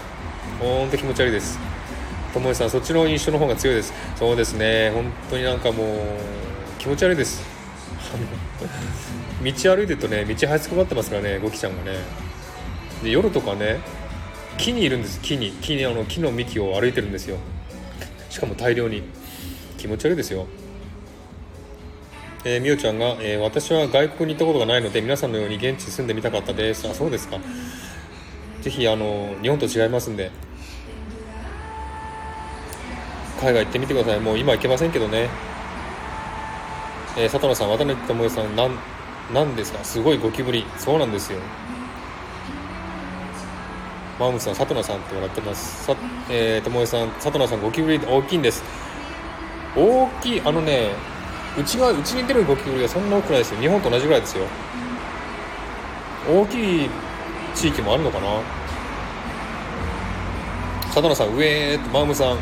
[0.60, 1.60] ほんと気持ち悪いです。
[2.34, 3.94] ともさんそっちの印象の方が強いです。
[4.16, 4.92] そうですね。
[4.92, 5.88] 本当になんかもう
[6.80, 7.55] 気持ち悪いです。
[8.14, 11.98] 道歩いてるとね道這いつくばってますからねゴキちゃんがね。
[13.04, 13.80] で夜とかね
[14.58, 15.22] 木にいるんです。
[15.22, 15.52] 木に。
[15.52, 17.38] 木にあの木の幹を歩いてるんですよ。
[18.30, 19.04] しかも大量に。
[19.78, 20.48] 気持ち悪いですよ。
[22.44, 26.88] えー、みおちゃんが、えー、私は外国に行ったことがないので皆さんのように現地住んでみたかったです。
[26.88, 27.38] あそうですか。
[28.62, 30.32] ぜひあの日本と違いますんで。
[33.42, 34.20] 海外行ってみてください。
[34.20, 35.30] もう今行けませんけどね。
[37.18, 38.78] えー、佐藤さん渡辺智恵さんなん
[39.34, 39.84] なんですか？
[39.84, 40.66] すごいゴキブリ。
[40.78, 41.40] そうなんですよ。
[44.20, 45.86] マウムさん佐藤さんって笑ってます。
[45.86, 45.96] さ、
[46.30, 48.64] えー、智恵さん佐藤さんゴキブリ大きいんです。
[49.76, 50.42] 大きい。
[50.46, 50.92] あのね
[51.58, 53.62] うちがうちに出るゴキブリはそんな多くないですよ。
[53.62, 54.46] 日本と同じぐらいですよ。
[56.30, 56.90] 大きい
[57.54, 58.28] 地域もあるのかな？
[60.94, 62.38] 佐藤さん上マウムさん。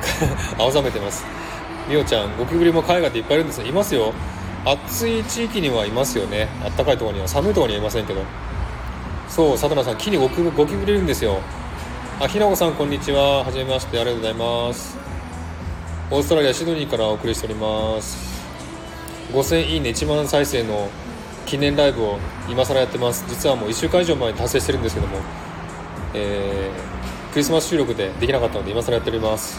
[0.58, 1.24] 青ざめてます。
[1.90, 4.14] みおちゃんゴキブリも海外でいっぱいいるんですがいますよ。
[4.64, 6.46] 暑い地域にはいますよね。
[6.64, 7.26] あったかいところには。
[7.26, 8.22] 寒いところにはいませんけど。
[9.28, 11.40] そう佐藤さん木にゴキゴキブリいるんですよ。
[12.20, 13.42] あひなこさんこんにちは。
[13.44, 13.98] はじめまして。
[13.98, 14.96] ありがとうございます。
[16.12, 18.40] オーストラリア・シドニーからお送りしております。
[19.32, 20.88] 5000いいね1万再生の
[21.44, 22.18] 記念ライブを
[22.48, 23.24] 今更やってます。
[23.28, 25.18] 実はもう1週間以上前に達成してるんですけども、
[26.14, 29.58] えー、クリスマス収録でできなかったので今更やっております。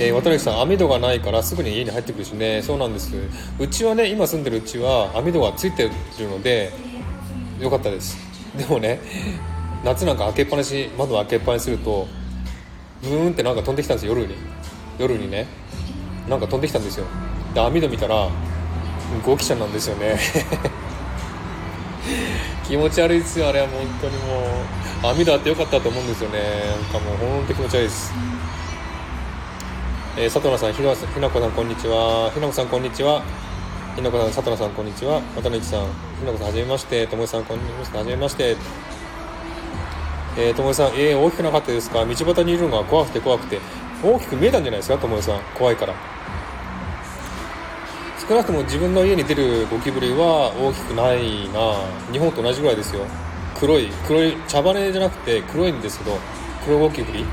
[0.00, 2.62] えー、渡辺さん網戸がないからすぐに家に入ってくるしね。
[2.62, 3.14] そうなんです。
[3.58, 5.90] うちはね今住んでるうちは網戸がついてる
[6.28, 6.72] ので
[7.60, 8.16] よかったです。
[8.56, 9.00] でもね
[9.84, 12.08] 夏なんか開けっぱなし窓開けっぱなしすると
[13.02, 14.34] ブーンってなんか飛んできたんですよ夜に。
[14.98, 15.46] 夜にね。
[16.28, 17.06] なんか飛んできたんですよ。
[17.54, 18.28] で網戸見たら
[19.24, 20.18] ゴキちゃんなんですよね。
[22.66, 23.68] 気持ち悪いですよあれは。
[23.68, 24.44] 本当にもう。
[25.06, 26.38] 網戸あってよかったと思うんですよね。
[26.80, 28.12] なんかもう本当気持ち悪いです。
[30.16, 32.30] えー、佐藤さんひなひなこさんこんにちは。
[32.32, 33.20] ひなこさんこんにちは。
[33.96, 35.20] ひなこさん佐藤さんこんにちは。
[35.34, 35.88] 渡辺さん
[36.20, 37.04] ひなこさんはじめまして。
[37.08, 37.98] ともえさんこんにちは。
[37.98, 38.56] はじめまして。
[40.38, 42.04] えー、ともえさん、えー、大きくなかったですか？
[42.04, 43.58] 道端にいるのが怖くて怖くて。
[44.04, 44.98] 大きく見えたんじゃないですか？
[44.98, 45.94] ともえさん怖いから。
[48.28, 51.74] 少なくとも自分の家に出るゴキブリは大きくないな。
[52.12, 53.04] 日本と同じぐらいですよ。
[53.58, 56.16] 黒い黒い茶羽じゃなくて黒いんですけど
[56.64, 57.24] 黒ゴキブリ。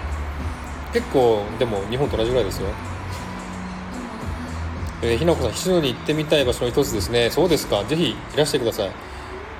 [0.93, 2.67] 結構でも日本と同じぐらいですよ。
[5.03, 7.29] えー、ひなこさん、シドに行ってみたい場所の一つですね。
[7.31, 7.83] そうですか。
[7.85, 8.91] ぜひいらしてください。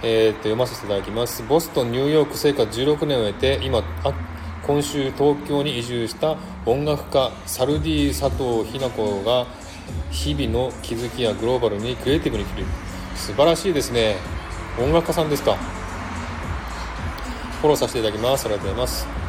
[0.04, 1.44] えー、と読ませていただきます。
[1.44, 4.14] ボストンニューヨーク生活16年を終えて今あ
[4.64, 9.48] 今週東京に移住した音楽家サルディ佐藤ひな子が
[10.12, 12.68] 日々の気づきやグローバルにクリエイティブに切る。
[13.16, 14.18] 素晴らしいですね。
[14.80, 15.56] 音楽家さんですか。
[17.62, 18.46] フォローさせていただきます。
[18.46, 19.21] ありがとうございます。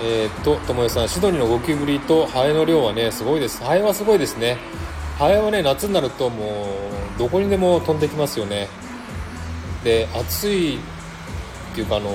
[0.00, 3.62] えー、っとともえさんシドニーのゴキブリとハエの量はねすごいです。
[3.62, 4.56] ハエはすごいですね。
[5.18, 6.66] ハエはね夏になるとも
[7.16, 8.68] うどこにでも飛んできますよね。
[9.82, 10.78] で暑いっ
[11.74, 12.10] ていうかあの、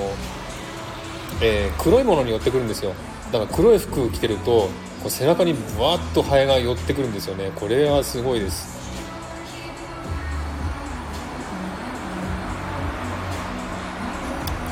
[1.42, 2.94] えー、黒いものに寄ってくるんですよ。
[3.32, 4.68] だから黒い服着てると
[5.02, 7.52] こう背中にぶわっとハエが寄ってくるんですよね。
[7.54, 8.74] これはすごいです。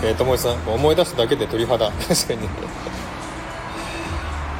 [0.05, 1.90] えー、ともえさん思い出しただけで鳥肌。
[2.09, 2.48] 確かに。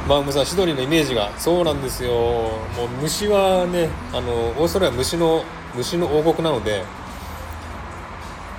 [0.07, 2.11] まあ、むさシドニーのイメージがそうなんですよ。
[2.11, 2.51] も
[2.85, 6.83] う虫はねあのオーストラリアは虫の虫の王国なので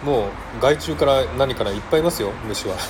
[0.03, 0.31] もう
[0.61, 2.77] 害虫から何からいっぱいいますよ虫は。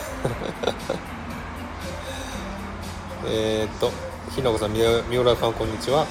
[3.26, 3.90] えっと
[4.36, 4.78] ひなこさんみ
[5.10, 6.06] 三浦さんこんにちは。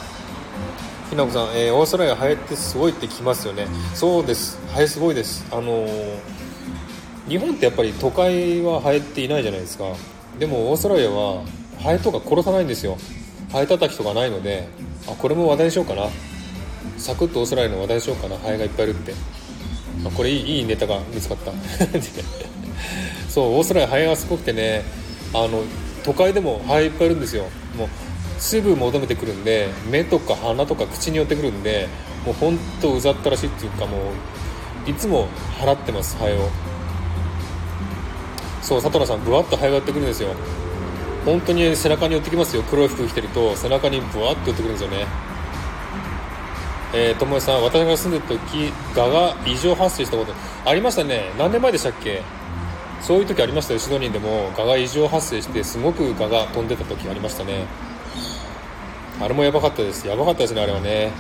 [1.10, 3.68] ひなこさん、えー、オーストラリアハエってすごいって聞きますよね。
[3.94, 4.60] そうです。
[4.74, 5.46] ハエすごいです。
[5.50, 6.20] あのー、
[7.30, 9.86] 日本ってやっぱり都会はハエっていないじゃないですか。
[10.38, 11.42] でもオーストラリアは
[11.84, 12.98] ハエとか殺さないんですよ。
[13.52, 14.68] ハエ叩きとかないので
[15.06, 16.08] あこれも話題にしようかな。
[16.98, 18.38] サクッとオーストラリアの話題にしようかな。
[18.38, 19.14] ハエがいっぱいいるって。
[20.06, 21.52] あこれいいいいネタが見つかった。
[23.30, 24.84] そうオーストラリアハエがすごくてね
[25.34, 25.64] あの
[26.04, 27.44] 都会でもハエいっぱいいるんですよ。
[27.78, 27.88] もう
[28.40, 31.88] すぐ求めてくるんで目とか鼻とか口に寄ってくるんで
[32.26, 33.98] もうほんとうざったらしいっていうかも
[34.88, 35.28] ういつも
[35.60, 36.50] 払ってますハエを。
[38.62, 40.30] そう佐藤さんぶわっとハエが寄ってくるんですよ。
[41.26, 42.64] 本当に背中に寄ってきますよ。
[42.64, 45.06] 黒い服着てると背中にぶわっと寄ってくるんですよね。
[46.94, 50.34] えー、ともえさん私が住んでる時蛾が異常発生したこと
[50.66, 51.32] ありましたね。
[51.40, 52.22] 何年前でしたっけ？
[53.02, 54.52] そういう時ありましたよシドニーでも。
[54.56, 57.66] 蛾が異常発生してすごく蛾が飛んでた時ありましたね。
[59.20, 60.08] あれもやばかったです。
[60.08, 61.12] やばかったですねあれはね。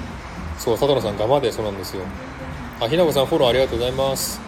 [0.59, 2.03] そう佐藤さん蛾までそうなんですよ。
[2.79, 4.39] あひなこさんフォローありがとうございます。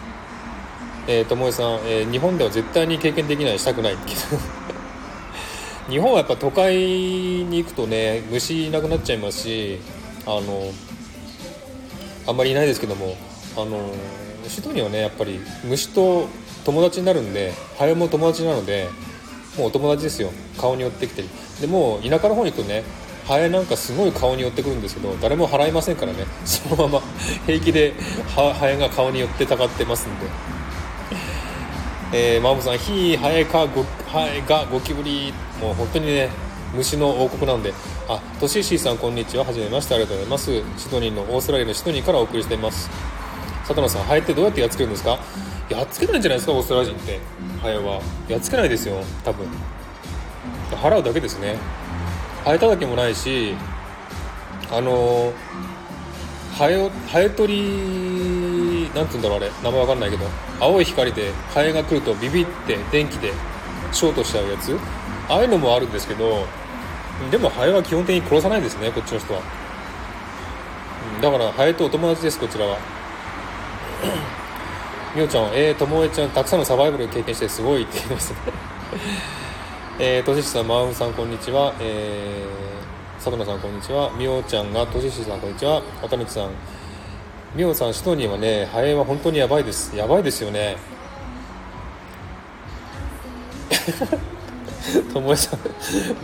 [1.08, 3.96] えー、ともえさん、えー、日本では絶対に経験できないしたくない。
[4.06, 4.20] けど
[5.88, 9.78] 日本はやっぱ都会に行くとね虫いなくなっちゃいますし
[10.26, 10.72] あの
[12.26, 13.16] あんまりいないですけども
[13.56, 13.92] あの
[14.48, 16.28] シドニーはねやっぱり虫と
[16.64, 18.88] 友達になるんでハエも友達なので
[19.56, 20.30] もうお友達ですよ。
[20.58, 21.24] 顔に寄ってきて。
[21.60, 22.84] でも田舎の方に行くとね
[23.26, 26.26] ハエなんかすごい顔に寄ってくるんですけど誰も払いませんからね。
[26.44, 27.02] そのまま
[27.46, 27.94] 平気で
[28.34, 30.26] ハエが顔に寄ってたかってますんで。
[32.12, 36.30] えー、マムさん、ひハエかごハエがゴキブリもう本当にね
[36.74, 37.72] 虫の王国なんで。
[38.08, 39.44] あトシシーさんこんにちは。
[39.44, 40.62] はじめましてありがとうございます。
[40.78, 42.90] シドニーのオーストラリアのシドニーからお送りしています。
[43.66, 45.18] 佐藤さんハエってどうやってやっつけるんですか？
[45.70, 47.18] やっつけないんじゃないですかオーストラリア人って。
[47.62, 48.00] ハエは。
[48.28, 49.46] やっつけないですよ多分。
[50.70, 51.56] 払うだけですね。
[52.44, 53.54] ハエ叩きもないし
[54.70, 55.32] あの
[56.56, 59.50] ハエをハエ取りなんて言うんだろうあれ。
[59.64, 60.26] 名前わかんないけど。
[60.60, 63.32] 青い光でハエが来るとビビって電気で
[63.92, 64.76] ショートしちゃうやつ？
[65.28, 66.44] ああいうのもあるんですけど
[67.30, 69.40] でもハエは基本的に殺さないですねこっちの人は
[71.20, 72.78] だからハエとお友達ですこちらは
[75.16, 78.38] みおちゃんえー、ともえちゃんたくさんのサバイバル経験してすごいって言いますね
[79.98, 81.74] えー、とししさん、まうさん、こんにちは。
[81.80, 84.10] えー、佐藤さん、こんにちは。
[84.18, 85.80] みおちゃんが、とししさん、こんにちは。
[86.02, 86.50] 渡道さん、
[87.54, 89.96] みおさん、シドニーはね、ハエは本当にやばいです。
[89.96, 90.76] やばいですよね。
[95.12, 95.60] ともえさん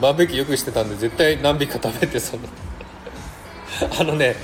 [0.00, 2.42] バーベキューよくしてたんで絶対何匹か食べてその。
[3.98, 4.36] あのね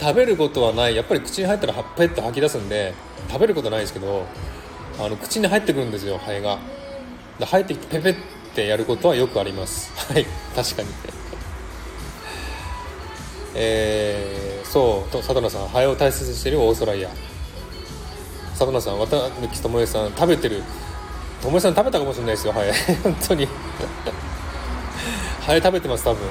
[0.00, 0.96] 食べることはない。
[0.96, 2.94] やっぱり口に入ったらペッと吐き出すんで
[3.28, 4.26] 食べることないですけど
[4.98, 6.58] あの口に入ってくるんですよハエが。
[7.38, 8.22] で入ってきてペペっ
[8.54, 9.92] てやることはよくあります。
[10.12, 10.88] はい確かに。
[13.56, 17.10] えー、そうと佐藤さんハエを大切にしているオーストラリア。
[18.58, 20.62] 佐藤さん渡辺智恵さん食べてる。
[21.44, 22.72] ともえさん食べたかもしれないですよハエ。
[23.04, 23.46] 本当に。
[25.42, 26.22] ハエ食べてます多分。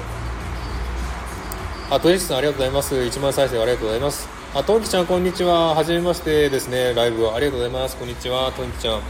[1.88, 2.94] あトエシさんありがとうございます。
[2.96, 4.28] 1万再生ありがとうございます。
[4.52, 5.72] あトンキちゃんこんにちは。
[5.72, 6.94] はじめましてですね。
[6.94, 7.96] ライブありがとうございます。
[7.96, 9.02] こんにちはトンキちゃん。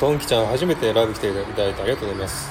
[0.00, 2.50] トンキちゃん初めてライブ来ていただいてありがとうございます。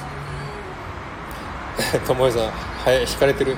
[2.07, 2.41] ともえさん
[2.85, 3.57] ハエ引かれてる。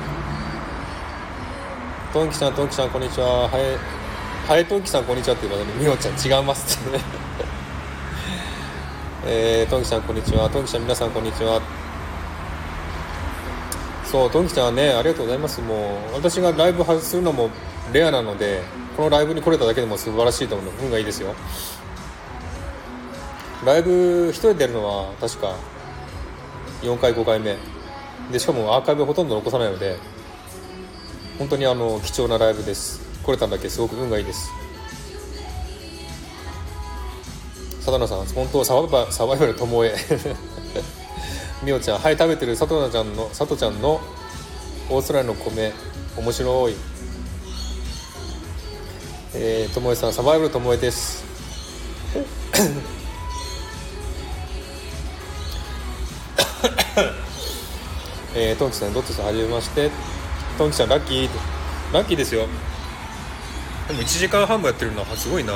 [2.11, 3.47] トンキちゃんトンキちゃんこんにちは。
[3.47, 3.98] ハエ
[4.49, 7.03] ハエトンキさんこんにちはって言うのにみおちゃん違いますってね。
[9.27, 10.49] えー、トンキさんこんにちは。
[10.49, 11.61] トンキさん皆さんこんにちは。
[14.05, 15.61] そうトンキちゃんはねありがとうございます。
[15.61, 17.51] もう私がライブ外するのも
[17.93, 18.63] レアなので
[18.97, 21.35] このライブに来れただけでも素晴らしいと思うの運がいいですよ。
[23.63, 25.53] ライブ1人でやるのは確か
[26.81, 27.55] 4回5回目。
[28.31, 29.99] でしかもアーカイブほとんど残さないので
[31.37, 33.08] 本当にあの貴重なライブです。
[33.29, 33.69] 来れたんだけ？
[33.69, 34.49] すごく運がいいです。
[37.85, 39.95] 佐藤さん本当サバイバサバイバルともえ。
[41.61, 44.01] みおちゃんはい食べてる佐藤ちゃんの佐藤ちゃんの
[44.89, 45.71] オーストラリアの米。
[46.17, 46.75] 面白い。
[49.35, 51.23] えー、ともえさんサバイバルともえです。
[58.35, 59.91] えー、トンキさんどっちさんはじめまして。
[60.57, 61.29] トンキさんラッキー。
[61.93, 62.47] ラッキーですよ。
[63.89, 65.53] でも1時間半もやってるのはすごいな。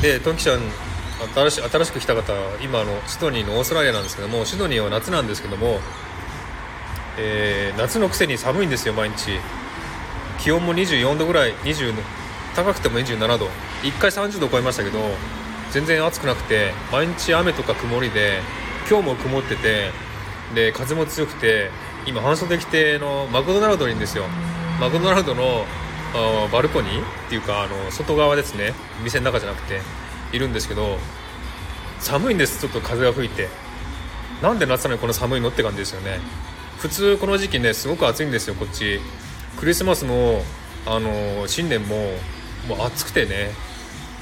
[0.00, 0.60] でトンキちゃん
[1.34, 2.32] 新し新しく来た方
[2.62, 5.80] 今のシドニーのオーストラリアなんですけどもシドニーは夏なんですけども、
[7.18, 9.40] えー、夏のくせに寒いんですよ毎日。
[10.38, 11.92] 気温も24度ぐらい20
[12.54, 13.48] 高くても27度。
[13.82, 15.00] 1回30度超えましたけど
[15.72, 18.40] 全然暑くなくて毎日雨とか曇りで
[18.88, 19.90] 今日も曇ってて
[20.54, 21.70] で風も強くて
[22.06, 24.26] 今半袖着てのマクドナルドにいるんですよ。
[24.80, 25.64] マクドナルドの
[26.52, 28.74] バルコニーっていうかあの外側ですね。
[29.02, 29.80] 店の中じゃなくて
[30.32, 30.98] いるんですけど
[31.98, 32.60] 寒いんです。
[32.60, 33.48] ちょっと風が吹いて。
[34.42, 35.48] なんで夏なのにこの寒いの？
[35.48, 36.18] って感じですよね。
[36.78, 39.00] 普通この時期ねすごく暑いんですよこっち。
[39.58, 40.42] クリスマスも
[40.84, 41.96] あの新年も
[42.68, 43.50] もう暑くてね。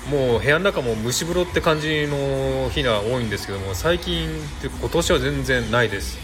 [0.08, 6.18] もう部屋の中も蒸し風呂って感じの日が多いんですけども最近って今年は全然ないです。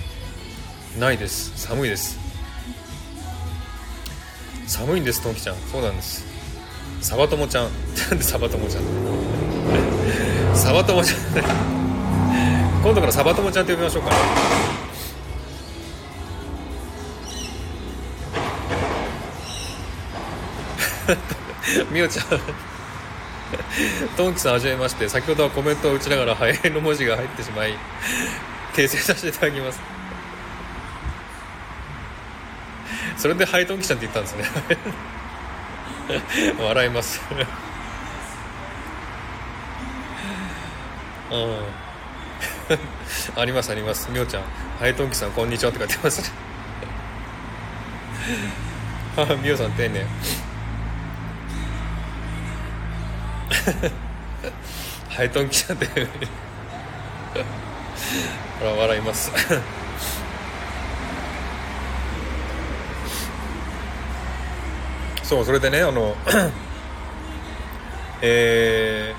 [0.99, 1.53] ないです。
[1.57, 2.20] 寒いです。
[4.71, 5.57] 寒いんですトンキちゃん。
[5.57, 6.25] そうなんです。
[7.01, 7.65] サバトモちゃん。
[7.65, 7.71] な
[8.15, 8.85] んでサバトモちゃん？
[10.55, 11.19] サバトモちゃん。
[12.81, 14.11] 今度からサバトモちゃんって呼びましょうか。
[21.91, 22.27] みおちゃん。
[24.17, 25.09] トンキさんはじめまして。
[25.09, 27.75] 先ほどはコメントを打ちながら「ハエの文字が入ってしまい
[28.75, 29.81] 訂正させていただきます。
[33.21, 34.45] それでハイトンキちゃんって言ったんですね。
[36.65, 37.21] 笑います。
[41.31, 41.59] うん。
[43.37, 44.11] ありますあります。
[44.11, 44.43] みおちゃん。
[44.79, 46.29] ハイトンキさんこんにちはって書いてますね。
[49.43, 50.07] みおさん丁寧。
[55.11, 55.87] ハイトンキちゃんって。
[58.61, 59.31] ほら笑います。
[65.31, 66.17] そうそれでねあの
[68.21, 69.15] え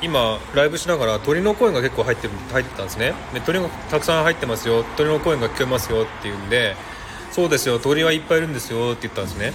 [0.00, 3.12] ー、今ライブしながら鳥の声が結構入ってる入ってたんですね。
[3.34, 4.84] で鳥がたくさん入ってますよ。
[4.96, 6.76] 鳥の声が聞こえますよっていうんで
[7.32, 9.52] そうですよ鳥はいっぱいいるんですよって言ったんですね。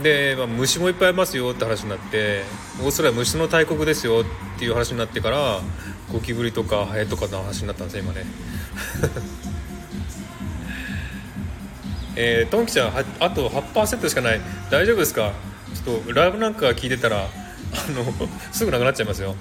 [0.00, 2.44] で、まあ、虫もいっぱいいますよって話になって
[2.80, 5.60] オーストラリア虫の大国ですよっていう話になってから
[6.12, 8.24] ゴキブリとかハエとかの話になったんですね今ね
[12.16, 14.40] えー、トンキちゃんはあと8%しかない。
[14.70, 15.32] 大丈夫ですか？
[15.84, 17.26] ちょっとライブなんか聞いてたらあ
[17.92, 19.36] の すぐなくなっちゃいますよ。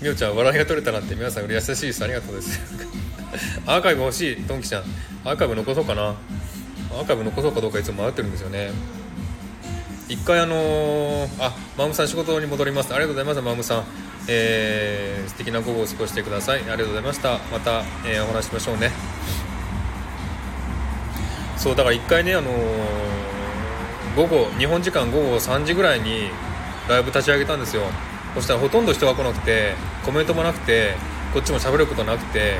[0.00, 2.04] みおちゃん笑いが取れたなんて皆さん優しいです。
[2.04, 2.60] ありがとうです。
[3.66, 4.84] アーカイブ欲しいトンキちゃん。
[5.24, 6.02] アーカイブ残そうかな。
[6.02, 8.70] アーカイブ残そうかどうかいつも迷ってるんですよね。
[10.08, 12.92] 一回あのー、あマムさん仕事に戻ります。
[12.92, 13.84] ありがとうございますマムさん。
[14.28, 16.60] えー、素敵な午後を過ごしてください。
[16.60, 17.38] ありがとうございました。
[17.50, 18.92] また、えー、お話しましょうね。
[21.56, 22.54] そうだから1回ね、あのー、
[24.16, 26.30] 午後日本時間午後3時ぐらいに
[26.88, 27.82] ライブ立ち上げたんですよ。
[28.34, 29.74] そしたらほとんど人が来なくて
[30.04, 30.94] コメントもなくて
[31.32, 32.58] こっちも喋ることなくて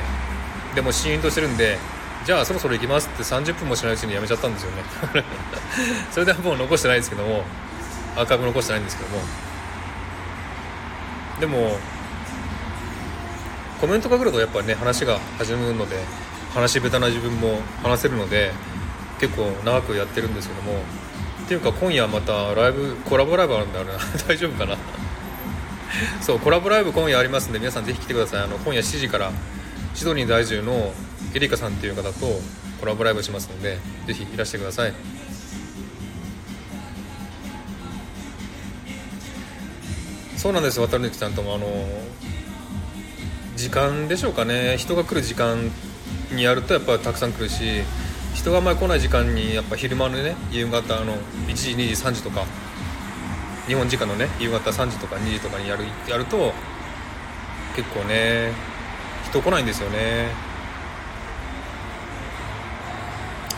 [0.74, 1.78] でもシーンとしてるんで
[2.24, 4.82] じゃあそろそろ行きますって30分もしないうちにやめちゃったんですよね。
[6.10, 7.44] それではもう残してないですけども
[8.16, 9.22] アーカイブ残してないんですけども。
[11.40, 11.76] でも
[13.80, 15.96] コメントが来るとやっぱりね話が始まるので
[16.54, 18.52] 話下手な自分も話せるので
[19.26, 20.72] 結構長くやってるんですけども
[21.44, 23.92] っていうか今夜またライブコラボライブあるんだよな
[24.28, 24.76] 大丈夫かな？
[26.20, 28.40] そうコラボライブ今夜ありますんで皆さんぜひ来てください。
[28.42, 29.30] あの今夜7時から
[29.94, 30.92] シドニー在住の
[31.34, 32.40] エリカさんっていう方と
[32.80, 34.92] コラボライブしますのでぜひいらしてください。
[40.36, 41.66] そうなんです渡辺さんともあの
[43.56, 44.76] 時間でしょうかね。
[44.76, 45.70] 人が来る時間
[46.32, 47.82] にやるとやっぱりたくさん来るし
[48.34, 51.16] 人があんまり来ない時間にやっぱ昼間のね夕方の
[51.48, 52.44] 1時2時3時とか
[53.66, 56.52] 日本時間のね夕方3時とか2時とかにやるやると
[57.74, 58.52] 結構ね
[59.30, 60.28] 人来ないんですよね。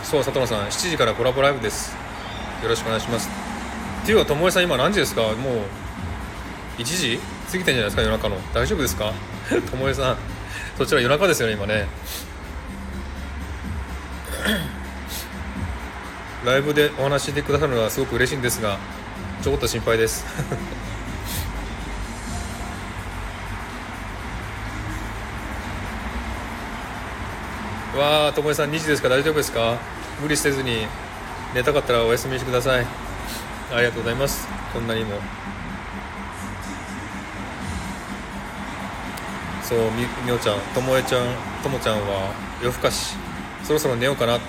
[0.03, 1.93] そう里野さん7時からコラボライブです。
[2.63, 3.29] よろしくお願いします。
[4.03, 5.21] っていうかともえさん今何時ですか？
[5.21, 5.33] もう
[6.77, 7.19] 1時？
[7.51, 8.37] 過ぎてんじゃないですか夜中の。
[8.53, 9.11] 大丈夫ですか？
[9.69, 10.17] ともえさん
[10.77, 11.87] そちら夜中ですよね今ね。
[16.45, 18.77] ライブでお話してくださるのはすごく嬉しいんですが
[19.41, 20.25] ちょこっと心配です。
[27.97, 29.09] わあともえさん2時ですか？
[29.09, 29.77] 大丈夫ですか？
[30.21, 30.85] 無理せずに
[31.55, 32.85] 寝たかったらお休みしてください。
[33.73, 34.47] ありがとうございます。
[34.73, 35.19] こんなにも。
[39.63, 41.23] そうみみおちゃんともえちゃん
[41.61, 42.31] ともちゃんは
[42.61, 43.15] 夜更かし
[43.67, 44.39] そろそろ寝ようかな、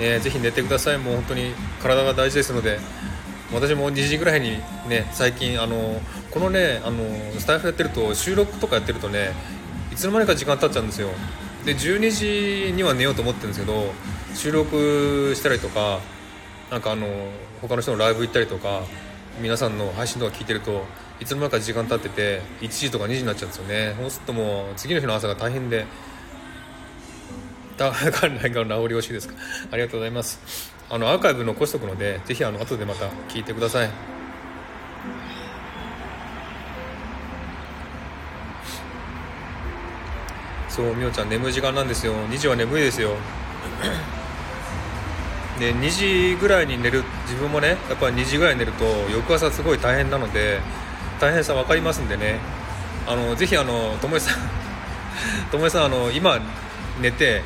[0.00, 0.98] えー、ぜひ寝てください。
[0.98, 1.52] もう本当に
[1.82, 2.78] 体が大事ですので。
[3.52, 4.58] 私も2時ぐらいに
[4.88, 6.00] ね最近あの
[6.30, 7.04] このねあの
[7.38, 9.30] スタイフやってると収録とかやってるとね
[9.92, 11.08] いつの間にか時間経っちゃうんですよ。
[11.64, 12.10] で12
[12.68, 13.92] 時には寝ようと思ってるんですけど
[14.34, 16.00] 収録したりとか
[16.70, 17.06] なんかあの
[17.62, 18.82] 他の人のライブ行ったりとか
[19.40, 20.84] 皆さんの配信とか聞いてると
[21.20, 23.94] いつの間にか時間経ってて1時とか2時になっちゃうんですよね。
[24.00, 25.86] そうするともう次の日の朝が大変で
[27.76, 29.34] だ関連が治り惜しいですか。
[29.70, 30.72] ありがとうございます。
[30.90, 33.90] あのアーカイブ残しとくのでぜひあの後でまた聞いてください。
[40.68, 42.14] そうみおちゃん眠い時間なんですよ。
[42.14, 43.10] 2時は眠いですよ。
[45.58, 50.60] で2時ぐらいに寝る自分もねやっぱり2時ぐらいに寝ると翌朝すごい大変なので
[51.20, 52.38] 大変さ分かりますんでね。
[53.06, 54.34] あのぜひあのともえさん
[55.50, 56.40] ともえさんあの今
[57.00, 57.42] 寝て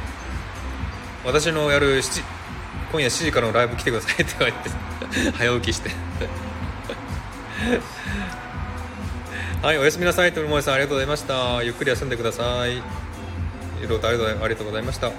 [1.24, 2.23] 私のやる7
[2.93, 4.70] 今夜7時からのライブ来てください って言って
[5.36, 5.90] 早起きして。
[9.62, 10.32] はいおやすみなさい。
[10.32, 11.62] ともえさんありがとうございました。
[11.62, 12.77] ゆっくり休んでください。
[12.77, 12.82] い
[13.82, 14.24] ろいろとありが
[14.57, 15.09] とうございました。
[15.09, 15.11] い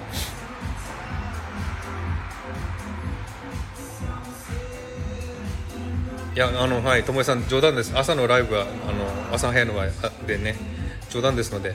[6.34, 7.92] やあのはいともえさん冗談です。
[7.94, 9.86] 朝のライブはあの朝早いのは
[10.26, 10.56] でね
[11.10, 11.74] 冗談ですので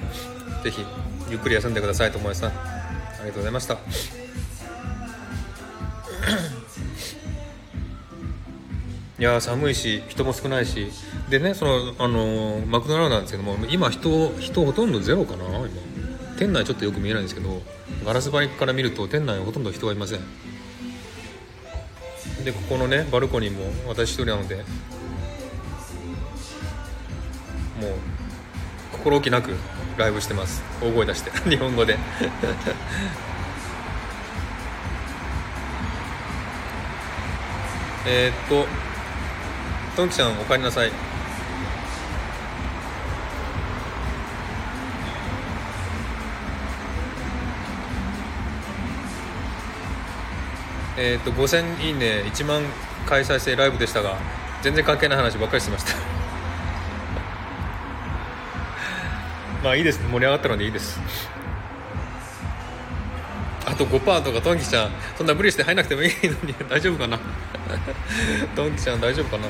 [0.64, 0.84] ぜひ
[1.30, 2.85] ゆっくり休んでくださいともえさん。
[3.26, 3.74] りがとうございました。
[9.18, 10.92] いや寒いし人も少ないし。
[11.30, 15.68] でねそのあのマクドナルドなんですけども今人人ほとんどゼロかな今。
[16.38, 17.62] 店内ちょっとよく見えないんですけど
[18.06, 20.20] ガラス張りから見ると店内ほとんど人がいません。
[22.44, 24.66] でここのねバルコニーも私一人なのでもう
[28.92, 29.52] 心置きなく
[29.98, 30.62] ライブしてます。
[30.82, 31.32] 大声出して。
[31.50, 31.98] 日本語で。
[38.08, 38.68] え、っと
[39.96, 40.92] トンキちゃんおかえりなさい。
[50.98, 52.24] えー、っと5000いいね。
[52.26, 52.62] 1万
[53.06, 54.18] 回再生ライブでしたが
[54.62, 56.25] 全然関係ない話ばっかりしてました。
[59.66, 60.00] まあいいです。
[60.00, 61.00] 盛り上がったのでいいです。
[63.66, 66.54] あと5%とかトンキちゃんそんな無理して入んなくてもいいのに。
[66.70, 67.18] 大丈夫かな？
[68.56, 69.48] トンキちゃん大丈夫かな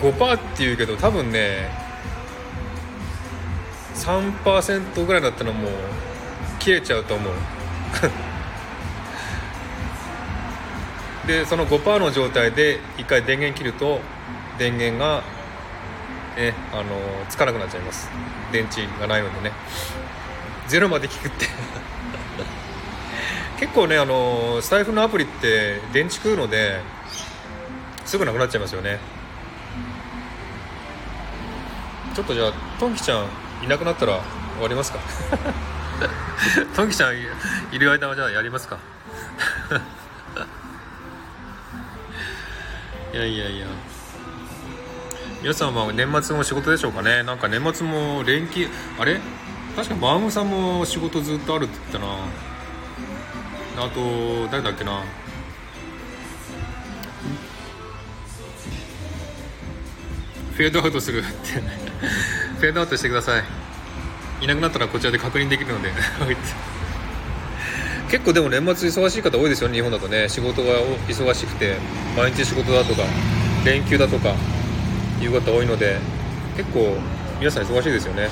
[0.00, 1.68] ？5%って言うけど多分ね
[3.96, 5.72] 3%ぐらいだったらもう
[6.60, 7.32] 切れちゃうと思う。
[11.26, 14.00] でその5%の状態で1回電源切ると
[14.56, 15.24] 電源が、
[16.36, 16.84] ね、あの
[17.28, 18.08] つかなくなっちゃいます。
[18.52, 19.52] 電池がないのでね。
[20.68, 21.46] ゼロまで効くって。
[23.58, 26.78] 結構ねあのスタイフのアプリって電池食うので
[28.04, 28.98] すぐなくなっちゃいますよね。
[32.14, 33.24] ちょっとじゃあトンキちゃん
[33.64, 34.20] いなくなったら
[34.54, 34.98] 終わりますか？
[36.76, 37.22] トンキちゃんい
[37.78, 38.76] る間はじゃあやりますか？
[43.14, 43.66] いやいやいや。
[45.42, 47.22] 皆さんは年末も仕事でしょうかね。
[47.22, 48.66] なんか年末も連休
[48.98, 49.20] あれ？
[49.76, 52.06] 確かバームさんも仕事ずっとあるって言ったな。
[53.86, 55.02] あと誰だっけな。
[60.54, 61.28] フェードアウトするって。
[62.58, 63.44] フェードアウトしてください。
[64.40, 65.92] いなくなったらこちらで確認できるので。
[68.10, 70.28] 結構でも年末忙しい方多いですよね日本だとね。
[70.28, 70.70] 仕事が
[71.08, 71.76] 忙しくて
[72.16, 73.02] 毎日仕事だとか
[73.64, 74.34] 連休だとか。
[75.20, 75.98] いう方多いので
[76.56, 76.96] 結構
[77.38, 78.28] 皆さん忙しいですよね。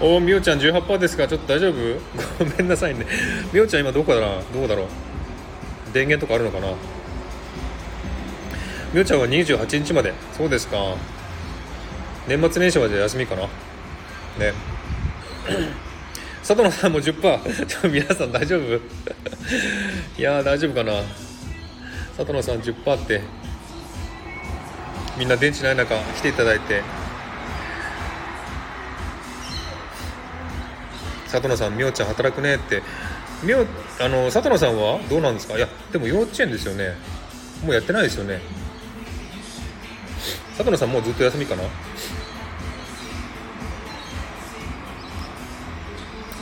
[0.00, 1.26] おおみおちゃん18%ですか？
[1.26, 1.74] ちょっと大丈夫？
[2.44, 3.06] ごめんなさいね。
[3.52, 4.26] みおちゃん今どこだな？
[4.52, 4.86] どこだろう？
[5.94, 6.74] 電源とかあるのかな？
[8.92, 10.12] みおちゃんは28日まで。
[10.36, 10.76] そうですか。
[12.28, 13.42] 年末年始まで休みかな？
[13.42, 13.48] ね。
[16.46, 18.74] 佐藤さんも10%ちょ皆さん大丈夫？
[20.18, 21.00] いや大丈夫かな。
[22.16, 23.22] 佐藤さん10%って。
[25.16, 26.82] みんな電池ない中来ていただいて。
[31.30, 32.82] 佐野さん、みおちゃん働くねって、
[33.42, 33.66] みお、
[34.00, 35.56] あの、佐野さんはどうなんですか？
[35.56, 36.94] いや、でも幼稚園ですよね。
[37.64, 38.40] もうやってないですよね。
[40.58, 41.62] 佐野さんもうずっと休みかな？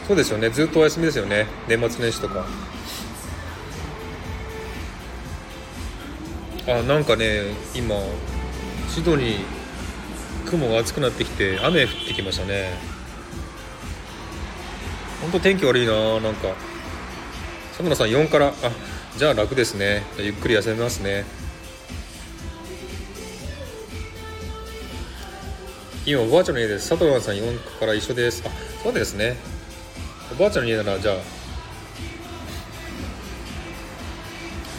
[0.06, 0.50] そうですよね。
[0.50, 1.46] ずっとお休みですよね。
[1.68, 2.44] 年末年始とか。
[6.68, 7.42] あ、なんかね、
[7.74, 7.96] 今、
[8.88, 9.44] シドニー、
[10.46, 12.92] 雲が厚くなってきて、雨降ってきましたね。
[15.22, 16.48] 本当天気悪いななんか
[17.70, 18.52] 佐村さん4からあ
[19.16, 21.24] じゃあ楽ですねゆっくり休めますね
[26.04, 28.50] 今おばあちゃんの家です佐藤さん4から一緒ですあ
[28.82, 29.36] そうですね
[30.32, 31.16] おばあちゃんの家ならじゃあ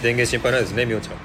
[0.01, 1.15] 電源心配ないですねみおちゃん。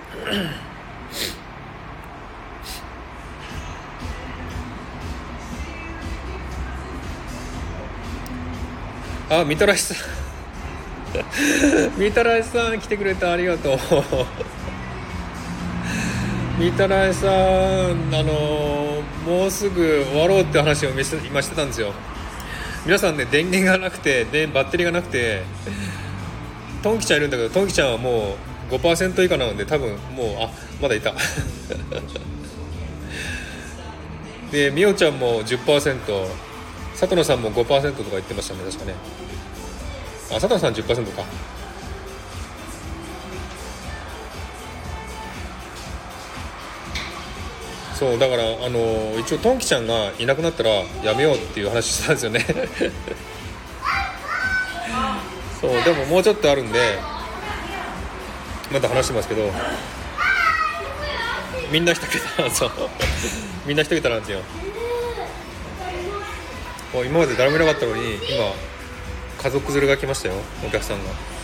[9.40, 9.96] あみたらしさん。
[11.98, 13.78] みたらしさん来てくれてありがとう。
[16.58, 21.92] みたらしさんあのもうすぐ終わろうって話を今してたんですよ。
[22.88, 25.42] 皆さんね電源がなくてでバッテリーがなくて
[26.82, 28.36] トンキちゃんいるんだけどトンキちゃんはも
[28.70, 30.50] う5%以下なので多分もうあ
[30.80, 31.12] まだいた。
[34.50, 36.26] でみおちゃんも10%
[36.98, 38.94] 佐藤さんも5%とか言ってましたね確かね。
[40.30, 41.24] あ佐藤さん10%か。
[47.98, 50.70] そうだからあの一応トンキちゃんがいなくなったら
[51.02, 52.46] やめようっていう話したんですよね。
[55.60, 56.96] そうでももうちょっとあるんで
[58.70, 59.52] また話してますけど
[61.72, 62.70] みんな一桁なんですよ
[63.66, 64.38] みんな一桁なんですよ。
[66.94, 68.54] もう今まで誰もいなかったのに今
[69.42, 71.37] 家族連れが来ましたよお客さんが。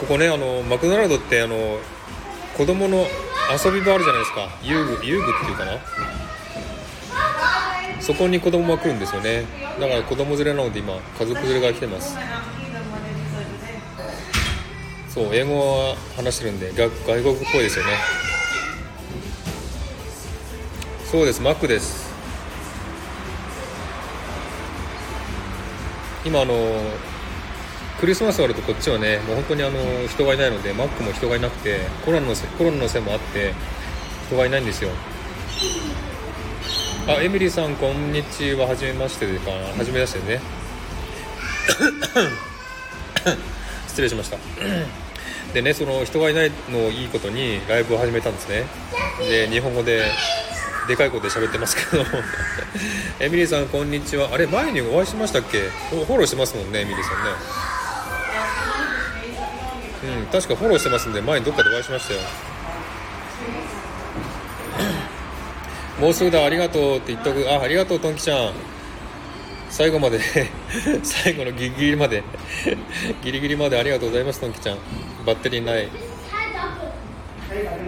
[0.00, 1.78] ここねあのマクドナルドってあの
[2.56, 3.06] 子供の
[3.64, 4.48] 遊び場あるじゃないですか。
[4.62, 5.78] 遊具遊具っていうかな。
[8.00, 9.44] そこに子供が来るんですよね。
[9.80, 12.16] だから子供連れなので今家族連れが来てます。
[15.08, 16.90] そう英語は話してるんで外
[17.22, 17.92] 国っぽいですよね。
[21.10, 22.12] そうですマックです。
[26.24, 26.54] 今あの
[28.00, 33.54] クリスマス終わるとこっちはねもう本当にあの人がいないのでマックも人がいなくてコロナのせコロナのせいもあって
[34.26, 34.90] 人がいないんですよ。
[37.06, 38.66] あエミリーさんこんにちは。
[38.66, 40.40] はじめましてかはじめましてね。
[43.88, 44.36] 失礼しました。
[45.52, 48.64] でねその人がいないのをいいことにライブを始めたんですね。
[49.28, 50.10] で日本語で
[50.88, 52.04] でかい声で喋ってますけど
[53.20, 54.30] エミリーさんこんにちは。
[54.32, 55.60] あれ前にお会いしましたっけ？
[55.90, 57.30] フォローしてますもんねエミリーさんね。
[60.04, 62.20] うん確かフォローしてますんで前にどっかでお会いしましたよ。
[66.00, 67.50] もうすぐだありがとうって言っとく。
[67.50, 68.52] あありがとうトンキちゃん。
[69.70, 70.20] 最後まで
[71.02, 72.22] 最後のギリギリまで。
[73.24, 74.78] ギリギリまでありがとうございますトンキちゃん。
[75.24, 75.88] バッテリーない。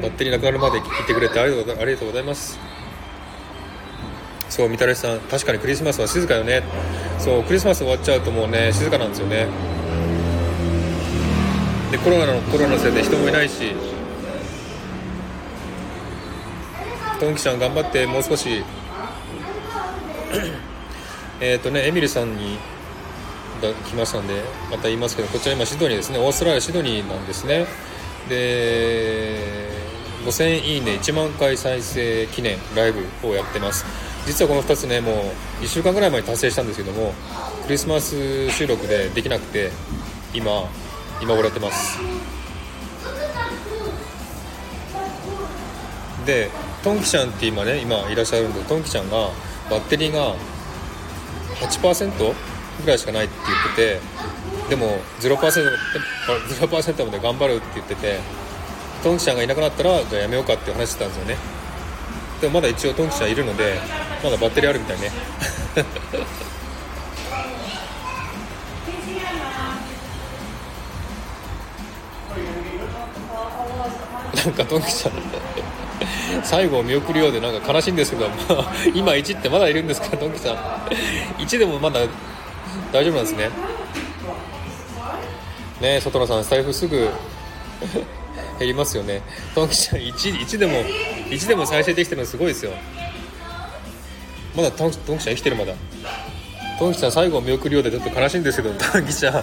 [0.00, 2.58] バッテリーなくなるまで聞いてくれてありがとうありがとうございます。
[4.48, 5.20] そうみたらしさん。
[5.20, 6.62] 確かにクリスマスは静かよね。
[7.18, 9.46] そうクリスマス終わっちゃうともうね静かなんですよね。
[11.90, 13.74] でコロナのコロナのせいで人もいないし
[17.20, 18.62] トンキちゃん頑張ってもう少し
[21.40, 22.58] えっとねエミリさんに
[23.62, 26.18] が来ましたんでまた言いますけどこちら今シドニーですね。
[26.18, 27.66] オーストラリアシドニーなんですね。
[28.28, 29.70] で
[30.24, 33.84] 5000いいね1万回再生記念ライブをやってます。
[34.26, 37.14] 実はこの2つねもう1週間ぐらい前に達成したんですけども
[37.64, 39.70] クリスマス収録でできなくて
[40.34, 40.68] 今
[41.20, 41.98] 今頃やってます。
[46.26, 46.50] で
[46.82, 49.30] トンキちゃんって今ね今いらっしゃるんでトンキちゃんが
[49.70, 50.34] バッテリーが
[51.60, 52.34] 8%
[52.82, 53.34] ぐらいしかないって
[53.76, 58.18] 言っててでも 0%, 0まで頑張るって言ってて
[59.02, 61.36] トンキちゃんがいなくなったらじゃあやめようかって話してたんですよね。
[62.40, 63.78] でもまだ一応トンキちゃんいるので
[64.22, 65.12] まだバッテリーあるみたいね。
[74.46, 75.12] なんかトンキちゃん。
[76.44, 80.56] 最後を見送るようでなんか悲しいんですけど、まあ、今1ってまだいるんですかトンキさん。
[81.42, 82.00] 1でもまだ
[82.92, 83.50] 大丈夫なんですね。
[85.80, 86.96] ね外野さん財布すぐ
[88.58, 89.22] 減りますよね。
[89.54, 90.74] トンキちゃん 1, 1でも
[91.28, 92.72] 1でも再生できてるのすごいですよ。
[94.54, 95.74] まだトンキちゃん生きてるまだ。
[96.78, 99.42] トンキちゃん最後を見送るようでちょっと悲しいんですけどトンキちゃん。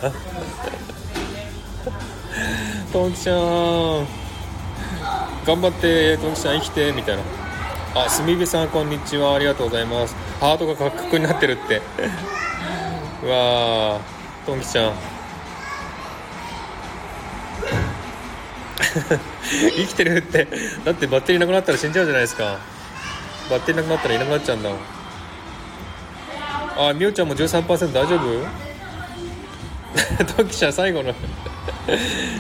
[2.94, 4.23] トンキちゃん。
[5.46, 7.24] 頑張ってトンキちゃん生きてみたいな。
[7.96, 9.36] あすみべさんこんにちは。
[9.36, 10.16] ありがとうございます。
[10.40, 11.82] ハートがカクカクになってるって。
[13.24, 14.00] う わー。
[14.46, 14.94] トンキちゃん。
[19.76, 20.48] 生きてるって。
[20.86, 22.58] だってバッテリーなくなったら死んじゃうじゃないですか。
[23.50, 24.70] バッテリーなくなったらいなくなっちゃうんだ
[26.78, 28.48] あみおちゃんも13%大丈夫？
[30.38, 31.14] トキちゃん最後の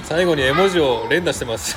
[0.04, 1.76] 最後に絵文字を連打してます。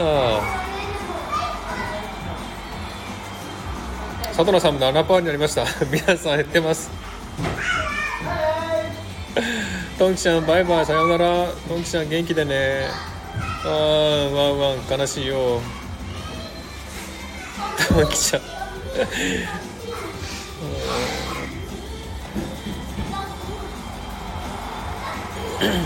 [0.00, 0.68] ああ
[4.38, 5.64] 佐藤さんも7パーになりました。
[5.90, 6.88] 皆さん減ってます。
[9.98, 10.86] トンキちゃんバイバイ。
[10.86, 11.48] さようなら。
[11.68, 12.86] トンキちゃん元気でね。
[13.64, 14.76] ああワンワン。
[15.00, 15.60] 悲しいよ。
[17.88, 18.42] トンキちゃん。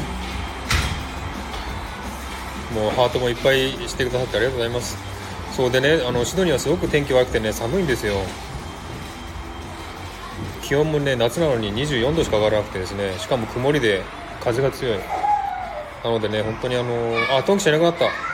[2.73, 4.97] もうハートもいっぱいしてくださってありがとうございます。
[5.53, 8.15] そうでねあのシドニーはすごく天気悪くてね寒いんですよ。
[10.63, 14.03] 気温もね夏なのに24度しか上がらなくてですねしかも曇りで
[14.41, 14.99] 風が強い。
[16.03, 18.33] なのでね本当にあのあトンキちゃんいなくなった。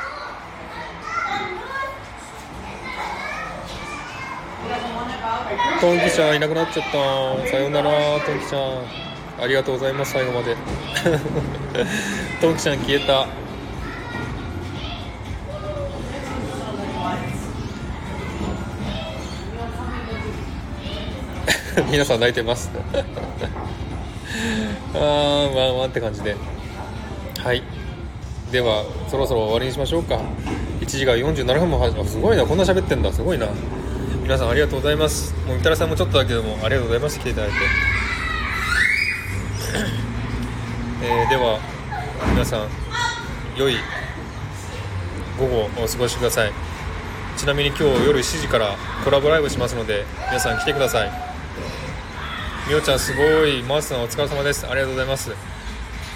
[5.81, 6.93] トンキちゃんいなくなっちゃった。
[7.51, 7.91] さようなら
[8.21, 9.09] トンキちゃん。
[9.41, 10.57] ありがとうございます最後まで。
[12.41, 13.48] トンキちゃん消えた。
[21.91, 22.71] 皆さん泣いてます。
[24.95, 26.37] あーワンワンって感じで。
[27.43, 27.63] はい。
[28.51, 30.19] ではそろそろ終わりにしましょうか。
[30.81, 32.45] 1時間47分もはすごいな。
[32.45, 33.13] こんな喋ってんだ。
[33.13, 33.47] すごいな。
[34.23, 35.35] 皆さんありがとうございます。
[35.47, 37.19] もうみたらさんもちょっとだけどもありがとうございます。
[37.19, 37.57] 来ていただいて。
[41.03, 41.61] えーでは
[42.33, 42.69] 皆さん
[43.57, 43.77] 良い
[45.39, 46.68] 午後お過ごしください。
[47.39, 51.11] ちなみに今日夜7時からコラボライブしますので皆さん来てください。
[52.69, 54.67] みおちゃんすごいマースさんお疲れ様です。
[54.67, 55.31] ありがとうございます。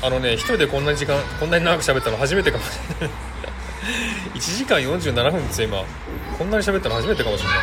[0.02, 3.16] あのね一人でこんなに時間こんなに長く喋ったの初めてかもしれない。
[4.34, 5.84] 1時間47分ですよ今。
[6.36, 7.58] こんなに喋ったの初めてかもしれない。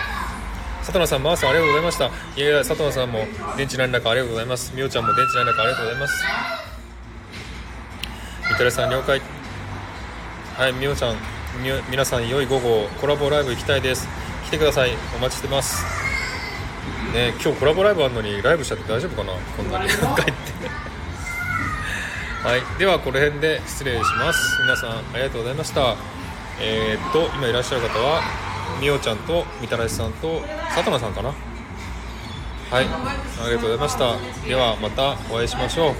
[0.79, 2.05] 佐藤さんマースさんありがとうございました。
[2.05, 2.09] い
[2.39, 3.27] やいや佐藤さんも
[3.57, 4.71] 電池何らかありがとうございます。
[4.73, 6.23] みおちゃんも電池何らかありがとうございます。
[8.51, 9.21] みたらさん了解。
[10.57, 11.38] はいみおちゃん。
[11.91, 14.07] 皆さん良い午後コラボライブ行きたいです。
[14.45, 14.91] 来てください。
[15.15, 15.83] お待ちしてます。
[17.13, 19.33] ね今日コラボライブあるのにライブしちゃって大丈夫かな？
[19.57, 19.89] こんなに。
[19.89, 20.01] 帰って。
[22.43, 22.61] はい。
[22.77, 24.61] ではこの辺で失礼します。
[24.61, 25.95] 皆さんありがとうございました。
[26.61, 28.21] えー、っと今いらっしゃる方は
[28.79, 31.29] みおちゃんとみたらしさんとさとなさんかな？
[31.29, 31.35] は
[32.81, 32.85] い。
[32.85, 34.15] ありがとうございました。
[34.47, 35.95] ではまたお会いしましょう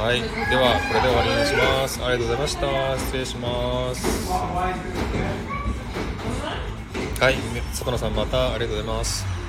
[0.00, 0.22] はい。
[0.22, 2.02] ではこれで終わりにします。
[2.02, 2.98] ありがとうございました。
[2.98, 4.32] 失礼します。
[7.20, 7.36] はい。
[7.74, 9.39] さとなさんまたありがとうございます。